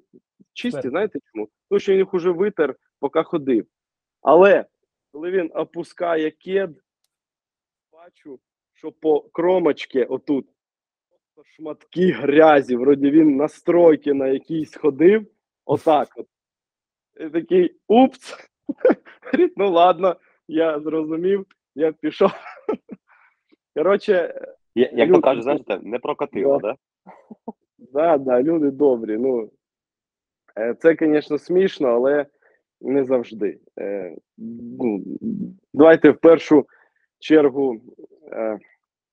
чисті, 0.54 0.90
знаєте 0.90 1.20
чому? 1.34 1.50
Тому 1.70 1.80
що 1.80 1.92
він 1.92 2.00
їх 2.00 2.14
уже 2.14 2.32
витер, 2.32 2.76
поки 3.00 3.24
ходив. 3.24 3.68
Але 4.22 4.66
коли 5.12 5.32
він 5.32 5.52
опускає 5.54 6.32
кед, 6.32 6.70
бачу, 7.92 8.40
що 8.74 8.92
по 8.92 9.22
кромочці 9.22 10.04
отут 10.04 10.48
шматки 11.44 12.12
грязі, 12.12 12.76
вроді 12.76 13.12
він 13.12 13.36
на 13.36 13.48
стройки 13.48 14.14
на 14.14 14.28
якійсь 14.28 14.76
ходив, 14.76 15.26
отак 15.66 16.08
от. 16.16 16.28
І 17.20 17.30
такий 17.30 17.76
упс. 17.88 18.36
Ну 19.58 19.72
ладно, 19.72 20.16
я 20.48 20.80
зрозумів, 20.80 21.46
я 21.76 21.92
пішов. 21.92 22.32
Коротше, 23.76 24.42
Я- 24.76 24.90
Як 24.94 25.10
Люди- 25.10 25.14
то 25.14 25.22
кажуть, 25.22 25.44
знаєте, 25.44 25.80
не 25.84 26.00
прокатило, 26.00 26.60
Да. 26.60 26.76
да, 27.78 28.18
да, 28.18 28.42
люди 28.42 28.72
добрі. 28.72 29.18
Ну, 29.18 29.52
е, 30.58 30.74
це, 30.74 30.96
звісно, 31.00 31.38
смішно, 31.38 31.88
але 31.88 32.26
не 32.82 33.04
завжди. 33.04 33.60
Е, 33.80 34.16
ну, 34.80 35.04
Давайте 35.74 36.10
в 36.12 36.18
першу 36.18 36.66
чергу 37.20 37.82
е, 38.32 38.60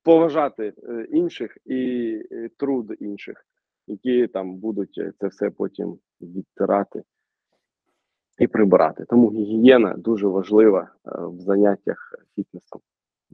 поважати 0.02 0.72
е, 0.82 1.06
інших 1.10 1.58
і 1.64 2.12
е, 2.32 2.50
труд 2.56 2.96
інших, 3.00 3.46
які 3.86 4.26
там 4.26 4.56
будуть 4.56 4.98
е, 4.98 5.12
це 5.20 5.28
все 5.28 5.50
потім 5.50 5.98
відтирати 6.20 7.02
і 8.38 8.46
прибирати. 8.46 9.04
Тому 9.04 9.32
гігієна 9.32 9.94
дуже 9.94 10.26
важлива 10.26 10.92
в 11.04 11.40
заняттях 11.40 12.14
фітнесом. 12.34 12.80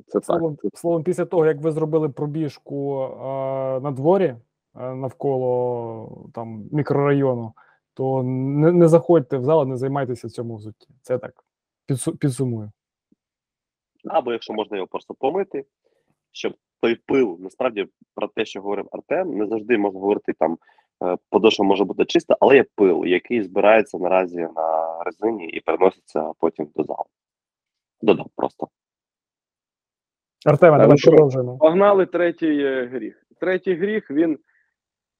Це 0.07 0.12
так. 0.12 0.25
Словом, 0.25 0.57
Це 0.62 0.69
словом, 0.75 1.03
після 1.03 1.25
того, 1.25 1.47
як 1.47 1.61
ви 1.61 1.73
зробили 1.73 2.09
пробіжку 2.09 3.03
е, 3.03 3.07
на 3.81 3.91
дворі 3.91 4.25
е, 4.25 4.39
навколо 4.75 6.31
там 6.35 6.69
мікрорайону, 6.73 7.53
то 7.95 8.23
не, 8.23 8.73
не 8.73 8.89
заходьте 8.89 9.39
в 9.39 9.45
зал, 9.45 9.69
не 9.69 9.77
займайтеся 9.77 10.29
в 10.29 10.31
цьому 10.31 10.57
взутті. 10.57 10.89
Це 11.03 11.19
так 11.19 11.45
підсумую. 12.21 12.71
Або 14.05 14.33
якщо 14.33 14.53
можна 14.53 14.77
його 14.77 14.87
просто 14.87 15.14
помити, 15.14 15.64
щоб 16.37 16.55
той 16.80 16.95
пил, 16.95 17.39
насправді 17.41 17.87
про 18.14 18.28
те, 18.28 18.45
що 18.45 18.61
говорив 18.61 18.89
Артем, 18.93 19.39
не 19.39 19.47
завжди 19.47 19.78
можна 19.78 20.01
говорити 20.01 20.32
там 20.39 20.59
е, 21.05 21.16
подошва 21.30 21.64
може 21.64 21.84
бути 21.84 22.05
чиста, 22.05 22.37
але 22.41 22.57
є 22.57 22.64
пил, 22.74 23.07
який 23.07 23.43
збирається 23.43 23.99
наразі 23.99 24.41
на 24.41 25.03
резині 25.05 25.49
і 25.49 25.61
переноситься 25.61 26.32
потім 26.41 26.68
до 26.76 26.82
залу. 26.82 27.07
Додав 28.03 28.26
просто. 28.37 28.68
Артеме, 30.47 30.76
Та, 30.76 30.82
давай 30.82 30.89
ну 30.89 30.99
що? 30.99 31.11
продовжуємо. 31.11 31.59
Погнали 31.59 32.07
третій 32.07 32.62
е, 32.62 32.87
гріх. 32.87 33.22
Третій 33.41 33.74
гріх, 33.74 34.11
він, 34.11 34.39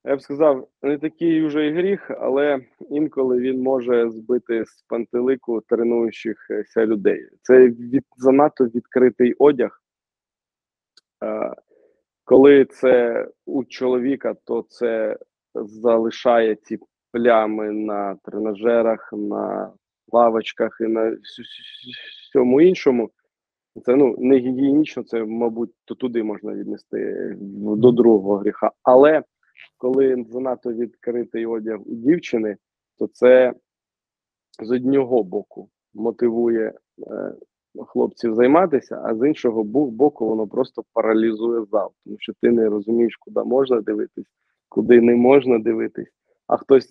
я 0.05 0.15
б 0.15 0.21
сказав, 0.21 0.67
не 0.81 0.97
такий 0.97 1.43
уже 1.43 1.67
і 1.67 1.73
гріх, 1.73 2.11
але 2.21 2.59
інколи 2.89 3.39
він 3.39 3.61
може 3.61 4.09
збити 4.09 4.65
з 4.65 4.81
пантелику 4.87 5.61
тренуючихся 5.61 6.85
людей. 6.85 7.29
Це 7.41 7.67
від, 7.67 8.03
занадто 8.17 8.65
відкритий 8.65 9.33
одяг. 9.33 9.83
Е, 11.23 11.53
коли 12.23 12.65
це 12.65 13.27
у 13.45 13.63
чоловіка, 13.63 14.35
то 14.43 14.65
це 14.69 15.17
залишає 15.55 16.55
ці 16.55 16.79
плями 17.11 17.71
на 17.71 18.15
тренажерах, 18.23 19.13
на 19.13 19.73
лавочках 20.11 20.77
і 20.81 20.83
на 20.83 21.01
вс- 21.01 21.15
вс- 21.15 22.29
всьому 22.29 22.61
іншому. 22.61 23.09
Це 23.85 23.95
ну 23.95 24.15
не 24.17 24.37
гігієнічно, 24.37 25.03
це, 25.03 25.23
мабуть, 25.23 25.71
то 25.85 25.95
туди 25.95 26.23
можна 26.23 26.53
віднести 26.53 27.31
до 27.61 27.91
другого 27.91 28.37
гріха. 28.37 28.71
Але 28.83 29.23
коли 29.77 30.25
занадто 30.29 30.73
відкритий 30.73 31.45
одяг 31.45 31.81
у 31.81 31.95
дівчини, 31.95 32.57
то 32.99 33.07
це 33.07 33.53
з 34.63 34.71
одного 34.71 35.23
боку 35.23 35.69
мотивує 35.93 36.73
е, 37.07 37.33
хлопців 37.85 38.35
займатися, 38.35 39.01
а 39.05 39.15
з 39.15 39.27
іншого 39.27 39.63
боку, 39.63 40.29
воно 40.29 40.47
просто 40.47 40.83
паралізує 40.93 41.65
зал, 41.65 41.91
тому 42.05 42.17
що 42.19 42.33
ти 42.41 42.51
не 42.51 42.69
розумієш, 42.69 43.15
куди 43.15 43.43
можна 43.43 43.81
дивитись, 43.81 44.25
куди 44.69 45.01
не 45.01 45.15
можна 45.15 45.59
дивитись. 45.59 46.11
А 46.47 46.57
хтось 46.57 46.89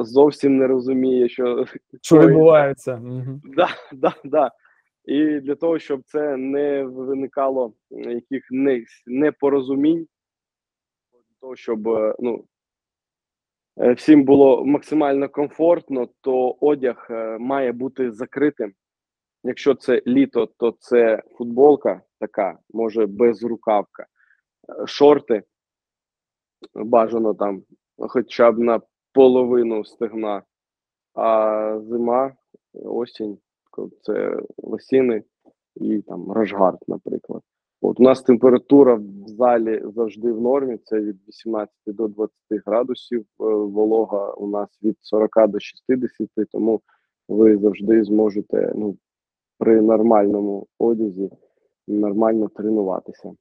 зовсім 0.00 0.56
не 0.56 0.66
розуміє, 0.66 1.28
що 1.28 1.64
Що 2.02 2.20
відбувається? 2.20 3.02
Да, 3.56 3.68
да, 3.92 4.14
да. 4.24 4.50
І 5.04 5.40
для 5.40 5.54
того, 5.54 5.78
щоб 5.78 6.02
це 6.04 6.36
не 6.36 6.84
виникало 6.84 7.72
яких 7.90 8.44
непорозумінь, 9.06 10.06
для 11.12 11.36
того, 11.40 11.56
щоб 11.56 11.88
е, 11.88 12.14
ну, 12.18 12.44
е, 13.80 13.92
всім 13.92 14.24
було 14.24 14.64
максимально 14.64 15.28
комфортно, 15.28 16.08
то 16.20 16.56
одяг 16.60 17.06
е, 17.10 17.38
має 17.38 17.72
бути 17.72 18.12
закритим. 18.12 18.72
Якщо 19.46 19.74
це 19.74 20.02
літо, 20.06 20.48
то 20.56 20.74
це 20.80 21.22
футболка 21.38 22.00
така, 22.20 22.58
може 22.70 23.06
безрукавка, 23.06 24.06
Е, 24.68 24.86
шорти 24.86 25.42
бажано 26.74 27.34
там 27.34 27.62
хоча 27.98 28.52
б 28.52 28.58
на 28.58 28.80
половину 29.12 29.84
стегна, 29.84 30.42
а 31.14 31.80
зима, 31.88 32.32
осінь, 32.74 33.38
це 34.02 34.40
лосіни 34.58 35.22
і 35.74 36.02
там 36.02 36.32
рашгард, 36.32 36.78
наприклад. 36.88 37.42
От 37.80 38.00
у 38.00 38.02
нас 38.02 38.22
температура 38.22 38.94
в 38.94 39.28
залі 39.28 39.82
завжди 39.94 40.32
в 40.32 40.40
нормі, 40.40 40.78
це 40.84 41.00
від 41.00 41.16
18 41.28 41.74
до 41.86 42.08
20 42.08 42.34
градусів. 42.66 43.20
е, 43.20 43.44
Волога 43.44 44.30
у 44.30 44.46
нас 44.46 44.68
від 44.82 44.96
40 45.00 45.48
до 45.48 45.60
60, 45.60 46.28
тому 46.52 46.80
ви 47.28 47.58
завжди 47.58 48.04
зможете 48.04 48.72
ну, 48.74 48.96
при 49.58 49.82
нормальному 49.82 50.66
одязі 50.78 51.30
нормально 51.88 52.48
тренуватися. 52.48 53.32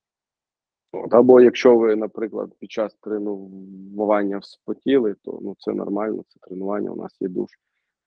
От, 0.91 1.13
або 1.13 1.41
якщо 1.41 1.77
ви, 1.77 1.95
наприклад, 1.95 2.51
під 2.59 2.71
час 2.71 2.95
тренування 3.01 4.37
вспотіли, 4.37 5.15
то 5.21 5.39
ну 5.41 5.55
це 5.59 5.73
нормально, 5.73 6.23
це 6.27 6.39
тренування, 6.47 6.91
у 6.91 6.95
нас 6.95 7.17
є 7.19 7.27
душ. 7.27 7.49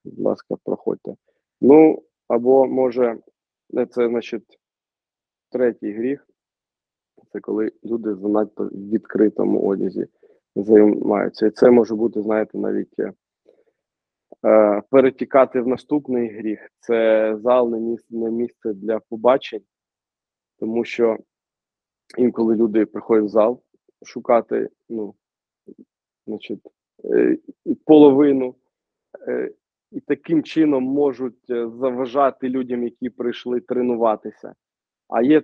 Будь 0.04 0.20
ласка, 0.20 0.56
проходьте. 0.64 1.14
Ну, 1.60 2.02
або 2.28 2.66
може, 2.66 3.18
е, 3.78 3.86
це 3.86 4.08
значить 4.08 4.58
третій 5.50 5.92
гріх. 5.92 6.26
Це 7.32 7.40
коли 7.40 7.72
люди 7.84 8.12
в 8.12 8.18
занадто 8.18 8.64
відкритому 8.64 9.68
одязі 9.68 10.06
займаються. 10.56 11.46
І 11.46 11.50
це 11.50 11.70
може 11.70 11.94
бути, 11.94 12.22
знаєте, 12.22 12.58
навіть 12.58 12.94
е, 14.44 14.82
перетікати 14.90 15.60
в 15.60 15.68
наступний 15.68 16.28
гріх. 16.28 16.68
Це 16.80 17.36
зал 17.42 17.70
не 17.70 17.80
місце, 17.80 18.14
місце 18.14 18.72
для 18.72 18.98
побачень, 18.98 19.62
тому 20.58 20.84
що 20.84 21.18
інколи 22.18 22.56
люди 22.56 22.86
приходять 22.86 23.24
в 23.24 23.28
зал 23.28 23.62
шукати, 24.06 24.68
ну, 24.88 25.14
значить, 26.26 26.60
е, 27.04 27.38
половину, 27.84 28.54
е, 29.28 29.52
і 29.92 30.00
таким 30.00 30.42
чином 30.42 30.84
можуть 30.84 31.46
заважати 31.48 32.48
людям, 32.48 32.84
які 32.84 33.10
прийшли 33.10 33.60
тренуватися. 33.60 34.54
А 35.08 35.22
є 35.22 35.42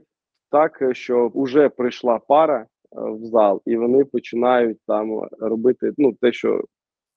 так, 0.51 0.83
що 0.93 1.33
вже 1.35 1.69
прийшла 1.69 2.19
пара 2.19 2.67
в 2.93 3.25
зал, 3.25 3.63
і 3.67 3.77
вони 3.77 4.05
починають 4.05 4.79
там 4.87 5.29
робити 5.41 5.93
ну, 5.99 6.13
те, 6.13 6.33
що 6.33 6.65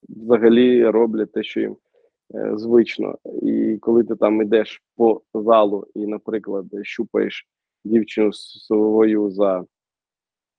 взагалі 0.09 0.85
роблять 0.85 1.31
те, 1.31 1.43
що 1.43 1.59
їм 1.59 1.77
е, 2.35 2.51
звично. 2.57 3.17
І 3.41 3.77
коли 3.77 4.03
ти 4.03 4.15
там 4.15 4.41
йдеш 4.41 4.83
по 4.95 5.21
залу 5.33 5.87
і, 5.95 6.07
наприклад, 6.07 6.65
щупаєш 6.81 7.47
дівчину 7.85 8.33
свою 8.33 9.29
за 9.29 9.65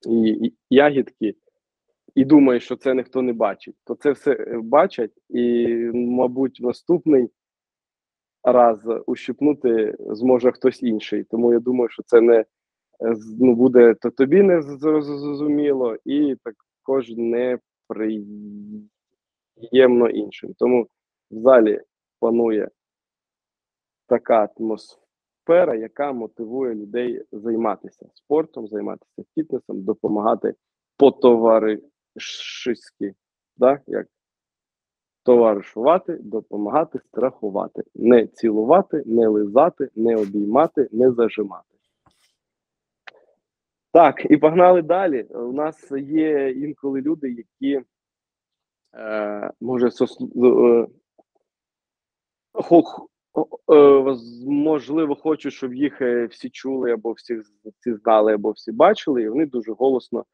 і 0.07 0.53
ягідки, 0.71 1.35
і 2.15 2.25
думаєш, 2.25 2.65
що 2.65 2.77
це 2.77 2.95
ніхто 2.95 3.23
не 3.23 3.33
бачить, 3.33 3.77
то 3.85 3.95
це 3.95 4.13
все 4.13 4.33
е, 4.33 4.61
бачать, 4.63 5.13
і, 5.29 5.67
мабуть, 5.95 6.59
наступний 6.61 7.31
раз 8.43 8.79
ущипнути 9.07 9.97
зможе 9.99 10.53
хтось 10.53 10.83
інший. 10.83 11.25
Тому 11.25 11.53
я 11.53 11.59
думаю, 11.59 11.89
що 11.89 12.03
це 12.03 12.21
не 12.21 12.37
е, 12.37 12.47
ну, 13.41 13.55
буде 13.55 13.95
то 13.95 14.11
тобі 14.11 14.43
не 14.43 14.63
зрозуміло, 14.63 15.97
і 16.05 16.37
також 16.45 17.11
неприємно 19.63 20.09
іншим. 20.09 20.55
Тому 20.59 20.87
в 21.31 21.41
залі 21.41 21.81
панує 22.21 22.69
така 24.07 24.49
атмосфера, 24.57 25.75
яка 25.75 26.13
мотивує 26.13 26.75
людей 26.75 27.23
займатися 27.33 28.07
спортом, 28.15 28.69
займатися 28.69 29.23
фітнесом, 29.35 29.83
допомагати 29.83 30.55
по-товаришськи, 30.97 33.15
да? 33.57 33.81
як 33.87 34.07
товаришувати, 35.23 36.19
допомагати, 36.21 36.99
страхувати, 36.99 37.83
не 37.95 38.27
цілувати, 38.27 39.03
не 39.07 39.29
лизати, 39.29 39.89
не 39.95 40.17
обіймати, 40.17 40.89
не 40.93 41.13
зажимати. 41.13 41.65
Так, 43.93 44.31
і 44.31 44.37
погнали 44.37 44.83
далі. 44.83 45.23
У 45.23 45.53
нас 45.53 45.93
є 45.93 46.51
інколи 46.51 47.01
люди, 47.01 47.31
які 47.31 47.85
може 49.61 49.87
е, 49.87 50.87
хо- 52.53 53.09
е, 53.69 53.99
воз- 53.99 54.45
можливо, 54.47 55.15
хочуть, 55.15 55.53
щоб 55.53 55.75
їх 55.75 56.01
е, 56.03 56.27
всі 56.27 56.51
чули, 56.51 56.93
або 56.93 57.13
всі, 57.13 57.41
всі 57.81 57.95
знали, 57.95 58.35
або 58.35 58.51
всі 58.51 58.73
бачили, 58.73 59.23
і 59.23 59.29
вони 59.29 59.47
дуже 59.47 59.73
голосно 59.73 60.25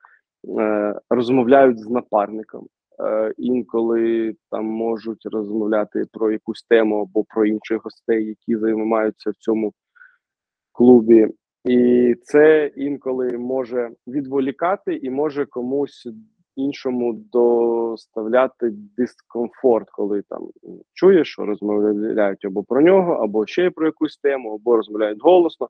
е, 0.59 1.01
розмовляють 1.11 1.79
з 1.79 1.89
напарником. 1.91 2.67
Е, 3.01 3.35
інколи 3.37 4.35
там 4.51 4.65
можуть 4.65 5.27
розмовляти 5.27 6.05
про 6.13 6.33
якусь 6.33 6.63
тему 6.63 7.01
або 7.01 7.25
про 7.25 7.47
інших 7.47 7.85
гостей, 7.85 8.27
які 8.27 8.57
займаються 8.57 9.31
в 9.31 9.35
цьому 9.35 9.73
клубі. 10.73 11.29
І 11.65 12.15
це 12.23 12.67
інколи 12.77 13.39
може 13.39 13.91
відволікати 14.07 14.97
і 14.97 15.11
може 15.11 15.47
комусь 15.47 16.09
іншому 16.57 17.13
доставляти 17.13 18.71
дискомфорт, 18.97 19.91
коли 19.91 20.23
там 20.23 20.49
чуєш, 20.93 21.29
що 21.29 21.47
розмовляють 21.47 22.45
або 22.45 22.63
про 22.63 22.81
нього, 22.81 23.13
або 23.13 23.47
ще 23.47 23.71
про 23.71 23.87
якусь 23.87 24.17
тему, 24.19 24.55
або 24.55 24.77
розмовляють 24.77 25.23
голосно, 25.23 25.69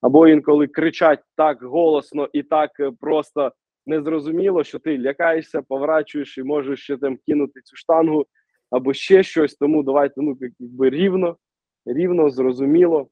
або 0.00 0.28
інколи 0.28 0.66
кричать 0.66 1.20
так 1.36 1.62
голосно 1.62 2.28
і 2.32 2.42
так 2.42 2.70
е, 2.80 2.92
просто 3.00 3.52
незрозуміло, 3.86 4.64
що 4.64 4.78
ти 4.78 4.98
лякаєшся, 4.98 5.62
поворачуєш 5.62 6.38
і 6.38 6.42
можеш 6.42 6.80
ще 6.82 6.96
там 6.96 7.18
кинути 7.26 7.60
цю 7.64 7.76
штангу 7.76 8.26
або 8.70 8.92
ще 8.92 9.22
щось. 9.22 9.54
Тому 9.54 9.82
давайте 9.82 10.14
ну 10.16 10.38
якби 10.60 10.90
рівно, 10.90 11.36
рівно, 11.86 12.30
зрозуміло 12.30 13.08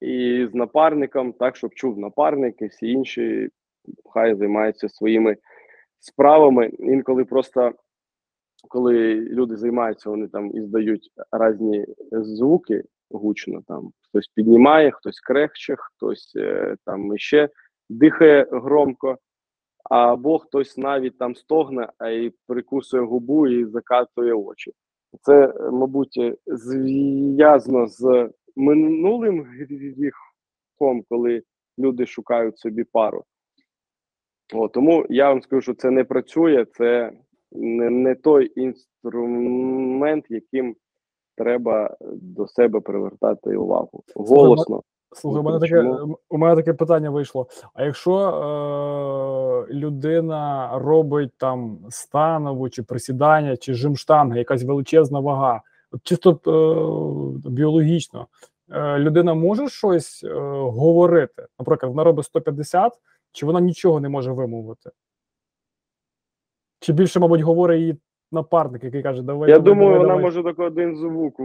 і 0.00 0.46
з 0.52 0.54
напарником, 0.54 1.32
так 1.32 1.56
щоб 1.56 1.74
чув 1.74 1.98
напарник, 1.98 2.62
і 2.62 2.66
всі 2.66 2.90
інші 2.90 3.48
хай 4.14 4.34
займаються 4.34 4.88
своїми 4.88 5.36
справами. 6.04 6.66
Інколи 6.66 7.24
просто 7.24 7.72
коли 8.68 9.14
люди 9.14 9.56
займаються, 9.56 10.10
вони 10.10 10.28
там 10.28 10.56
іздають 10.56 11.10
різні 11.32 11.86
звуки 12.12 12.82
гучно. 13.10 13.62
Там 13.68 13.90
хтось 14.08 14.28
піднімає, 14.28 14.90
хтось 14.90 15.20
крехче, 15.20 15.76
хтось 15.78 16.32
е, 16.36 16.76
там 16.84 17.18
ще 17.18 17.48
дихає 17.88 18.46
громко. 18.52 19.18
або 19.90 20.38
хтось 20.38 20.76
навіть 20.78 21.18
там 21.18 21.34
стогне, 21.34 21.88
а 21.98 22.08
й 22.08 22.32
прикусує 22.46 23.02
губу 23.02 23.46
і 23.46 23.64
закатує 23.64 24.34
очі. 24.34 24.72
Це, 25.20 25.54
мабуть, 25.72 26.20
зв'язано 26.46 27.86
з 27.86 28.30
минулим 28.56 29.42
гріхом, 29.42 31.04
коли 31.08 31.42
люди 31.78 32.06
шукають 32.06 32.58
собі 32.58 32.84
пару. 32.84 33.24
О, 34.54 34.68
тому 34.68 35.06
я 35.08 35.28
вам 35.28 35.42
скажу, 35.42 35.60
що 35.60 35.74
це 35.74 35.90
не 35.90 36.04
працює, 36.04 36.64
це 36.64 37.12
не, 37.52 37.90
не 37.90 38.14
той 38.14 38.52
інструмент, 38.56 40.24
яким 40.28 40.76
треба 41.36 41.96
до 42.12 42.46
себе 42.46 42.80
привертати 42.80 43.56
увагу. 43.56 44.02
Голосно. 44.14 44.82
Слухай, 45.12 45.40
у 45.40 45.44
мене 45.44 45.58
таке 45.58 45.82
у 46.28 46.38
мене 46.38 46.56
таке 46.56 46.72
питання 46.72 47.10
вийшло. 47.10 47.46
А 47.74 47.84
якщо 47.84 48.14
е, 48.18 49.72
людина 49.74 50.70
робить 50.74 51.32
там 51.38 51.78
станову 51.90 52.68
чи 52.68 52.82
присідання, 52.82 53.56
чи 53.56 53.74
жим 53.74 53.96
штанги, 53.96 54.38
якась 54.38 54.64
величезна 54.64 55.20
вага, 55.20 55.62
чисто 56.02 56.30
е, 56.30 57.50
біологічно, 57.50 58.26
е, 58.70 58.98
людина 58.98 59.34
може 59.34 59.68
щось 59.68 60.24
е, 60.24 60.34
говорити? 60.60 61.46
Наприклад, 61.58 61.92
вона 61.92 62.04
робить 62.04 62.24
150, 62.24 62.92
чи 63.34 63.46
вона 63.46 63.60
нічого 63.60 64.00
не 64.00 64.08
може 64.08 64.32
вимовити? 64.32 64.90
Чи 66.80 66.92
більше, 66.92 67.20
мабуть, 67.20 67.40
говорить 67.40 67.80
її 67.80 67.96
напарник, 68.32 68.84
який 68.84 69.02
каже, 69.02 69.22
давай. 69.22 69.50
Я 69.50 69.58
давай, 69.58 69.74
думаю, 69.74 69.88
давай, 69.88 69.98
вона 69.98 70.08
давай. 70.08 70.24
може 70.24 70.42
тільки 70.42 70.62
один 70.62 70.96
звук 70.96 71.38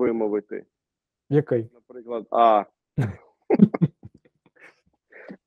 вимовити. 0.00 0.64
Який? 1.30 1.70
Наприклад, 1.74 2.26
а. 2.30 2.64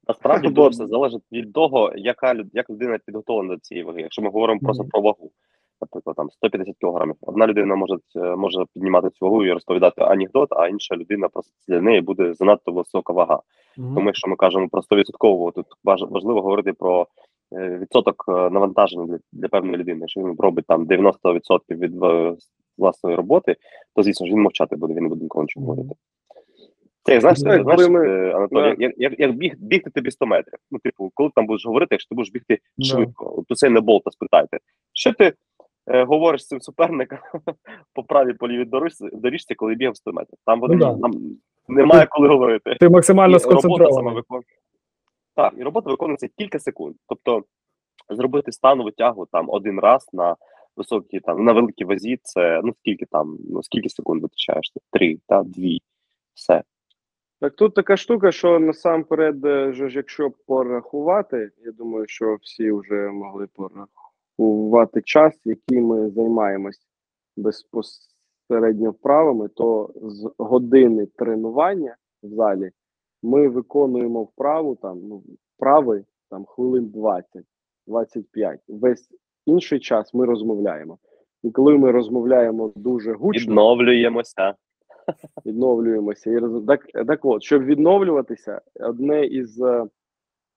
Насправді 0.07 0.49
дуже 0.49 0.69
все 0.69 0.87
залежить 0.87 1.23
від 1.31 1.53
того, 1.53 1.93
яка 1.95 2.33
люд- 2.33 2.49
як 2.53 2.69
людина 2.69 2.99
підготовлена 3.05 3.55
до 3.55 3.59
цієї 3.59 3.83
ваги. 3.83 4.01
Якщо 4.01 4.21
ми 4.21 4.29
говоримо 4.29 4.59
просто 4.59 4.85
про 4.85 5.01
вагу, 5.01 5.31
наприклад, 5.81 6.15
там 6.15 6.29
150 6.29 6.75
кілограмів. 6.79 7.15
Одна 7.21 7.47
людина 7.47 7.75
може 7.75 7.97
е, 8.15 8.35
може 8.35 8.65
піднімати 8.73 9.09
цю 9.09 9.25
вагу 9.25 9.45
і 9.45 9.51
розповідати 9.51 10.01
анекдот, 10.01 10.49
а 10.51 10.67
інша 10.67 10.95
людина 10.95 11.29
просто 11.29 11.53
для 11.67 11.81
неї 11.81 12.01
буде 12.01 12.33
занадто 12.33 12.71
висока 12.71 13.13
вага. 13.13 13.39
Мгм. 13.77 13.95
Тому 13.95 14.07
якщо 14.09 14.27
ми 14.27 14.35
кажемо 14.35 14.67
про 14.71 14.81
100%, 14.81 15.51
тут 15.51 15.65
важ- 15.85 16.11
важливо 16.11 16.41
говорити 16.41 16.73
про 16.73 17.07
е, 17.53 17.77
відсоток 17.81 18.25
е, 18.27 18.31
навантаження 18.31 19.05
для, 19.05 19.17
для 19.33 19.47
певної 19.47 19.77
людини. 19.77 19.99
Якщо 19.99 20.21
він 20.21 20.35
робить 20.39 20.65
там 20.67 20.85
90% 20.85 21.59
від 21.69 21.93
власної 22.77 23.15
роботи, 23.15 23.55
то 23.95 24.03
звісно 24.03 24.27
ж 24.27 24.33
він 24.33 24.41
мовчати 24.41 24.75
буде, 24.75 24.93
він 24.93 25.03
не 25.03 25.09
буде 25.09 25.23
ніколи 25.23 25.43
нічого 25.43 25.65
говорити. 25.65 25.95
Це 27.03 27.11
як 27.13 27.21
знаєш, 27.21 27.39
Ну, 27.43 27.53
як 27.53 27.63
знаєш 27.63 27.89
ми- 27.89 28.07
е, 28.09 28.33
Анатолій, 28.35 28.75
як, 28.79 28.93
як, 28.97 29.19
як 29.19 29.31
біг, 29.35 29.53
бігти 29.59 29.89
тобі 29.89 30.11
100 30.11 30.25
метрів. 30.25 30.59
Ну, 30.71 30.79
типу, 30.79 31.11
коли 31.13 31.29
ти 31.29 31.33
там 31.35 31.45
будеш 31.45 31.65
говорити, 31.65 31.87
якщо 31.95 32.09
ти 32.09 32.15
будеш 32.15 32.31
бігти 32.31 32.59
швидко, 32.85 33.33
от 33.37 33.51
Усейна 33.51 33.81
Болта 33.81 34.11
спитайте, 34.11 34.57
що 34.93 35.13
ти 35.13 35.33
говориш 35.89 36.43
з 36.43 36.47
цим 36.47 36.61
суперником 36.61 37.19
по 37.93 38.03
правій 38.03 38.33
по 38.33 38.47
лівій 38.47 38.65
доріжці, 38.65 39.09
доріжці, 39.13 39.55
коли 39.55 39.75
бігав 39.75 39.97
100 39.97 40.11
метрів? 40.13 40.39
Там 40.45 40.59
вони 40.59 40.75
Ну, 40.75 40.79
да. 40.79 40.95
нам 40.95 41.11
немає 41.67 42.07
коли 42.09 42.27
говорити. 42.27 42.75
Ти 42.79 42.89
максимально 42.89 43.37
І 43.37 43.39
сконцентрований. 43.39 44.13
виконує. 44.13 44.45
Так, 45.35 45.53
і 45.57 45.63
робота 45.63 45.89
виконується 45.89 46.27
кілька 46.37 46.59
секунд. 46.59 46.95
Тобто 47.07 47.43
зробити 48.09 48.51
станову 48.51 48.91
тягу 48.91 49.27
там 49.31 49.49
один 49.49 49.79
раз 49.79 50.07
на 50.13 50.35
високій 50.77 51.19
там 51.19 51.45
на 51.45 51.53
великій 51.53 51.85
вазі, 51.85 52.19
це 52.23 52.61
ну 52.63 52.73
скільки 52.79 53.05
там, 53.05 53.37
ну 53.49 53.63
скільки 53.63 53.89
секунд 53.89 54.21
витрачаєш? 54.21 54.69
Ти? 54.69 54.79
Три, 54.91 55.17
та 55.27 55.43
дві. 55.43 55.79
Все. 56.33 56.63
Так 57.41 57.55
тут 57.55 57.73
така 57.73 57.97
штука, 57.97 58.31
що 58.31 58.59
насамперед, 58.59 59.45
е, 59.45 59.73
ж, 59.73 59.89
якщо 59.95 60.31
порахувати, 60.47 61.51
я 61.65 61.71
думаю, 61.71 62.07
що 62.07 62.37
всі 62.41 62.71
вже 62.71 62.95
могли 62.95 63.47
порахувати 63.47 63.91
час, 65.05 65.39
який 65.45 65.81
ми 65.81 66.09
займаємось 66.09 66.79
безпосередньо 67.37 68.91
вправами, 68.91 69.47
то 69.47 69.89
з 69.95 70.29
години 70.37 71.05
тренування 71.05 71.95
в 72.23 72.27
залі 72.27 72.71
ми 73.23 73.47
виконуємо 73.47 74.23
вправу 74.23 74.75
там 74.75 74.99
ну, 75.03 75.23
вправи 75.55 76.05
там 76.29 76.45
хвилин 76.45 76.93
20-25. 77.87 78.57
Весь 78.67 79.09
інший 79.45 79.79
час 79.79 80.13
ми 80.13 80.25
розмовляємо. 80.25 80.97
І 81.43 81.51
коли 81.51 81.77
ми 81.77 81.91
розмовляємо 81.91 82.73
дуже 82.75 83.13
гучно, 83.13 83.51
Відновлюємося. 83.51 84.53
відновлюємося. 85.45 86.31
І 86.31 86.39
так, 86.67 86.85
так 87.07 87.25
от, 87.25 87.43
щоб 87.43 87.63
відновлюватися, 87.63 88.61
одне 88.79 89.25
із 89.25 89.61
е, 89.61 89.85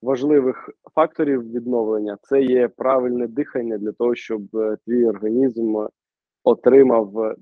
важливих 0.02 0.70
факторів 0.94 1.52
відновлення 1.52 2.18
це 2.22 2.42
є 2.42 2.68
правильне 2.68 3.26
дихання 3.26 3.78
для 3.78 3.92
того, 3.92 4.14
щоб 4.14 4.56
е, 4.56 4.76
твій 4.86 5.06
організм 5.06 5.76
отримав 6.44 7.18
е, 7.18 7.36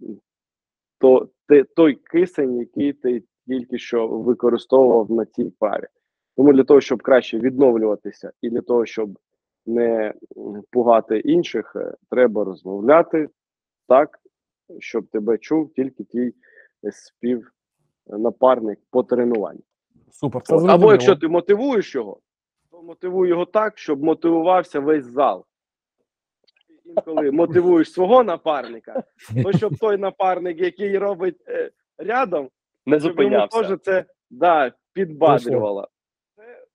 то, 0.99 1.29
те, 1.47 1.65
той 1.65 1.95
кисень, 1.95 2.59
який 2.59 2.93
ти 2.93 3.23
тільки 3.47 3.79
що 3.79 4.09
використовував 4.09 5.11
на 5.11 5.25
цій 5.27 5.53
парі. 5.59 5.87
Тому 6.37 6.53
для 6.53 6.65
того, 6.65 6.81
щоб 6.81 7.03
краще 7.03 7.39
відновлюватися, 7.39 8.33
і 8.43 8.51
для 8.51 8.61
того, 8.61 8.87
щоб 8.87 9.19
не 9.67 10.15
пугати 10.71 11.19
інших, 11.19 11.73
е, 11.77 11.95
треба 12.11 12.45
розмовляти 12.45 13.29
так, 13.89 14.19
щоб 14.79 15.07
тебе 15.07 15.39
чув 15.39 15.73
тільки 15.73 16.05
твій 16.05 16.35
співнапарник 16.91 18.79
по 18.91 19.03
тренуванню. 19.03 19.63
Супер. 20.11 20.43
Це 20.43 20.55
От. 20.55 20.69
Або 20.69 20.93
якщо 20.93 21.17
ти 21.17 21.29
мотивуєш 21.29 21.95
його, 21.95 22.21
мотивуй 22.83 23.29
його 23.29 23.45
так, 23.45 23.79
щоб 23.79 24.03
мотивувався 24.03 24.81
весь 24.81 25.05
зал. 25.05 25.47
Інколи 26.85 27.31
мотивуєш 27.31 27.93
свого 27.93 28.25
напарника, 28.25 29.03
то 29.43 29.53
щоб 29.53 29.79
той 29.79 29.97
напарник, 29.97 30.61
який 30.61 30.99
робить 30.99 31.37
е, 31.49 31.71
рядом, 31.99 32.51
Не 32.87 33.01
зупинявся. 33.01 33.63
теж 33.63 33.79
це 33.83 34.05
да, 34.31 34.73
підбадрювало. 34.93 35.89
Це 36.37 36.67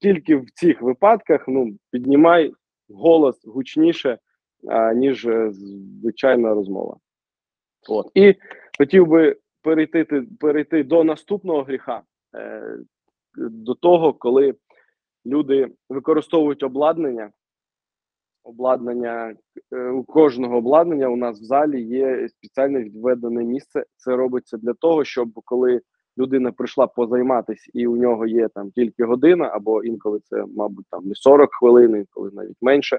тільки 0.00 0.36
в 0.36 0.50
цих 0.50 0.82
випадках 0.82 1.48
ну, 1.48 1.76
піднімай 1.90 2.52
голос 2.88 3.44
гучніше, 3.44 4.18
а, 4.68 4.94
ніж 4.94 5.26
е, 5.26 5.50
звичайна 5.52 6.54
розмова. 6.54 6.96
От. 7.88 8.10
І 8.14 8.34
хотів 8.78 9.06
би 9.06 9.36
перейти, 9.62 10.04
перейти 10.40 10.84
до 10.84 11.04
наступного 11.04 11.62
гріха, 11.62 12.02
е, 12.34 12.78
до 13.36 13.74
того, 13.74 14.12
коли 14.12 14.54
люди 15.26 15.68
використовують 15.88 16.62
обладнання. 16.62 17.30
Обладнання 18.44 19.34
е, 19.72 19.88
у 19.88 20.04
кожного 20.04 20.56
обладнання 20.56 21.08
у 21.08 21.16
нас 21.16 21.40
в 21.40 21.44
залі 21.44 21.82
є 21.82 22.28
спеціально 22.28 22.80
відведене 22.80 23.44
місце. 23.44 23.84
Це 23.96 24.16
робиться 24.16 24.56
для 24.56 24.72
того, 24.74 25.04
щоб 25.04 25.28
коли 25.44 25.80
людина 26.18 26.52
прийшла 26.52 26.86
позайматися, 26.86 27.70
і 27.74 27.86
у 27.86 27.96
нього 27.96 28.26
є 28.26 28.48
там 28.48 28.70
тільки 28.70 29.04
година, 29.04 29.50
або 29.52 29.84
інколи 29.84 30.20
це, 30.24 30.44
мабуть, 30.56 30.86
там 30.90 31.04
не 31.04 31.14
40 31.14 31.54
хвилин, 31.54 31.96
інколи 31.96 32.30
навіть 32.32 32.56
менше, 32.60 32.98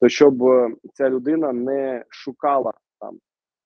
то 0.00 0.08
щоб 0.08 0.42
е, 0.42 0.70
ця 0.94 1.10
людина 1.10 1.52
не 1.52 2.04
шукала 2.08 2.72
там 3.00 3.18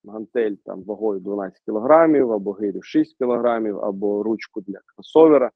гантель 0.05 0.55
там 0.65 0.83
вагою 0.83 1.19
12 1.19 1.59
кілограмів, 1.65 2.31
або 2.31 2.51
гирю 2.51 2.81
6 2.81 3.17
кілограмів, 3.17 3.79
або 3.79 4.23
ручку 4.23 4.61
для 4.61 4.79
кросовера, 4.85 5.51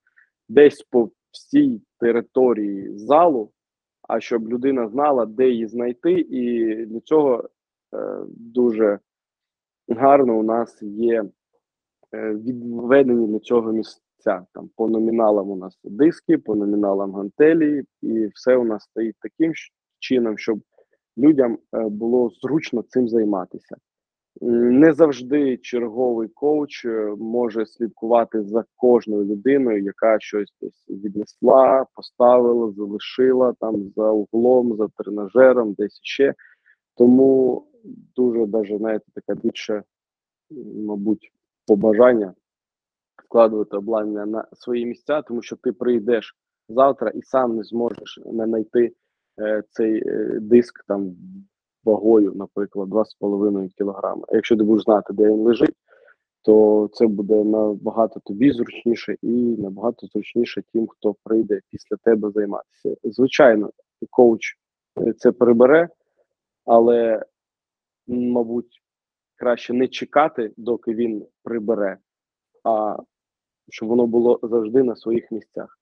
десь 0.49 0.81
по 0.81 1.09
всій 1.33 1.81
території 1.99 2.97
залу, 2.97 3.51
а 4.07 4.19
щоб 4.19 4.49
людина 4.49 4.87
знала, 4.87 5.25
де 5.25 5.49
її 5.49 5.67
знайти, 5.67 6.11
і 6.11 6.75
для 6.85 6.99
цього 6.99 7.49
е, 7.93 8.19
дуже 8.27 8.99
гарно 9.89 10.37
у 10.39 10.43
нас 10.43 10.81
є 10.81 11.23
е, 12.13 12.33
відведені 12.33 13.27
для 13.27 13.39
цього 13.39 13.71
місця. 13.71 14.45
Там 14.53 14.69
по 14.75 14.89
номіналам 14.89 15.49
у 15.49 15.55
нас 15.55 15.79
диски, 15.83 16.37
по 16.37 16.55
номіналам 16.55 17.13
гантелі, 17.13 17.83
і 18.01 18.27
все 18.27 18.55
у 18.55 18.63
нас 18.63 18.83
стоїть 18.83 19.15
таким 19.21 19.53
чином, 19.99 20.37
щоб 20.37 20.59
людям 21.17 21.57
е, 21.73 21.89
було 21.89 22.29
зручно 22.41 22.81
цим 22.81 23.09
займатися. 23.09 23.75
Не 24.41 24.93
завжди 24.93 25.57
черговий 25.57 26.27
коуч 26.27 26.85
е, 26.85 27.15
може 27.19 27.65
слідкувати 27.65 28.43
за 28.43 28.65
кожною 28.75 29.25
людиною, 29.25 29.83
яка 29.83 30.19
щось 30.19 30.53
віднесла, 30.89 31.85
поставила, 31.95 32.71
залишила 32.71 33.53
там 33.59 33.91
за 33.95 34.09
углом, 34.09 34.77
за 34.77 34.87
тренажером, 34.87 35.73
десь 35.73 35.99
ще. 36.03 36.33
Тому 36.97 37.63
дуже 38.15 38.45
даже 38.45 38.77
знаєте, 38.77 39.05
така 39.15 39.39
більше, 39.41 39.83
мабуть, 40.75 41.31
побажання 41.67 42.33
вкладувати 43.25 43.77
обладнання 43.77 44.25
на 44.25 44.47
свої 44.53 44.85
місця, 44.85 45.21
тому 45.21 45.41
що 45.41 45.55
ти 45.55 45.71
прийдеш 45.71 46.35
завтра 46.69 47.09
і 47.09 47.21
сам 47.21 47.55
не 47.55 47.63
зможеш 47.63 48.19
не 48.25 48.45
знайти 48.45 48.93
е, 49.39 49.63
цей 49.69 50.03
е, 50.07 50.39
диск 50.41 50.83
там 50.87 51.15
вагою, 51.83 52.33
наприклад, 52.35 52.89
2,5 52.89 53.69
кг. 53.77 54.15
Якщо 54.31 54.57
ти 54.57 54.63
будеш 54.63 54.83
знати, 54.83 55.13
де 55.13 55.23
він 55.23 55.39
лежить, 55.39 55.75
то 56.41 56.89
це 56.93 57.07
буде 57.07 57.43
набагато 57.43 58.19
тобі 58.19 58.51
зручніше 58.51 59.15
і 59.21 59.31
набагато 59.57 60.07
зручніше 60.07 60.63
тим, 60.73 60.87
хто 60.87 61.15
прийде 61.23 61.61
після 61.69 61.97
тебе 61.97 62.31
займатися. 62.31 62.95
Звичайно, 63.03 63.69
коуч 64.09 64.57
е, 65.01 65.13
це 65.13 65.31
прибере, 65.31 65.89
але, 66.65 67.25
мабуть, 68.07 68.81
краще 69.35 69.73
не 69.73 69.87
чекати, 69.87 70.53
доки 70.57 70.93
він 70.93 71.25
прибере, 71.43 71.97
а 72.63 72.97
щоб 73.69 73.89
воно 73.89 74.07
було 74.07 74.39
завжди 74.43 74.83
на 74.83 74.95
своїх 74.95 75.31
місцях. 75.31 75.79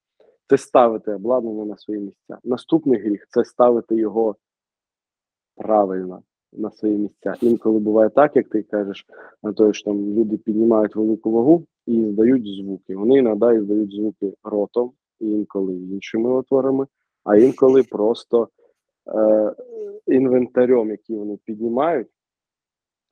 Це 0.47 0.57
ставити 0.57 1.13
обладнання 1.13 1.65
на 1.65 1.77
свої 1.77 1.99
місця. 1.99 2.37
Наступний 2.43 2.99
гріх 2.99 3.25
це 3.29 3.45
ставити 3.45 3.95
його 3.95 4.35
правильно 5.61 6.21
на 6.53 6.71
свої 6.71 6.97
місця. 6.97 7.35
Інколи 7.41 7.79
буває 7.79 8.09
так, 8.09 8.35
як 8.35 8.49
ти 8.49 8.63
кажеш, 8.63 9.05
Анатолій, 9.41 9.73
що 9.73 9.85
там 9.85 10.13
люди 10.13 10.37
піднімають 10.37 10.95
велику 10.95 11.31
вагу 11.31 11.65
і 11.85 12.05
здають 12.05 12.47
звуки. 12.47 12.95
Вони 12.95 13.17
іноді 13.17 13.61
здають 13.61 13.91
звуки 13.91 14.33
ротом, 14.43 14.91
інколи 15.19 15.73
іншими 15.73 16.29
отворами, 16.29 16.87
а 17.23 17.35
інколи 17.35 17.83
просто 17.89 18.49
е, 19.15 19.55
інвентарем, 20.07 20.89
який 20.89 21.17
вони 21.17 21.37
піднімають, 21.45 22.07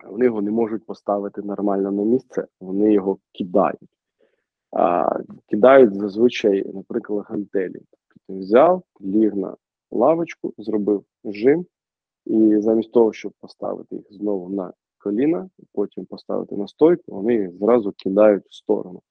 вони 0.07 0.25
його 0.25 0.41
не 0.41 0.51
можуть 0.51 0.85
поставити 0.85 1.41
нормально 1.41 1.91
на 1.91 2.03
місце, 2.03 2.47
вони 2.61 2.93
його 2.93 3.17
кидають. 3.31 3.89
А, 4.71 5.09
кидають 5.49 5.95
зазвичай, 5.95 6.71
наприклад, 6.73 7.25
гантелі. 7.29 7.81
Ти 8.27 8.33
взяв, 8.33 8.83
ліг 9.01 9.35
на 9.35 9.55
лавочку, 9.91 10.53
зробив 10.57 11.03
жим, 11.25 11.65
і 12.25 12.57
замість 12.59 12.91
того, 12.91 13.13
щоб 13.13 13.31
поставити 13.39 13.95
їх 13.95 14.05
знову 14.09 14.49
на 14.49 14.73
коліна, 14.97 15.49
потім 15.73 16.05
поставити 16.05 16.55
на 16.55 16.67
стойку, 16.67 17.03
вони 17.07 17.33
їх 17.33 17.57
зразу 17.57 17.93
кидають 17.97 18.45
в 18.45 18.55
сторону. 18.55 19.01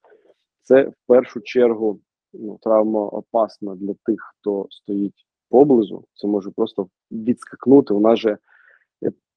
Це 0.61 0.83
в 0.83 0.93
першу 1.07 1.41
чергу 1.41 1.99
ну, 2.33 2.57
травма 2.61 3.07
опасна 3.07 3.75
для 3.75 3.93
тих, 4.05 4.19
хто 4.33 4.67
стоїть 4.69 5.25
поблизу. 5.49 6.05
Це 6.13 6.27
може 6.27 6.51
просто 6.51 6.87
відскакнути. 7.11 7.93
У 7.93 7.99
нас 7.99 8.19
же 8.19 8.37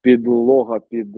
підлога 0.02 0.80
під 0.80 1.16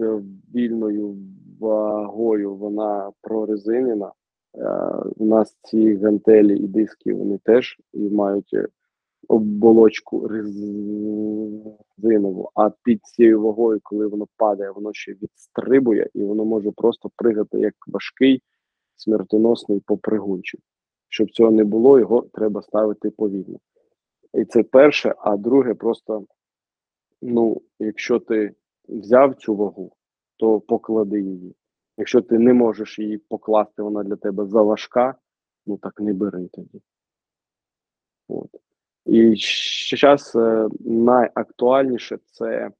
вільною 0.55 1.15
вагою, 1.59 2.55
вона 2.55 3.11
прорезинена. 3.21 4.11
Е, 4.57 4.69
У 5.17 5.25
нас 5.25 5.57
ці 5.63 5.95
гантелі 5.95 6.57
і 6.57 6.67
диски 6.67 7.13
вони 7.13 7.37
теж 7.37 7.77
мають 7.93 8.55
оболочку 9.27 10.27
резинову, 10.27 11.71
а 12.55 12.69
під 12.69 13.05
цією 13.05 13.41
вагою, 13.41 13.79
коли 13.83 14.07
воно 14.07 14.27
падає, 14.37 14.71
воно 14.71 14.93
ще 14.93 15.11
відстрибує, 15.11 16.09
і 16.13 16.23
воно 16.23 16.45
може 16.45 16.71
просто 16.71 17.11
пригати 17.15 17.59
як 17.59 17.73
важкий 17.87 18.41
смертоносний 18.95 19.79
попригунчик. 19.79 20.61
Щоб 21.09 21.31
цього 21.31 21.51
не 21.51 21.63
було, 21.63 21.99
його 21.99 22.21
треба 22.21 22.61
ставити 22.61 23.09
повільно. 23.09 23.59
І 24.33 24.45
це 24.45 24.63
перше, 24.63 25.15
а 25.17 25.37
друге, 25.37 25.73
просто 25.73 26.25
ну, 27.21 27.61
якщо 27.79 28.19
ти 28.19 28.55
взяв 28.89 29.35
цю 29.35 29.55
вагу, 29.55 29.91
то 30.37 30.59
поклади 30.59 31.21
її. 31.21 31.55
Якщо 31.97 32.21
ти 32.21 32.39
не 32.39 32.53
можеш 32.53 32.99
її 32.99 33.17
покласти, 33.17 33.81
вона 33.81 34.03
для 34.03 34.15
тебе 34.15 34.45
заважка, 34.45 35.15
ну 35.65 35.77
так 35.77 35.99
не 35.99 36.13
бери 36.13 36.49
тоді. 36.53 36.81
От. 38.27 38.64
І 39.05 39.35
зараз 39.97 40.35
е, 40.35 40.69
найактуальніше 40.79 42.17
це 42.25 42.71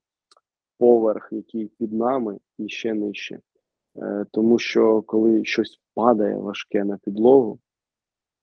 поверх, 0.78 1.28
який 1.32 1.66
під 1.66 1.92
нами 1.92 2.38
і 2.58 2.68
ще 2.68 2.94
нижче. 2.94 3.38
Е, 3.96 4.26
тому 4.30 4.58
що 4.58 5.02
коли 5.02 5.44
щось 5.44 5.80
падає 5.94 6.36
важке 6.36 6.84
на 6.84 6.98
підлогу, 7.04 7.58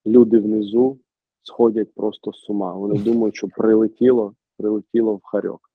люди 0.05 0.39
внизу 0.39 0.99
сходять 1.43 1.93
просто 1.95 2.31
з 2.33 2.49
ума. 2.49 2.73
Вони 2.73 2.99
думають, 3.03 3.35
що 3.35 3.47
прилетіло, 3.47 4.33
прилетіло 4.57 5.15
в 5.15 5.21
харьок. 5.23 5.69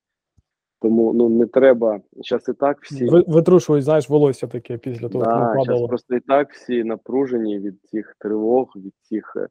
Тому 0.80 1.12
ну 1.12 1.28
не 1.28 1.46
треба 1.46 2.00
зараз 2.16 2.48
і 2.48 2.52
так 2.52 2.82
всі 2.82 3.06
Ви, 3.06 3.24
витрушують, 3.26 3.84
знаєш, 3.84 4.08
волосся 4.08 4.46
таке 4.46 4.78
після 4.78 5.08
того, 5.08 5.24
як 5.24 5.34
да, 5.34 5.54
падало. 5.54 5.88
просто 5.88 6.16
і 6.16 6.20
так 6.20 6.52
всі 6.52 6.84
напружені 6.84 7.58
від 7.58 7.80
цих 7.84 8.16
тривог, 8.18 8.72
від 8.76 8.94
цих 9.02 9.32
е, 9.36 9.48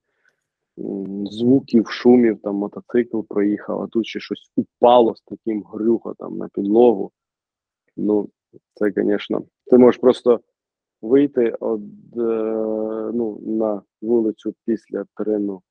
звуків, 1.31 1.87
шумів, 1.87 2.41
там 2.41 2.55
мотоцикл 2.55 3.21
проїхав, 3.21 3.81
а 3.81 3.87
тут 3.87 4.07
ще 4.07 4.19
щось 4.19 4.51
упало 4.55 5.15
з 5.15 5.21
таким 5.21 5.63
грюхотом 5.63 6.37
на 6.37 6.47
підлогу. 6.47 7.11
Ну, 7.97 8.29
це, 8.73 8.91
звісно, 8.95 9.43
ти 9.65 9.77
можеш 9.77 10.01
просто 10.01 10.39
вийти 11.01 11.51
од, 11.59 11.81
е, 12.17 12.21
ну, 13.13 13.39
на 13.45 13.81
вулицю 14.01 14.53
після 14.65 15.05
тренування, 15.15 15.61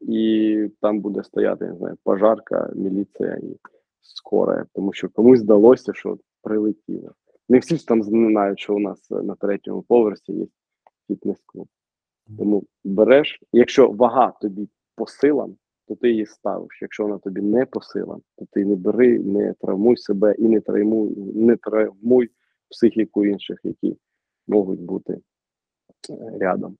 і 0.00 0.68
там 0.80 1.00
буде 1.00 1.24
стояти, 1.24 1.66
не 1.66 1.76
знаю, 1.76 1.96
пожарка, 2.04 2.72
міліція 2.74 3.38
і 3.42 3.56
скора, 4.00 4.66
тому 4.74 4.92
що 4.92 5.08
комусь 5.08 5.40
здалося, 5.40 5.92
що 5.94 6.18
прилетіло. 6.42 7.12
Не 7.48 7.58
всі 7.58 7.76
ж 7.76 7.86
там 7.86 8.02
знають, 8.02 8.60
що 8.60 8.74
у 8.74 8.78
нас 8.78 9.10
е, 9.10 9.14
на 9.14 9.34
третьому 9.34 9.82
поверсі 9.82 10.32
є 10.32 10.46
фітнес-клуб. 11.08 11.68
Тому 12.38 12.62
береш, 12.84 13.40
якщо 13.52 13.90
вага 13.90 14.32
тобі 14.40 14.68
по 14.96 15.06
силам, 15.06 15.56
то 15.88 15.94
ти 15.94 16.10
її 16.10 16.26
ставиш. 16.26 16.82
Якщо 16.82 17.02
вона 17.02 17.18
тобі 17.18 17.40
не 17.40 17.66
по 17.66 17.80
силам, 17.80 18.22
то 18.38 18.46
ти 18.52 18.64
не 18.64 18.76
бери, 18.76 19.18
не 19.18 19.54
травмуй 19.54 19.96
себе 19.96 20.34
і 20.38 20.42
не 20.42 20.60
травмуй, 20.60 21.14
не 21.16 21.56
травмуй 21.56 22.30
психіку 22.70 23.26
інших, 23.26 23.58
які 23.62 23.96
можуть 24.48 24.80
бути 24.80 25.12
е, 26.10 26.38
рядом. 26.38 26.76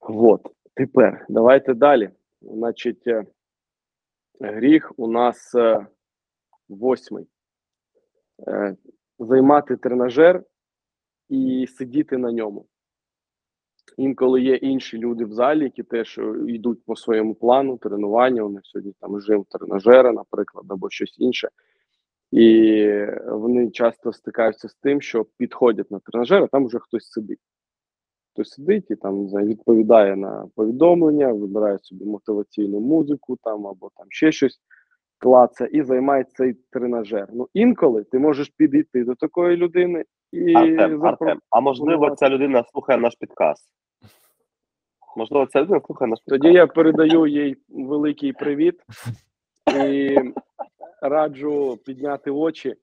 Вот. 0.00 0.46
Тепер 0.74 1.26
давайте 1.28 1.74
далі. 1.74 2.10
Значить, 2.42 3.06
е, 3.06 3.24
гріх 4.40 4.92
у 4.96 5.08
нас 5.08 5.54
е, 5.54 5.86
восьмий. 6.68 7.26
Займати 9.18 9.76
тренажер 9.76 10.44
і 11.28 11.66
сидіти 11.66 12.16
на 12.16 12.32
ньому. 12.32 12.66
Інколи 13.96 14.42
є 14.42 14.54
інші 14.54 14.98
люди 14.98 15.24
в 15.24 15.32
залі, 15.32 15.62
які 15.62 15.82
теж 15.82 16.18
е, 16.18 16.34
йдуть 16.46 16.84
по 16.84 16.96
своєму 16.96 17.34
плану 17.34 17.78
тренування. 17.78 18.42
У 18.42 18.48
них 18.48 18.60
сьогодні 18.64 18.94
там 19.00 19.14
режим 19.14 19.44
тренажера, 19.50 20.12
наприклад, 20.12 20.66
або 20.68 20.90
щось 20.90 21.16
інше. 21.18 21.48
І 22.30 22.86
вони 23.26 23.70
часто 23.70 24.12
стикаються 24.12 24.68
з 24.68 24.74
тим, 24.74 25.00
що 25.00 25.26
підходять 25.36 25.90
на 25.90 25.98
тренажер, 25.98 26.42
а 26.42 26.46
там 26.46 26.66
вже 26.66 26.78
хтось 26.78 27.10
сидить. 27.10 27.40
Хтось 28.32 28.50
сидить 28.50 28.90
і 28.90 28.96
там 28.96 29.26
відповідає 29.26 30.16
на 30.16 30.46
повідомлення, 30.54 31.32
вибирає 31.32 31.78
собі 31.78 32.04
мотиваційну 32.04 32.80
музику 32.80 33.38
там 33.42 33.66
або 33.66 33.90
там 33.96 34.06
ще 34.08 34.32
щось 34.32 34.60
клаца 35.18 35.66
і 35.66 35.82
займає 35.82 36.24
цей 36.24 36.54
тренажер. 36.70 37.28
Ну 37.32 37.48
інколи 37.54 38.04
ти 38.04 38.18
можеш 38.18 38.48
підійти 38.48 39.04
до 39.04 39.14
такої 39.14 39.56
людини 39.56 40.04
і 40.32 40.54
Артем, 40.54 41.06
Артем, 41.06 41.40
а 41.50 41.60
можливо, 41.60 42.16
ця 42.16 42.28
людина 42.28 42.64
слухає 42.72 42.98
наш 42.98 43.14
підказ? 43.14 43.72
Можливо, 45.16 45.46
ця 45.46 45.62
людина 45.62 45.80
слухає 45.86 46.10
наш 46.10 46.18
підказ? 46.18 46.40
Тоді 46.40 46.54
я 46.54 46.66
передаю 46.66 47.26
їй 47.26 47.56
великий 47.68 48.32
привіт 48.32 48.80
і 49.86 50.18
раджу 51.02 51.78
підняти 51.86 52.30
очі 52.30 52.74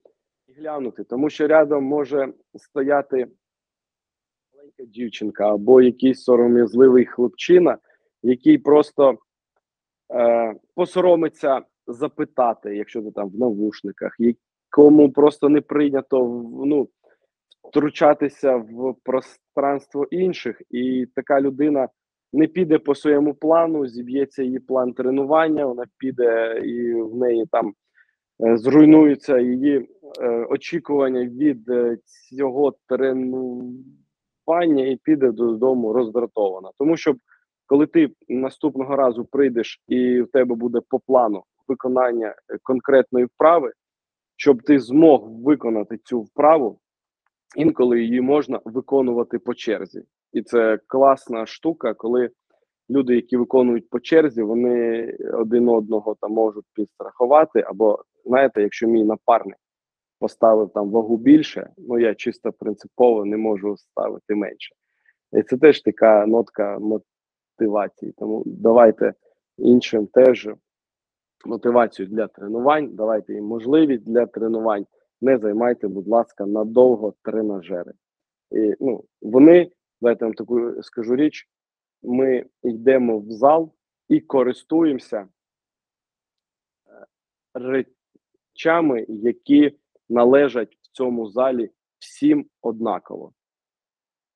і 0.48 0.54
глянути, 0.54 1.04
тому 1.04 1.30
що 1.30 1.48
рядом 1.48 1.84
може 1.84 2.34
стояти 2.56 3.28
маленька 4.56 4.84
дівчинка 4.86 5.54
або 5.54 5.82
якийсь 5.82 6.24
сором'язливий 6.24 7.06
хлопчина, 7.06 7.78
який 8.24 8.58
просто 8.58 9.18
е, 10.14 10.56
посоромиться 10.76 11.62
запитати, 11.88 12.76
якщо 12.78 13.02
ти 13.02 13.12
там 13.12 13.30
в 13.30 13.40
навушниках, 13.40 14.16
якому 14.20 15.12
просто 15.12 15.50
не 15.50 15.62
прийнято 15.62 16.44
ну, 16.66 16.90
втручатися 17.68 18.56
в 18.56 18.96
пространство 19.04 20.06
інших, 20.12 20.62
і 20.70 21.06
така 21.16 21.42
людина 21.42 21.90
не 22.34 22.48
піде 22.48 22.80
по 22.80 22.96
своєму 22.96 23.34
плану, 23.34 23.88
зіб'ється 23.88 24.44
її 24.44 24.60
план 24.60 24.94
тренування, 24.94 25.66
вона 25.66 25.84
піде 25.98 26.62
і 26.66 26.94
в 26.94 27.16
неї 27.16 27.46
там 27.52 27.74
е, 28.46 28.58
зруйнуються 28.58 29.40
її 29.40 29.90
е, 30.22 30.30
очікування 30.50 31.26
від 31.26 31.70
е, 31.70 31.98
цього 32.30 32.74
тренування 32.88 34.86
і 34.86 35.00
піде 35.04 35.32
додому 35.32 35.94
роздратована. 35.94 36.72
Тому 36.78 36.98
що 36.98 37.16
коли 37.66 37.88
ти 37.88 38.10
наступного 38.28 38.96
разу 38.96 39.26
прийдеш 39.26 39.82
і 39.88 40.22
в 40.22 40.28
тебе 40.28 40.56
буде 40.56 40.80
по 40.90 41.00
плану 41.00 41.44
виконання 41.68 42.36
конкретної 42.64 43.26
вправи, 43.26 43.72
щоб 44.36 44.64
ти 44.64 44.80
змог 44.80 45.30
виконати 45.30 45.98
цю 45.98 46.22
вправу, 46.22 46.80
інколи 47.56 48.02
її 48.02 48.22
можна 48.22 48.60
виконувати 48.66 49.40
по 49.40 49.54
черзі. 49.54 50.04
І 50.34 50.42
це 50.42 50.80
класна 50.88 51.46
штука, 51.46 51.94
коли 51.94 52.30
люди, 52.90 53.16
які 53.16 53.38
виконують 53.38 53.90
по 53.90 54.00
черзі, 54.00 54.42
вони 54.42 55.12
один 55.34 55.70
одного 55.70 56.16
там 56.22 56.32
можуть 56.32 56.66
підстрахувати. 56.74 57.62
Або 57.68 58.04
знаєте, 58.26 58.62
якщо 58.62 58.88
мій 58.88 59.04
напарник 59.04 59.58
поставив 60.20 60.70
там 60.74 60.90
вагу 60.90 61.18
більше, 61.18 61.70
ну 61.78 62.00
я 62.00 62.16
чисто 62.16 62.52
принципово 62.52 63.26
не 63.26 63.38
можу 63.38 63.78
ставити 63.78 64.36
менше. 64.36 64.76
І 65.32 65.44
це 65.44 65.58
теж 65.58 65.82
така 65.82 66.26
нотка 66.26 66.80
мотивації. 66.80 68.14
Тому 68.18 68.44
давайте 68.46 69.14
іншим 69.58 70.08
теж 70.08 70.50
мотивацію 71.46 72.08
для 72.08 72.28
тренувань. 72.28 72.96
Давайте 72.96 73.34
їм 73.34 73.46
можливість 73.46 74.06
для 74.06 74.26
тренувань. 74.26 74.86
Не 75.22 75.38
займайте, 75.38 75.88
будь 75.88 76.08
ласка, 76.08 76.46
надовго 76.46 77.14
тренажери. 77.22 77.94
І, 78.52 78.74
ну, 78.80 79.04
вони, 79.22 79.72
давайте 80.02 80.26
вам 80.26 80.34
таку 80.34 80.84
скажу 80.84 81.16
річ, 81.16 81.50
ми 82.04 82.46
йдемо 82.64 83.20
в 83.20 83.32
зал 83.32 83.74
і 84.10 84.20
користуємося 84.20 85.18
е, 85.18 85.28
речами, 87.54 89.06
які 89.10 89.78
належать 90.10 90.78
в 90.82 90.88
цьому 90.92 91.30
залі 91.30 91.70
всім 92.00 92.46
однаково. 92.62 93.34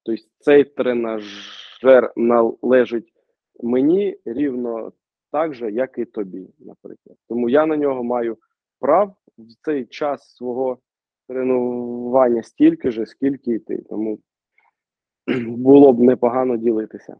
Тобто 0.03 0.23
цей 0.39 0.63
тренажер 0.63 2.13
належить 2.15 3.13
мені 3.59 4.17
рівно 4.25 4.91
так 5.31 5.53
же, 5.53 5.71
як 5.71 5.97
і 5.97 6.05
тобі, 6.05 6.47
наприклад. 6.59 7.17
Тому 7.29 7.49
я 7.49 7.65
на 7.65 7.77
нього 7.77 8.03
маю 8.03 8.37
прав 8.81 9.15
в 9.37 9.65
цей 9.65 9.85
час 9.85 10.35
свого 10.35 10.77
тренування 11.27 12.43
стільки 12.43 12.91
ж, 12.91 13.05
скільки 13.05 13.51
і 13.51 13.59
ти. 13.59 13.77
Тому 13.77 14.19
було 15.47 15.93
б 15.93 15.99
непогано 15.99 16.57
ділитися. 16.57 17.17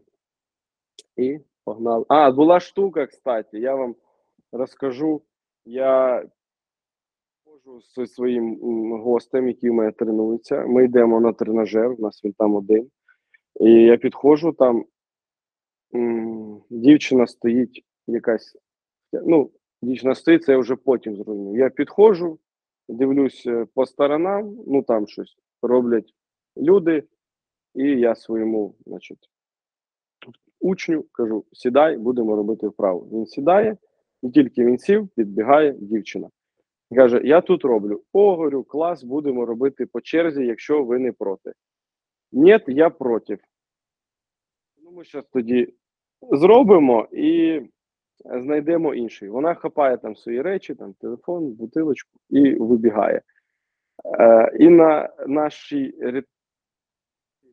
І 1.16 1.38
погнали. 1.64 2.04
А, 2.08 2.30
була 2.30 2.60
штука, 2.60 3.06
кстати, 3.06 3.58
я 3.58 3.74
вам 3.74 3.94
розкажу. 4.52 5.22
Я 5.64 6.24
зі 7.96 8.06
своїм 8.06 8.58
гостем, 9.00 9.48
який 9.48 9.70
у 9.70 9.74
мене 9.74 9.92
тренується. 9.92 10.66
Ми 10.66 10.84
йдемо 10.84 11.20
на 11.20 11.32
тренажер, 11.32 11.90
у 11.90 11.96
нас 11.98 12.24
він 12.24 12.32
там 12.32 12.54
один. 12.54 12.90
І 13.60 13.70
я 13.70 13.96
підходжу, 13.96 14.54
там 14.58 14.84
дівчина 16.70 17.26
стоїть 17.26 17.84
якась. 18.06 18.56
Ну, 19.12 19.50
дівчина 19.82 20.14
це 20.14 20.52
я 20.52 20.58
вже 20.58 20.76
потім 20.76 21.16
зрозумів. 21.16 21.56
Я 21.56 21.70
підходжу, 21.70 22.38
дивлюсь 22.88 23.46
е, 23.46 23.66
по 23.74 23.86
сторонам, 23.86 24.56
ну 24.66 24.82
там 24.82 25.06
щось 25.06 25.36
роблять 25.62 26.14
люди, 26.56 27.04
і 27.74 27.84
я 27.84 28.14
своєму, 28.14 28.74
значить, 28.86 29.30
учню 30.60 31.02
кажу: 31.12 31.44
сідай, 31.52 31.96
будемо 31.98 32.36
робити 32.36 32.68
вправу. 32.68 33.08
Він 33.12 33.26
сідає, 33.26 33.76
і 34.22 34.30
тільки 34.30 34.64
він 34.64 34.78
сів, 34.78 35.08
підбігає 35.08 35.72
дівчина. 35.72 36.30
Каже: 36.94 37.20
Я 37.24 37.40
тут 37.40 37.64
роблю. 37.64 38.02
О, 38.12 38.30
говорю, 38.30 38.64
клас, 38.64 39.04
будемо 39.04 39.46
робити 39.46 39.86
по 39.86 40.00
черзі, 40.00 40.46
якщо 40.46 40.84
ви 40.84 40.98
не 40.98 41.12
проти. 41.12 41.52
Ні, 42.32 42.58
я 42.66 42.90
проти. 42.90 43.38
Ну, 44.82 44.90
ми 44.90 45.04
зараз 45.04 45.26
тоді 45.32 45.74
зробимо 46.22 47.08
і 47.12 47.60
знайдемо 48.24 48.94
інший. 48.94 49.28
Вона 49.28 49.54
хапає 49.54 49.96
там 49.96 50.16
свої 50.16 50.42
речі, 50.42 50.74
там 50.74 50.92
телефон, 50.92 51.52
бутилочку 51.52 52.10
і 52.30 52.54
вибігає. 52.54 53.22
Е, 54.20 54.52
і 54.58 54.68
на 54.68 55.08
нашій 55.26 55.94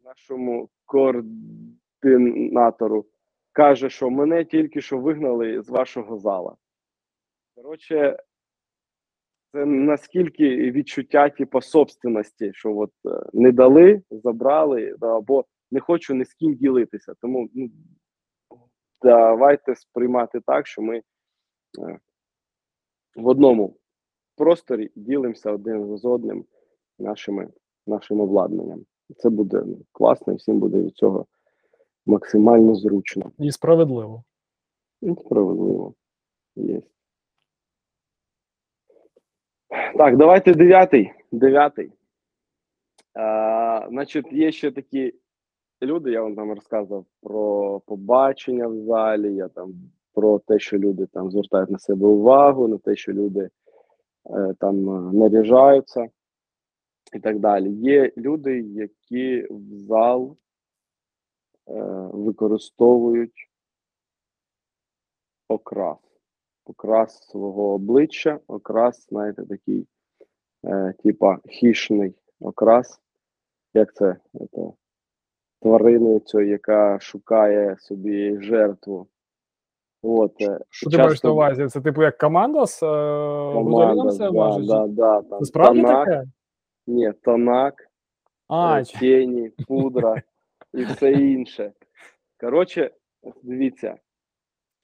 нашому 0.10 0.70
координатору 0.86 3.06
каже, 3.52 3.90
що 3.90 4.10
мене 4.10 4.46
тільки 4.46 4.82
що 4.82 4.98
вигнали 4.98 5.62
з 5.62 5.70
вашого 5.70 6.18
зала. 6.18 6.56
Коротше, 7.56 8.18
це 9.52 9.66
наскільки 9.66 10.72
відчуття, 10.72 11.30
типу, 11.30 11.62
собственності, 11.62 12.52
що 12.54 12.78
от 12.78 12.92
е, 13.06 13.10
не 13.34 13.52
дали, 13.52 14.02
забрали, 14.10 14.96
або 15.02 15.46
не 15.72 15.80
хочу 15.80 16.16
ні 16.16 16.26
з 16.26 16.34
ким 16.34 16.56
ділитися. 16.56 17.14
Тому 17.22 17.50
ну, 17.54 17.70
давайте 19.02 19.76
сприймати 19.76 20.40
так, 20.40 20.68
що 20.68 20.82
ми 20.82 20.98
е, 20.98 22.00
в 23.16 23.28
одному 23.28 23.76
просторі 24.36 24.92
ділимося 24.96 25.52
один 25.52 25.98
з 25.98 26.06
одним 26.06 26.46
нашими, 27.00 27.50
нашим 27.88 28.20
обладнанням. 28.20 28.86
Це 29.18 29.30
буде 29.30 29.64
ну, 29.66 29.78
класно, 29.92 30.34
і 30.34 30.36
всім 30.36 30.60
буде 30.60 30.82
від 30.82 30.96
цього 30.96 31.26
максимально 32.06 32.76
зручно. 32.76 33.32
І 33.40 33.52
справедливо. 33.52 34.24
І 35.02 35.16
справедливо. 35.16 35.94
Є. 36.56 36.82
Так, 39.98 40.18
давайте 40.18 40.54
дев'ятий. 40.54 41.12
Дев'ятий. 41.32 41.92
Значить, 43.90 44.32
є 44.32 44.52
ще 44.52 44.72
такі 44.72 45.14
люди, 45.82 46.12
я 46.12 46.22
вам 46.22 46.36
там 46.36 46.52
розказував 46.54 47.06
про 47.22 47.80
побачення 47.80 48.68
в 48.68 48.78
залі, 48.78 49.36
я 49.36 49.48
там 49.48 49.74
про 50.14 50.40
те, 50.40 50.60
що 50.60 50.78
люди 50.78 51.06
там 51.06 51.32
звертають 51.32 51.70
на 51.70 51.80
себе 51.80 52.08
увагу, 52.08 52.68
на 52.68 52.78
те, 52.78 52.96
що 52.96 53.14
люди 53.14 53.50
е, 54.30 54.54
там 54.60 54.90
е, 54.90 55.14
наряжаються 55.14 56.08
і 57.14 57.20
так 57.20 57.40
далі. 57.40 57.72
Є 57.72 58.12
люди, 58.18 58.62
які 58.62 59.48
в 59.50 59.74
зал 59.74 60.38
е, 61.68 61.74
використовують 62.14 63.50
окрас. 65.48 65.98
Окрас 66.66 67.30
свого 67.30 67.74
обличчя, 67.74 68.40
окрас, 68.48 69.08
знаєте, 69.10 69.46
такий, 69.46 69.88
е, 70.66 70.94
типа 71.04 71.40
хищний 71.46 72.16
окрас. 72.40 73.02
Як 73.74 73.94
це? 73.94 74.16
це 74.52 74.72
тварини, 75.62 76.20
цієї, 76.20 76.50
яка 76.50 77.00
шукає 77.00 77.76
собі 77.80 78.42
жертву. 78.42 79.08
От, 80.02 80.42
е, 80.42 80.60
Що 80.70 80.90
ти 80.90 80.98
маєш 80.98 81.24
на 81.24 81.32
увазі? 81.32 81.68
Це 81.68 81.82
типу 81.82 82.04
як 82.04 82.18
команда 82.18 82.66
з 82.66 82.84
е, 82.84 83.54
Команда, 83.54 84.04
да, 84.32 84.58
да, 84.60 84.88
да, 84.88 85.22
там, 85.22 85.40
Це 85.40 85.46
справді 85.46 85.82
тонак, 85.82 86.06
таке? 86.06 86.24
Ні, 86.88 87.14
тонак, 87.24 87.74
А, 88.48 88.80
е, 88.80 88.84
тіні, 88.84 89.52
пудра 89.68 90.22
і 90.74 90.84
все 90.84 91.12
інше. 91.12 91.72
Коротше, 92.40 92.92
дивіться, 93.44 93.98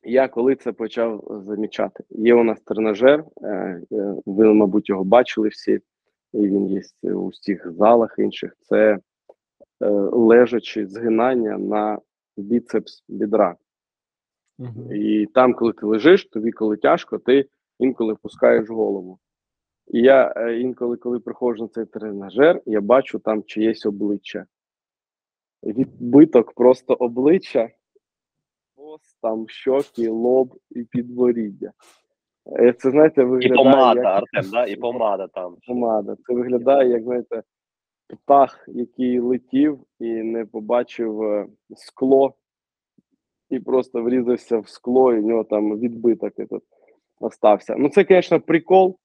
я 0.03 0.27
коли 0.27 0.55
це 0.55 0.71
почав 0.71 1.41
замічати. 1.45 2.03
Є 2.09 2.33
у 2.33 2.43
нас 2.43 2.61
тренажер, 2.61 3.25
е, 3.41 3.47
е, 3.47 4.15
ви, 4.25 4.53
мабуть, 4.53 4.89
його 4.89 5.03
бачили 5.03 5.47
всі, 5.47 5.79
і 6.33 6.47
він 6.47 6.67
є 6.67 6.81
у 7.13 7.27
всіх 7.27 7.71
залах 7.71 8.15
інших. 8.17 8.55
Це 8.61 8.77
е, 8.77 8.99
лежачі 10.11 10.85
згинання 10.85 11.57
на 11.57 11.99
біцепс 12.37 13.03
бідра. 13.07 13.55
Мгм. 14.57 14.93
І 14.93 15.25
там, 15.25 15.53
коли 15.53 15.73
ти 15.73 15.85
лежиш, 15.85 16.25
тобі 16.25 16.51
коли 16.51 16.77
тяжко, 16.77 17.17
ти 17.17 17.49
інколи 17.79 18.13
впускаєш 18.13 18.69
голову. 18.69 19.19
І 19.87 20.01
я 20.01 20.33
е, 20.37 20.59
інколи, 20.59 20.97
коли 20.97 21.19
приходжу 21.19 21.63
на 21.63 21.67
цей 21.67 21.85
тренажер, 21.85 22.61
я 22.65 22.81
бачу 22.81 23.19
там 23.19 23.43
чиєсь 23.43 23.85
обличчя. 23.85 24.45
Відбиток 25.63 26.53
просто 26.53 26.93
обличчя, 26.93 27.69
нос, 28.77 29.17
там 29.21 29.49
щоки, 29.49 30.09
лоб 30.09 30.55
і 30.71 30.83
підборіддя. 30.83 31.71
Е, 32.59 32.73
Це, 32.73 32.91
знаєте, 32.91 33.21
І 33.21 33.25
виглядає 33.25 33.63
помада, 33.63 34.01
як 34.01 34.23
Артем, 34.23 34.51
да? 34.51 34.65
і 34.65 34.75
помада 34.81 35.27
там. 35.27 35.57
помада. 35.67 36.15
Це 36.27 36.33
виглядає, 36.33 36.89
як 36.89 37.03
знаєте, 37.03 37.43
птах, 38.07 38.65
який 38.67 39.19
летів 39.19 39.79
і 39.99 40.13
не 40.13 40.45
побачив 40.45 41.21
е, 41.21 41.47
скло, 41.75 42.33
і 43.49 43.59
просто 43.59 44.03
врізався 44.03 44.59
в 44.59 44.69
скло, 44.69 45.13
і 45.13 45.19
в 45.19 45.25
нього 45.25 45.43
там 45.43 45.79
відбиток 45.79 46.33
этот 46.33 46.61
остався. 47.19 47.75
Ну, 47.77 47.89
це, 47.89 48.05
звісно, 48.09 48.41
прикол. 48.41 48.97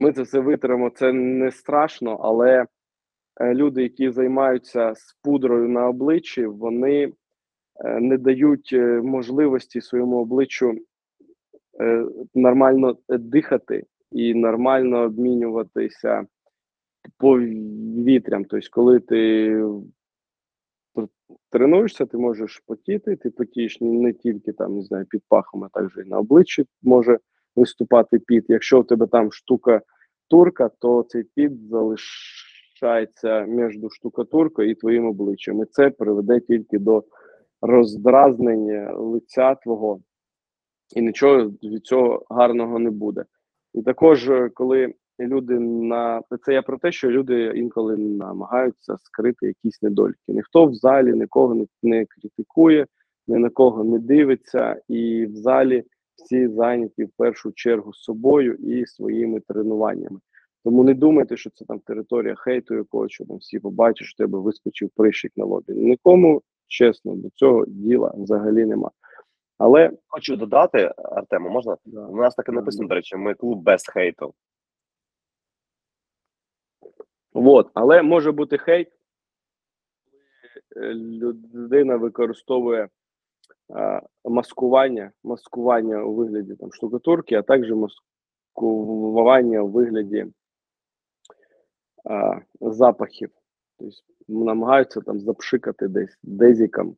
Ми 0.00 0.12
це 0.12 0.22
все 0.22 0.40
витримаємо, 0.40 0.90
це 0.90 1.12
не 1.12 1.50
страшно, 1.50 2.18
але 2.22 2.66
е, 3.40 3.54
люди, 3.54 3.82
які 3.82 4.10
займаються 4.10 4.94
з 4.94 5.18
пудрою 5.22 5.68
на 5.68 5.88
обличчі, 5.88 6.46
вони 6.46 7.12
е, 7.84 8.00
не 8.00 8.18
дають 8.18 8.72
можливості 9.02 9.80
своєму 9.80 10.16
обличчю 10.16 10.74
нормально 12.34 12.98
дихати 13.08 13.84
і 14.12 14.34
нормально 14.34 15.02
обмінюватися 15.02 16.26
повітрям. 17.18 18.44
Тобто, 18.44 18.68
коли 18.70 19.00
ти 19.00 19.52
тренуєшся, 21.50 22.06
ти 22.06 22.18
можеш 22.18 22.62
потіти, 22.66 23.16
ти 23.16 23.30
потієш 23.30 23.80
не, 23.80 24.12
тільки 24.12 24.52
там, 24.52 24.76
не 24.76 24.82
знаю, 24.82 25.06
під 25.06 25.22
пахом, 25.28 25.64
а 25.64 25.68
також 25.68 25.98
і 26.06 26.08
на 26.08 26.18
обличчі 26.18 26.66
може 26.82 27.18
виступати 27.56 28.18
піт. 28.18 28.44
Якщо 28.48 28.80
в 28.80 28.86
тебе 28.86 29.06
там 29.06 29.32
штука 29.32 29.80
турка, 30.28 30.70
то 30.78 31.02
цей 31.02 31.22
піт 31.22 31.52
залишається 31.68 33.40
між 33.40 33.78
штукатуркою 33.90 34.70
і 34.70 34.74
твоїм 34.74 35.06
обличчям. 35.06 35.62
І 35.62 35.64
це 35.64 35.90
приведе 35.90 36.40
тільки 36.40 36.78
до 36.78 37.04
роздразнення 37.62 38.92
лиця 38.92 39.54
твого, 39.54 40.00
і 40.96 41.02
нічого 41.02 41.44
від 41.44 41.86
цього 41.86 42.26
гарного 42.30 42.78
не 42.78 42.90
буде. 42.90 43.24
І 43.74 43.82
також, 43.82 44.30
е, 44.30 44.50
коли 44.54 44.94
люди 45.26 45.58
на 45.58 46.22
це 46.42 46.52
я 46.54 46.62
про 46.62 46.78
те, 46.78 46.92
що 46.92 47.10
люди 47.10 47.52
інколи 47.54 47.96
намагаються 47.96 48.96
скрити 48.98 49.46
якісь 49.46 49.82
недоліки. 49.82 50.18
Ніхто 50.28 50.66
в 50.66 50.74
залі 50.74 51.12
нікого 51.12 51.54
не, 51.54 51.66
не 51.82 52.06
критикує, 52.06 52.86
ні 53.28 53.38
на 53.38 53.50
кого 53.50 53.84
не 53.84 53.98
дивиться, 53.98 54.80
і 54.88 55.26
в 55.26 55.36
залі 55.36 55.84
всі 56.16 56.48
зайняті 56.48 57.04
в 57.04 57.10
першу 57.16 57.52
чергу 57.52 57.92
собою 57.92 58.54
і 58.54 58.86
своїми 58.86 59.40
тренуваннями. 59.40 60.20
Тому 60.64 60.84
не 60.84 60.94
думайте, 60.94 61.36
що 61.36 61.50
це 61.50 61.64
там 61.64 61.78
територія 61.78 62.34
хейту, 62.34 62.74
якого 62.74 63.08
що 63.08 63.24
там 63.24 63.36
всі 63.36 63.58
побачать, 63.58 64.06
що 64.06 64.24
тебе 64.24 64.38
вискочив 64.38 64.90
прищик 64.96 65.32
на 65.36 65.44
лобі. 65.44 65.72
Нікому 65.72 66.42
чесно 66.66 67.14
до 67.16 67.28
цього 67.30 67.64
діла 67.68 68.14
взагалі 68.16 68.64
нема. 68.66 68.90
Але 69.58 69.90
Хочу 70.08 70.36
додати, 70.36 70.92
Артему, 70.96 71.50
можна? 71.50 71.76
да, 71.86 72.06
У 72.06 72.16
нас 72.16 72.34
так 72.34 72.48
і 72.48 72.52
Да, 72.52 72.56
написано, 72.56 72.84
да. 72.84 72.88
до 72.88 72.94
речі, 72.94 73.16
ми 73.16 73.34
клуб 73.34 73.62
без 73.62 73.86
хейту. 73.88 74.34
Вот, 77.40 77.70
але 77.74 78.02
може 78.02 78.32
бути 78.32 78.58
хейт, 78.58 78.88
коли 80.74 80.86
е, 80.86 80.94
людина 80.94 81.96
використовує 81.96 82.88
а, 83.74 84.00
маскування, 84.24 85.12
маскування 85.24 86.04
у 86.04 86.14
вигляді 86.14 86.54
там 86.54 86.72
штукатурки, 86.72 87.34
а 87.34 87.42
також 87.42 87.70
маскування 87.70 89.62
у 89.62 89.68
вигляді 89.68 90.26
а, 92.04 92.40
запахів. 92.60 93.30
Тобто 93.78 93.96
намагаються 94.28 95.00
там 95.00 95.20
запшикати 95.20 95.88
десь 95.88 96.18
дезіком 96.22 96.96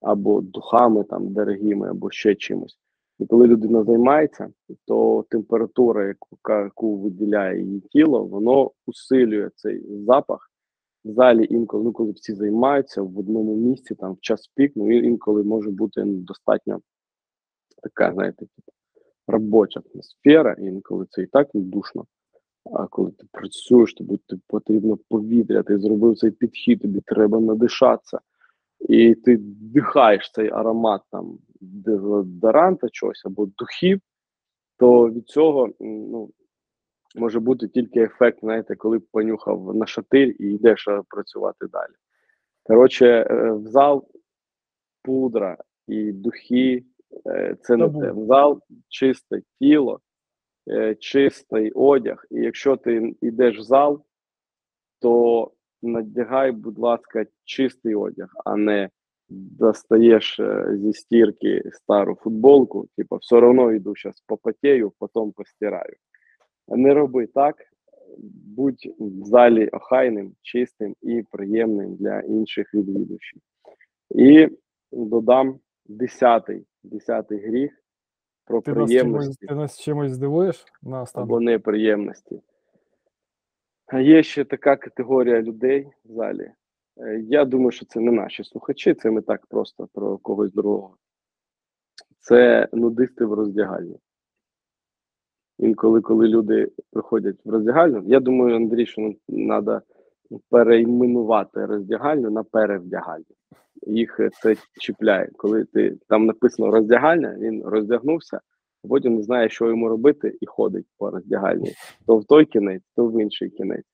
або 0.00 0.40
духами 0.40 1.04
там 1.04 1.32
дорогими, 1.32 1.90
або 1.90 2.10
ще 2.10 2.34
чимось. 2.34 2.78
І 3.18 3.26
коли 3.26 3.46
людина 3.46 3.84
займається, 3.84 4.48
то 4.86 5.24
температура, 5.30 6.06
яку, 6.06 6.38
яку 6.48 6.96
виділяє 6.96 7.62
її 7.62 7.80
тіло, 7.80 8.24
воно 8.24 8.70
усилює 8.86 9.50
цей 9.54 10.04
запах. 10.06 10.50
В 11.04 11.12
залі 11.12 11.46
інколи, 11.50 11.84
ну 11.84 11.92
коли 11.92 12.12
всі 12.12 12.34
займаються 12.34 13.02
в 13.02 13.18
одному 13.18 13.56
місці, 13.56 13.94
там 13.94 14.12
в 14.12 14.20
час 14.20 14.50
пік, 14.54 14.72
ну 14.76 14.92
ін- 14.92 15.04
інколи 15.04 15.42
може 15.42 15.70
бути 15.70 16.04
ну, 16.04 16.14
достатньо 16.14 16.80
така, 17.82 18.12
знаєте, 18.12 18.38
типу, 18.38 18.72
робоча 19.26 19.80
атмосфера, 19.94 20.56
інколи 20.58 21.06
це 21.10 21.22
і 21.22 21.26
так 21.26 21.48
душно. 21.54 22.06
А 22.72 22.86
коли 22.86 23.10
ти 23.10 23.26
працюєш, 23.32 23.94
тобі 23.94 24.18
потрібно 24.46 24.98
повітря, 25.08 25.62
ти 25.62 25.78
зробив 25.78 26.18
цей 26.18 26.30
підхід, 26.30 26.82
тобі 26.82 27.00
треба 27.00 27.40
надишатися 27.40 28.20
і 28.88 29.14
ти 29.14 29.36
вдихаєш 29.36 30.30
цей 30.34 30.50
аромат 30.50 31.02
там 31.10 31.38
дезодоранта 31.60 32.88
чогось 32.88 33.26
або 33.26 33.46
духів, 33.46 34.00
то 34.78 35.10
від 35.10 35.28
цього 35.28 35.68
ну, 35.80 36.30
може 37.14 37.40
бути 37.40 37.68
тільки 37.68 38.00
ефект, 38.00 38.40
знаєте, 38.40 38.76
коли 38.76 39.00
понюхав 39.00 39.76
на 39.76 39.86
шатир 39.86 40.28
і 40.28 40.54
йдеш 40.54 40.88
працювати 41.08 41.66
далі. 41.66 41.92
Коротше, 42.62 43.06
е, 43.06 43.50
в 43.50 43.66
зал 43.66 44.08
пудра 45.02 45.56
і 45.88 46.12
духи 46.12 46.84
е, 47.26 47.56
це 47.60 47.76
не 47.76 47.88
те. 47.88 48.12
В 48.12 48.26
зал 48.26 48.60
чисте 48.88 49.42
тіло, 49.60 50.00
е, 50.70 50.94
чистий 50.94 51.70
одяг. 51.70 52.26
І 52.30 52.34
якщо 52.40 52.76
ти 52.76 53.14
йдеш 53.20 53.58
в 53.58 53.62
зал, 53.62 54.04
то 55.00 55.52
надягай, 55.82 56.52
будь 56.52 56.78
ласка, 56.78 57.26
чистий 57.44 57.94
одяг, 57.94 58.28
а 58.44 58.56
не 58.56 58.90
достаєш 59.28 60.40
е, 60.40 60.76
зі 60.76 60.92
стірки 60.92 61.62
стару 61.72 62.14
футболку, 62.14 62.88
типу, 62.96 63.16
все 63.16 63.36
одно 63.36 63.72
йду 63.72 63.94
зараз 63.96 64.20
попотею, 64.26 64.92
потім 64.98 65.32
постираю. 65.32 65.96
Не 66.68 66.94
роби 66.94 67.26
так, 67.26 67.56
будь 68.56 68.86
в 68.98 69.24
залі 69.24 69.68
охайним, 69.68 70.32
чистим 70.42 70.96
і 71.02 71.24
приємним 71.30 71.96
для 71.96 72.20
інших 72.20 72.74
відвідувачів. 72.74 73.42
І 74.10 74.48
додам 74.92 75.58
десятий, 75.86 76.66
десятий 76.82 77.38
гріх 77.38 77.82
про 78.44 78.60
Ти 78.60 78.72
нас, 78.72 78.90
чимось, 78.90 78.90
приємності 78.90 79.46
ти 79.46 79.54
нас 79.54 79.80
чимось 79.80 80.12
здивуєш 80.12 80.64
на 80.82 81.04
або 81.14 81.40
неприємності. 81.40 82.40
А 83.86 84.00
є 84.00 84.22
ще 84.22 84.44
така 84.44 84.76
категорія 84.76 85.42
людей 85.42 85.88
в 86.04 86.12
залі. 86.12 86.52
Е, 86.96 87.20
Я 87.28 87.44
думаю, 87.44 87.70
що 87.70 87.86
це 87.86 88.00
не 88.00 88.12
наші 88.12 88.44
слухачі, 88.44 88.94
це 88.94 89.10
ми 89.10 89.22
так 89.22 89.46
просто 89.46 89.88
про 89.92 90.18
когось 90.18 90.52
другого. 90.52 90.96
Це 92.18 92.68
нудисти 92.72 93.24
в 93.24 93.32
роздягальні. 93.32 93.96
Інколи, 95.58 96.00
коли 96.00 96.28
люди 96.28 96.72
приходять 96.92 97.36
в 97.44 97.50
роздягальню, 97.50 98.02
я 98.06 98.20
думаю, 98.20 98.56
Андрій, 98.56 98.86
що 98.86 99.14
треба 99.28 99.82
перейменувати 100.50 101.66
роздягальню 101.66 102.30
на 102.30 102.42
перевдягальню. 102.42 103.24
Їх 103.86 104.20
е, 104.20 104.30
це 104.42 104.56
чіпляє. 104.80 105.30
Коли 105.36 105.64
ти 105.64 105.98
там 106.08 106.26
написано 106.26 106.70
роздягальня, 106.70 107.36
він 107.38 107.62
роздягнувся, 107.64 108.40
потім 108.88 109.14
не 109.14 109.22
знає, 109.22 109.48
що 109.48 109.68
йому 109.68 109.88
робити, 109.88 110.38
і 110.40 110.46
ходить 110.46 110.86
по 110.98 111.10
роздягальні. 111.10 111.72
То 112.06 112.18
в 112.18 112.24
той 112.24 112.44
кінець, 112.44 112.82
то 112.96 113.06
в 113.06 113.20
інший 113.22 113.50
кінець. 113.50 113.86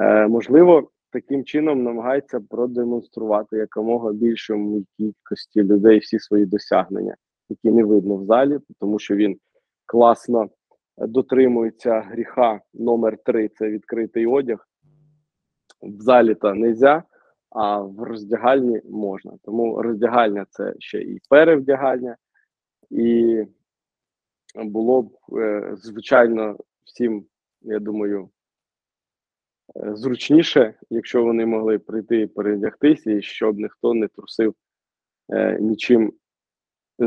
Е, 0.00 0.28
можливо, 0.28 0.90
таким 1.12 1.44
чином 1.44 1.82
намагається 1.82 2.40
продемонструвати 2.40 3.56
якомога 3.56 4.12
більшому 4.12 4.84
кількості 4.96 5.62
людей 5.62 5.98
всі 5.98 6.18
свої 6.18 6.46
досягнення, 6.46 7.16
які 7.48 7.70
не 7.70 7.84
видно 7.84 8.16
в 8.16 8.24
залі, 8.24 8.58
тому 8.80 8.98
що 8.98 9.16
він 9.16 9.38
класно 9.86 10.42
е, 10.42 11.06
дотримується 11.06 12.00
гріха 12.00 12.60
номер 12.74 13.18
три 13.24 13.48
це 13.48 13.70
відкритий 13.70 14.26
одяг. 14.26 14.68
В 15.82 16.00
залі 16.00 16.34
то 16.34 16.54
не 16.54 16.68
можна, 16.68 17.02
а 17.50 17.80
в 17.80 18.02
роздягальні 18.02 18.80
можна. 18.84 19.32
Тому 19.44 19.82
роздягальня 19.82 20.46
це 20.50 20.74
ще 20.78 21.02
і 21.02 21.20
перевдягальня, 21.28 22.16
і 22.90 23.36
було 24.54 25.02
б, 25.02 25.16
е, 25.38 25.72
звичайно, 25.76 26.56
всім, 26.84 27.24
я 27.62 27.78
думаю, 27.78 28.28
зручніше, 29.74 30.74
якщо 30.90 31.24
вони 31.24 31.46
могли 31.46 31.78
прийти 31.78 32.26
передягтися, 32.26 33.10
і 33.10 33.22
щоб 33.22 33.58
ніхто 33.58 33.94
не 33.94 34.08
трусив 34.08 34.54
е, 35.32 35.58
нічим 35.60 36.12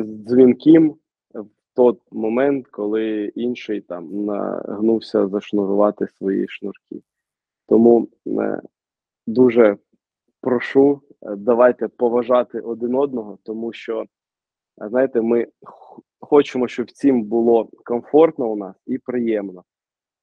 дзвінким 0.03 0.95
в 1.33 1.47
той 1.75 1.93
момент, 2.11 2.67
коли 2.67 3.31
інший 3.35 3.81
там 3.81 4.25
нагнувся 4.25 5.27
зашнурувати 5.27 6.07
свої 6.07 6.47
шнурки. 6.47 7.01
Тому 7.67 8.07
е, 8.27 8.61
дуже 9.27 9.77
прошу, 10.41 11.01
е, 11.21 11.35
давайте 11.35 11.87
поважати 11.87 12.59
один 12.59 12.95
одного, 12.95 13.37
тому 13.43 13.73
що, 13.73 14.05
знаєте, 14.77 15.21
ми 15.21 15.47
хочемо, 16.19 16.67
щоб 16.67 16.85
всім 16.85 17.23
було 17.23 17.69
комфортно 17.85 18.51
у 18.51 18.55
нас 18.55 18.75
і 18.87 18.97
приємно. 18.97 19.63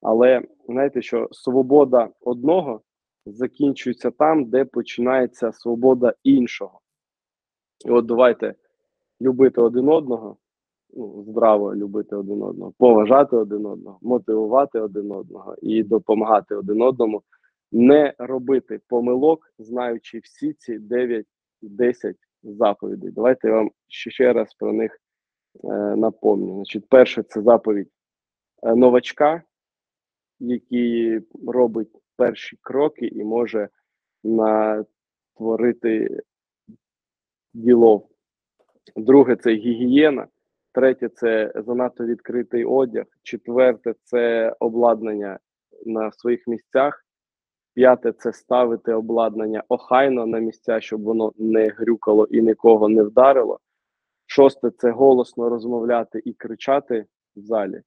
Але 0.03 0.43
знаєте, 0.69 1.03
що 1.03 1.29
свобода 1.33 2.09
одного 2.21 2.81
закінчується 3.27 4.11
там, 4.11 4.45
де 4.45 4.65
починається 4.65 5.53
свобода 5.53 6.15
іншого. 6.23 6.81
І 7.87 7.91
от 7.91 8.07
давайте 8.07 8.55
любити 9.21 9.61
один 9.61 9.89
одного, 9.89 10.37
ну, 10.95 11.25
здраво 11.29 11.75
любити 11.75 12.17
один 12.17 12.43
одного, 12.43 12.73
поважати 12.79 13.37
один 13.37 13.67
одного, 13.67 13.99
мотивувати 14.03 14.81
один 14.81 15.13
одного 15.13 15.57
і 15.63 15.83
допомагати 15.83 16.55
один 16.55 16.83
одному, 16.83 17.23
не 17.73 18.15
робити 18.19 18.81
помилок, 18.89 19.53
знаючи 19.59 20.19
всі 20.19 20.53
ці 20.53 20.79
9-10 20.79 21.25
заповідей. 22.43 23.11
Давайте 23.11 23.49
я 23.49 23.55
вам 23.55 23.71
ще, 23.89 24.11
ще 24.11 24.33
раз 24.33 24.55
про 24.55 24.73
них 24.73 25.01
е, 25.65 25.69
напомню. 25.97 26.55
Значить, 26.55 26.89
перше 26.89 27.23
це 27.23 27.43
заповідь 27.43 27.89
е, 28.63 28.75
новачка, 28.75 29.43
який 30.43 31.21
робить 31.47 32.03
перші 32.17 32.59
кроки 32.61 33.07
і 33.07 33.25
може 33.25 33.69
натворити 34.25 36.23
ділов. 37.55 38.09
Друге 38.97 39.37
це 39.37 39.51
гігієна. 39.55 40.27
Третє 40.73 41.09
це 41.09 41.53
занадто 41.55 42.05
відкритий 42.05 42.65
одяг. 42.65 43.05
Четверте 43.23 43.95
це 44.05 44.57
обладнання 44.61 45.39
на 45.87 46.13
своїх 46.13 46.47
місцях. 46.47 47.05
П'яте 47.75 48.13
це 48.13 48.33
ставити 48.33 48.93
обладнання 48.93 49.63
охайно 49.69 50.27
на 50.27 50.39
місця, 50.39 50.81
щоб 50.81 51.03
воно 51.03 51.33
не 51.39 51.69
грюкало 51.69 52.27
і 52.31 52.43
нікого 52.43 52.89
не 52.89 53.03
вдарило. 53.03 53.59
Шосте 54.27 54.71
це 54.71 54.91
голосно 54.91 55.49
розмовляти 55.49 56.23
і 56.25 56.33
кричати 56.33 57.07
в 57.37 57.41
залі. 57.41 57.83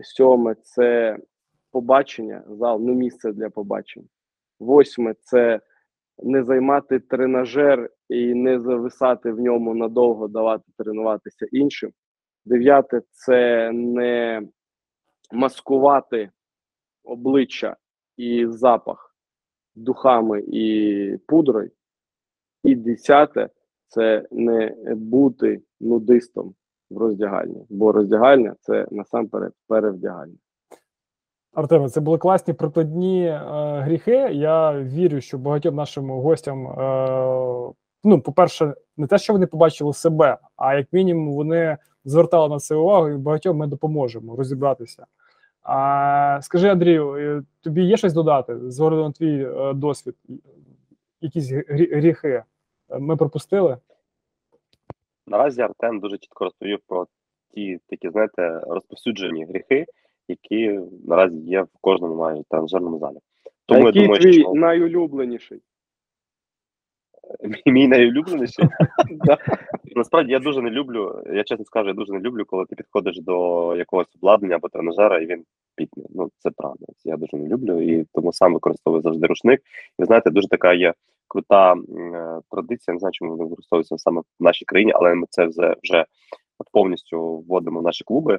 Сьоме 0.00 0.54
це 0.54 1.18
побачення, 1.70 2.44
зал 2.48 2.80
не 2.80 2.92
місце 2.92 3.32
для 3.32 3.50
побачень. 3.50 4.08
Восьме 4.60 5.14
це 5.20 5.60
не 6.18 6.44
займати 6.44 6.98
тренажер 6.98 7.90
і 8.08 8.34
не 8.34 8.60
зависати 8.60 9.32
в 9.32 9.40
ньому 9.40 9.74
надовго, 9.74 10.28
давати 10.28 10.64
тренуватися 10.78 11.46
іншим. 11.52 11.92
Дев'яте 12.44 13.02
це 13.10 13.70
не 13.72 14.42
маскувати 15.32 16.30
обличчя 17.04 17.76
і 18.16 18.46
запах 18.46 19.16
духами 19.74 20.44
і 20.46 21.18
пудрою. 21.26 21.70
І 22.64 22.74
десяте 22.74 23.48
це 23.86 24.28
не 24.30 24.76
бути 24.94 25.62
нудистом 25.80 26.54
в 26.90 26.98
роздягальні, 26.98 27.66
бо 27.68 27.92
роздягальня 27.92 28.56
це 28.60 28.86
насамперед 28.90 29.52
перевдягальня. 29.68 30.36
Артеме, 31.52 31.88
це 31.88 32.00
були 32.00 32.18
класні 32.18 32.54
прикладні 32.54 33.26
е, 33.26 33.40
гріхи. 33.80 34.28
Я 34.32 34.82
вірю, 34.82 35.20
що 35.20 35.38
багатьом 35.38 35.74
нашим 35.74 36.10
гостям, 36.10 36.66
е, 36.66 37.72
ну, 38.04 38.20
по-перше, 38.20 38.74
не 38.96 39.06
те, 39.06 39.18
що 39.18 39.32
вони 39.32 39.46
побачили 39.46 39.92
себе, 39.92 40.38
а 40.56 40.74
як 40.74 40.92
мінімум 40.92 41.34
вони 41.34 41.76
звертали 42.04 42.48
на 42.48 42.58
це 42.58 42.74
увагу, 42.74 43.08
і 43.08 43.16
багатьом 43.16 43.56
ми 43.56 43.66
допоможемо 43.66 44.36
розібратися. 44.36 45.06
А 45.62 46.38
скажи, 46.42 46.68
Андрію, 46.68 47.14
е, 47.14 47.42
тобі 47.60 47.82
є 47.82 47.96
щось 47.96 48.12
додати 48.12 48.70
з 48.70 48.80
огляду 48.80 49.02
на 49.02 49.12
твій 49.12 49.44
е, 49.44 49.72
досвід? 49.74 50.14
Якісь 51.20 51.52
гріхи 51.68 52.42
ми 52.98 53.16
пропустили? 53.16 53.76
Наразі 55.26 55.62
Артем 55.62 56.00
дуже 56.00 56.18
чітко 56.18 56.44
розповів 56.44 56.78
про 56.86 57.06
ті 57.54 57.80
такі, 57.88 58.10
знаєте, 58.10 58.60
розповсюджені 58.66 59.44
гріхи, 59.44 59.86
які 60.30 60.80
наразі 61.06 61.36
є 61.36 61.62
в 61.62 61.68
кожному 61.80 62.14
майже 62.14 62.42
тренажерному 62.48 62.98
залі. 62.98 63.16
А 63.16 63.50
Тому 63.66 63.80
я 63.80 63.86
який 63.86 64.02
думаю, 64.02 64.22
твій 64.22 64.40
що 64.40 64.54
найулюбленіший? 64.54 65.60
мій 67.66 67.88
найулюбленіший. 67.88 68.64
Насправді 69.96 70.32
я 70.32 70.38
дуже 70.38 70.62
не 70.62 70.70
люблю, 70.70 71.22
я 71.32 71.44
чесно 71.44 71.64
скажу, 71.64 71.88
я 71.88 71.94
дуже 71.94 72.12
не 72.12 72.18
люблю, 72.20 72.44
коли 72.46 72.64
ти 72.66 72.76
підходиш 72.76 73.20
до 73.20 73.76
якогось 73.76 74.16
обладнання 74.16 74.56
або 74.56 74.68
тренажера, 74.68 75.18
і 75.18 75.26
він 75.26 75.44
пітне. 75.76 76.04
Ну 76.10 76.30
це 76.38 76.50
правда. 76.56 76.86
Я 77.04 77.16
дуже 77.16 77.36
не 77.36 77.48
люблю 77.48 77.80
і 77.82 78.06
тому 78.14 78.32
сам 78.32 78.54
використовую 78.54 79.02
завжди 79.02 79.26
рушник. 79.26 79.60
Ви 79.98 80.06
знаєте, 80.06 80.30
дуже 80.30 80.48
така 80.48 80.72
є 80.72 80.94
крута 81.28 81.72
е, 81.74 82.40
традиція. 82.50 82.92
Не 82.94 82.98
знаю, 82.98 83.12
чому 83.12 83.30
вона 83.30 83.44
використовується 83.44 83.98
саме 83.98 84.20
в 84.20 84.44
нашій 84.44 84.64
країні, 84.64 84.92
але 84.94 85.14
ми 85.14 85.26
це 85.30 85.46
вже, 85.46 85.76
вже 85.82 86.04
повністю 86.72 87.36
вводимо 87.38 87.80
в 87.80 87.82
наші 87.82 88.04
клуби. 88.04 88.38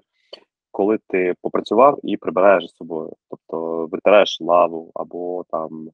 Коли 0.71 0.99
ти 1.07 1.33
попрацював 1.41 1.99
і 2.03 2.17
прибираєш 2.17 2.69
з 2.69 2.75
собою, 2.75 3.13
тобто 3.29 3.85
витираєш 3.85 4.41
лаву 4.41 4.91
або 4.95 5.45
там 5.49 5.89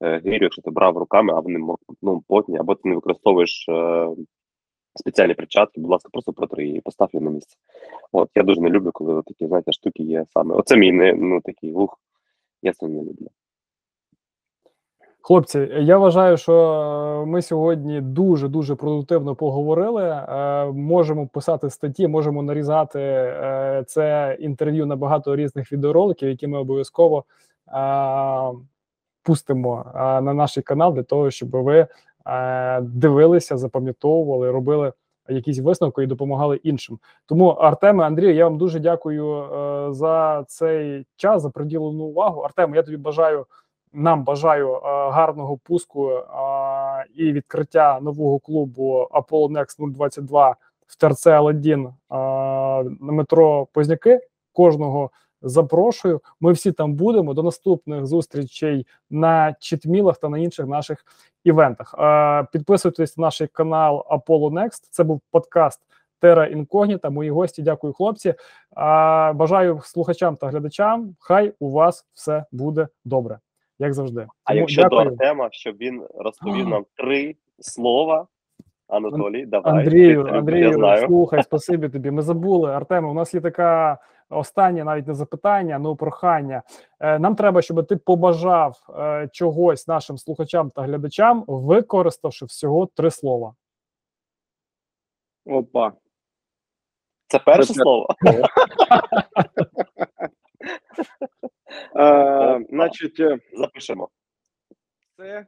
е, 0.00 0.18
гирю, 0.18 0.44
якщо 0.44 0.62
ти 0.62 0.70
брав 0.70 0.96
руками, 0.96 1.32
а 1.32 1.40
вони 1.40 1.76
ну, 2.02 2.22
потні, 2.28 2.58
або 2.58 2.74
ти 2.74 2.88
не 2.88 2.94
використовуєш 2.94 3.66
е, 3.68 4.08
спеціальні 4.94 5.34
перчатки, 5.34 5.80
будь 5.80 5.90
ласка, 5.90 6.08
просто 6.12 6.32
протри 6.32 6.66
її, 6.66 6.80
постав 6.80 7.08
її 7.12 7.24
на 7.24 7.30
місце. 7.30 7.56
От 8.12 8.30
я 8.34 8.42
дуже 8.42 8.60
не 8.60 8.70
люблю, 8.70 8.90
коли 8.92 9.22
такі, 9.22 9.46
знаєте, 9.46 9.72
штуки 9.72 10.02
є 10.02 10.24
саме. 10.30 10.54
Оце 10.54 10.76
мій 10.76 10.92
не 10.92 11.14
ну 11.14 11.40
такий 11.40 11.72
лух. 11.72 12.00
Я 12.62 12.72
це 12.72 12.88
не 12.88 13.00
люблю. 13.00 13.26
Хлопці, 15.22 15.68
я 15.80 15.98
вважаю, 15.98 16.36
що 16.36 16.54
е, 17.22 17.26
ми 17.26 17.42
сьогодні 17.42 18.00
дуже 18.00 18.48
дуже 18.48 18.74
продуктивно 18.74 19.34
поговорили. 19.34 20.04
Е, 20.04 20.64
Можемо 20.72 21.26
писати 21.26 21.70
статті, 21.70 22.08
можемо 22.08 22.42
нарізати 22.42 23.00
е, 23.00 23.84
це 23.86 24.36
інтерв'ю 24.40 24.86
на 24.86 24.96
багато 24.96 25.36
різних 25.36 25.72
відеороликів, 25.72 26.28
які 26.28 26.46
ми 26.46 26.58
обов'язково 26.58 27.24
пустимо 29.22 29.90
на 29.94 30.34
наш 30.34 30.58
канал 30.64 30.94
для 30.94 31.02
того, 31.02 31.30
щоб 31.30 31.50
ви 31.50 31.86
дивилися, 32.82 33.56
запам'ятовували, 33.56 34.50
робили 34.50 34.92
якісь 35.28 35.58
висновки 35.58 36.02
і 36.02 36.06
допомагали 36.06 36.56
іншим. 36.56 36.98
Тому 37.26 37.48
Артеме, 37.48 38.04
Андрію, 38.04 38.34
я 38.34 38.44
вам 38.44 38.58
дуже 38.58 38.80
дякую 38.80 39.44
за 39.94 40.44
цей 40.48 41.06
час, 41.16 41.42
за 41.42 41.50
приділену 41.50 42.04
увагу. 42.04 42.40
Артеме, 42.40 42.76
я 42.76 42.82
тобі 42.82 42.96
бажаю 42.96 43.46
нам 43.92 44.24
бажаю 44.24 44.74
е, 44.74 44.80
гарного 45.10 45.56
пуску 45.56 46.10
е, 46.10 46.22
і 47.14 47.32
відкриття 47.32 48.00
нового 48.00 48.38
клубу 48.38 49.08
Apollo 49.10 49.50
Next 49.50 49.92
022 49.92 50.56
в 50.86 50.96
ТРЦ 50.96 51.26
Аладдін 51.26 51.86
е, 51.86 51.92
на 53.00 53.12
метро 53.12 53.66
Позняки. 53.72 54.20
Кожного 54.52 55.10
запрошую. 55.42 56.20
Ми 56.40 56.52
всі 56.52 56.72
там 56.72 56.94
будемо. 56.94 57.34
До 57.34 57.42
наступних 57.42 58.06
зустрічей 58.06 58.86
на 59.10 59.54
читмілах 59.60 60.18
та 60.18 60.28
на 60.28 60.38
інших 60.38 60.66
наших 60.66 61.04
івентах. 61.44 61.94
Підписуйтесь 62.52 63.16
на 63.16 63.26
наш 63.26 63.42
канал 63.52 64.06
Apollo 64.10 64.50
Next. 64.50 64.88
Це 64.90 65.04
був 65.04 65.20
подкаст 65.30 65.80
Тера 66.20 66.46
Інкогніта. 66.46 67.10
Мої 67.10 67.30
гості. 67.30 67.62
Дякую, 67.62 67.92
хлопці. 67.92 68.28
Е, 68.28 68.36
бажаю 69.32 69.80
слухачам 69.84 70.36
та 70.36 70.48
глядачам. 70.48 71.16
Хай 71.18 71.54
у 71.58 71.70
вас 71.70 72.06
все 72.14 72.44
буде 72.52 72.88
добре 73.04 73.38
як 73.80 73.94
завжди. 73.94 74.26
А 74.44 74.50
Тому 74.52 74.60
якщо 74.60 74.82
дякую. 74.82 75.04
до 75.04 75.10
Артема, 75.10 75.48
щоб 75.52 75.76
він 75.76 76.06
розповів 76.14 76.68
нам 76.68 76.84
три 76.96 77.36
слова. 77.58 78.26
Анатолій, 78.88 79.46
давай. 79.46 79.72
Андрію, 79.72 80.24
Ти- 80.24 80.30
ти- 80.30 80.36
Андрію, 80.38 80.72
знаю. 80.72 81.06
слухай, 81.06 81.42
спасибі 81.42 81.88
тобі. 81.88 82.10
Ми 82.10 82.22
забули. 82.22 82.70
Артеме, 82.72 83.08
у 83.08 83.14
нас 83.14 83.34
є 83.34 83.40
така 83.40 83.98
останнє 84.30 84.84
навіть 84.84 85.06
не 85.06 85.14
запитання, 85.14 85.78
ну 85.78 85.96
прохання. 85.96 86.62
Е, 87.00 87.18
Нам 87.18 87.36
треба, 87.36 87.62
щоб 87.62 87.86
ти 87.86 87.96
побажав 87.96 88.76
е, 88.98 89.28
чогось 89.32 89.88
нашим 89.88 90.18
слухачам 90.18 90.70
та 90.70 90.82
глядачам, 90.82 91.44
використавши 91.46 92.44
всього 92.44 92.86
три 92.86 93.10
слова. 93.10 93.54
Опа. 95.46 95.92
Це 97.26 97.38
перше 97.38 97.74
Це- 97.74 97.82
слово. 97.82 98.08
Е, 101.96 102.64
значить, 102.70 103.20
е, 103.20 103.38
Запишемо. 103.52 104.08
це 105.16 105.46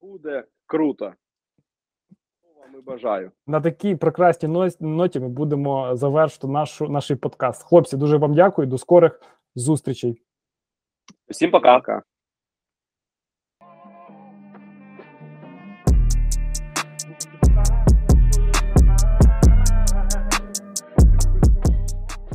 буде 0.00 0.44
круто. 0.66 1.12
Ми 2.42 2.60
вам 2.60 2.74
і 2.78 2.82
бажаю. 2.82 3.30
На 3.46 3.60
такій 3.60 3.96
прекрасній 3.96 4.68
ноті 4.80 5.20
ми 5.20 5.28
будемо 5.28 5.96
завершити 5.96 6.46
нашу 6.46 6.88
наш 6.88 7.12
подкаст. 7.20 7.62
Хлопці, 7.62 7.96
дуже 7.96 8.16
вам 8.16 8.34
дякую. 8.34 8.66
До 8.66 8.78
скорих 8.78 9.20
зустрічей. 9.54 10.22
Всім 11.28 11.50
пока. 11.50 11.78
Пока. 11.78 12.02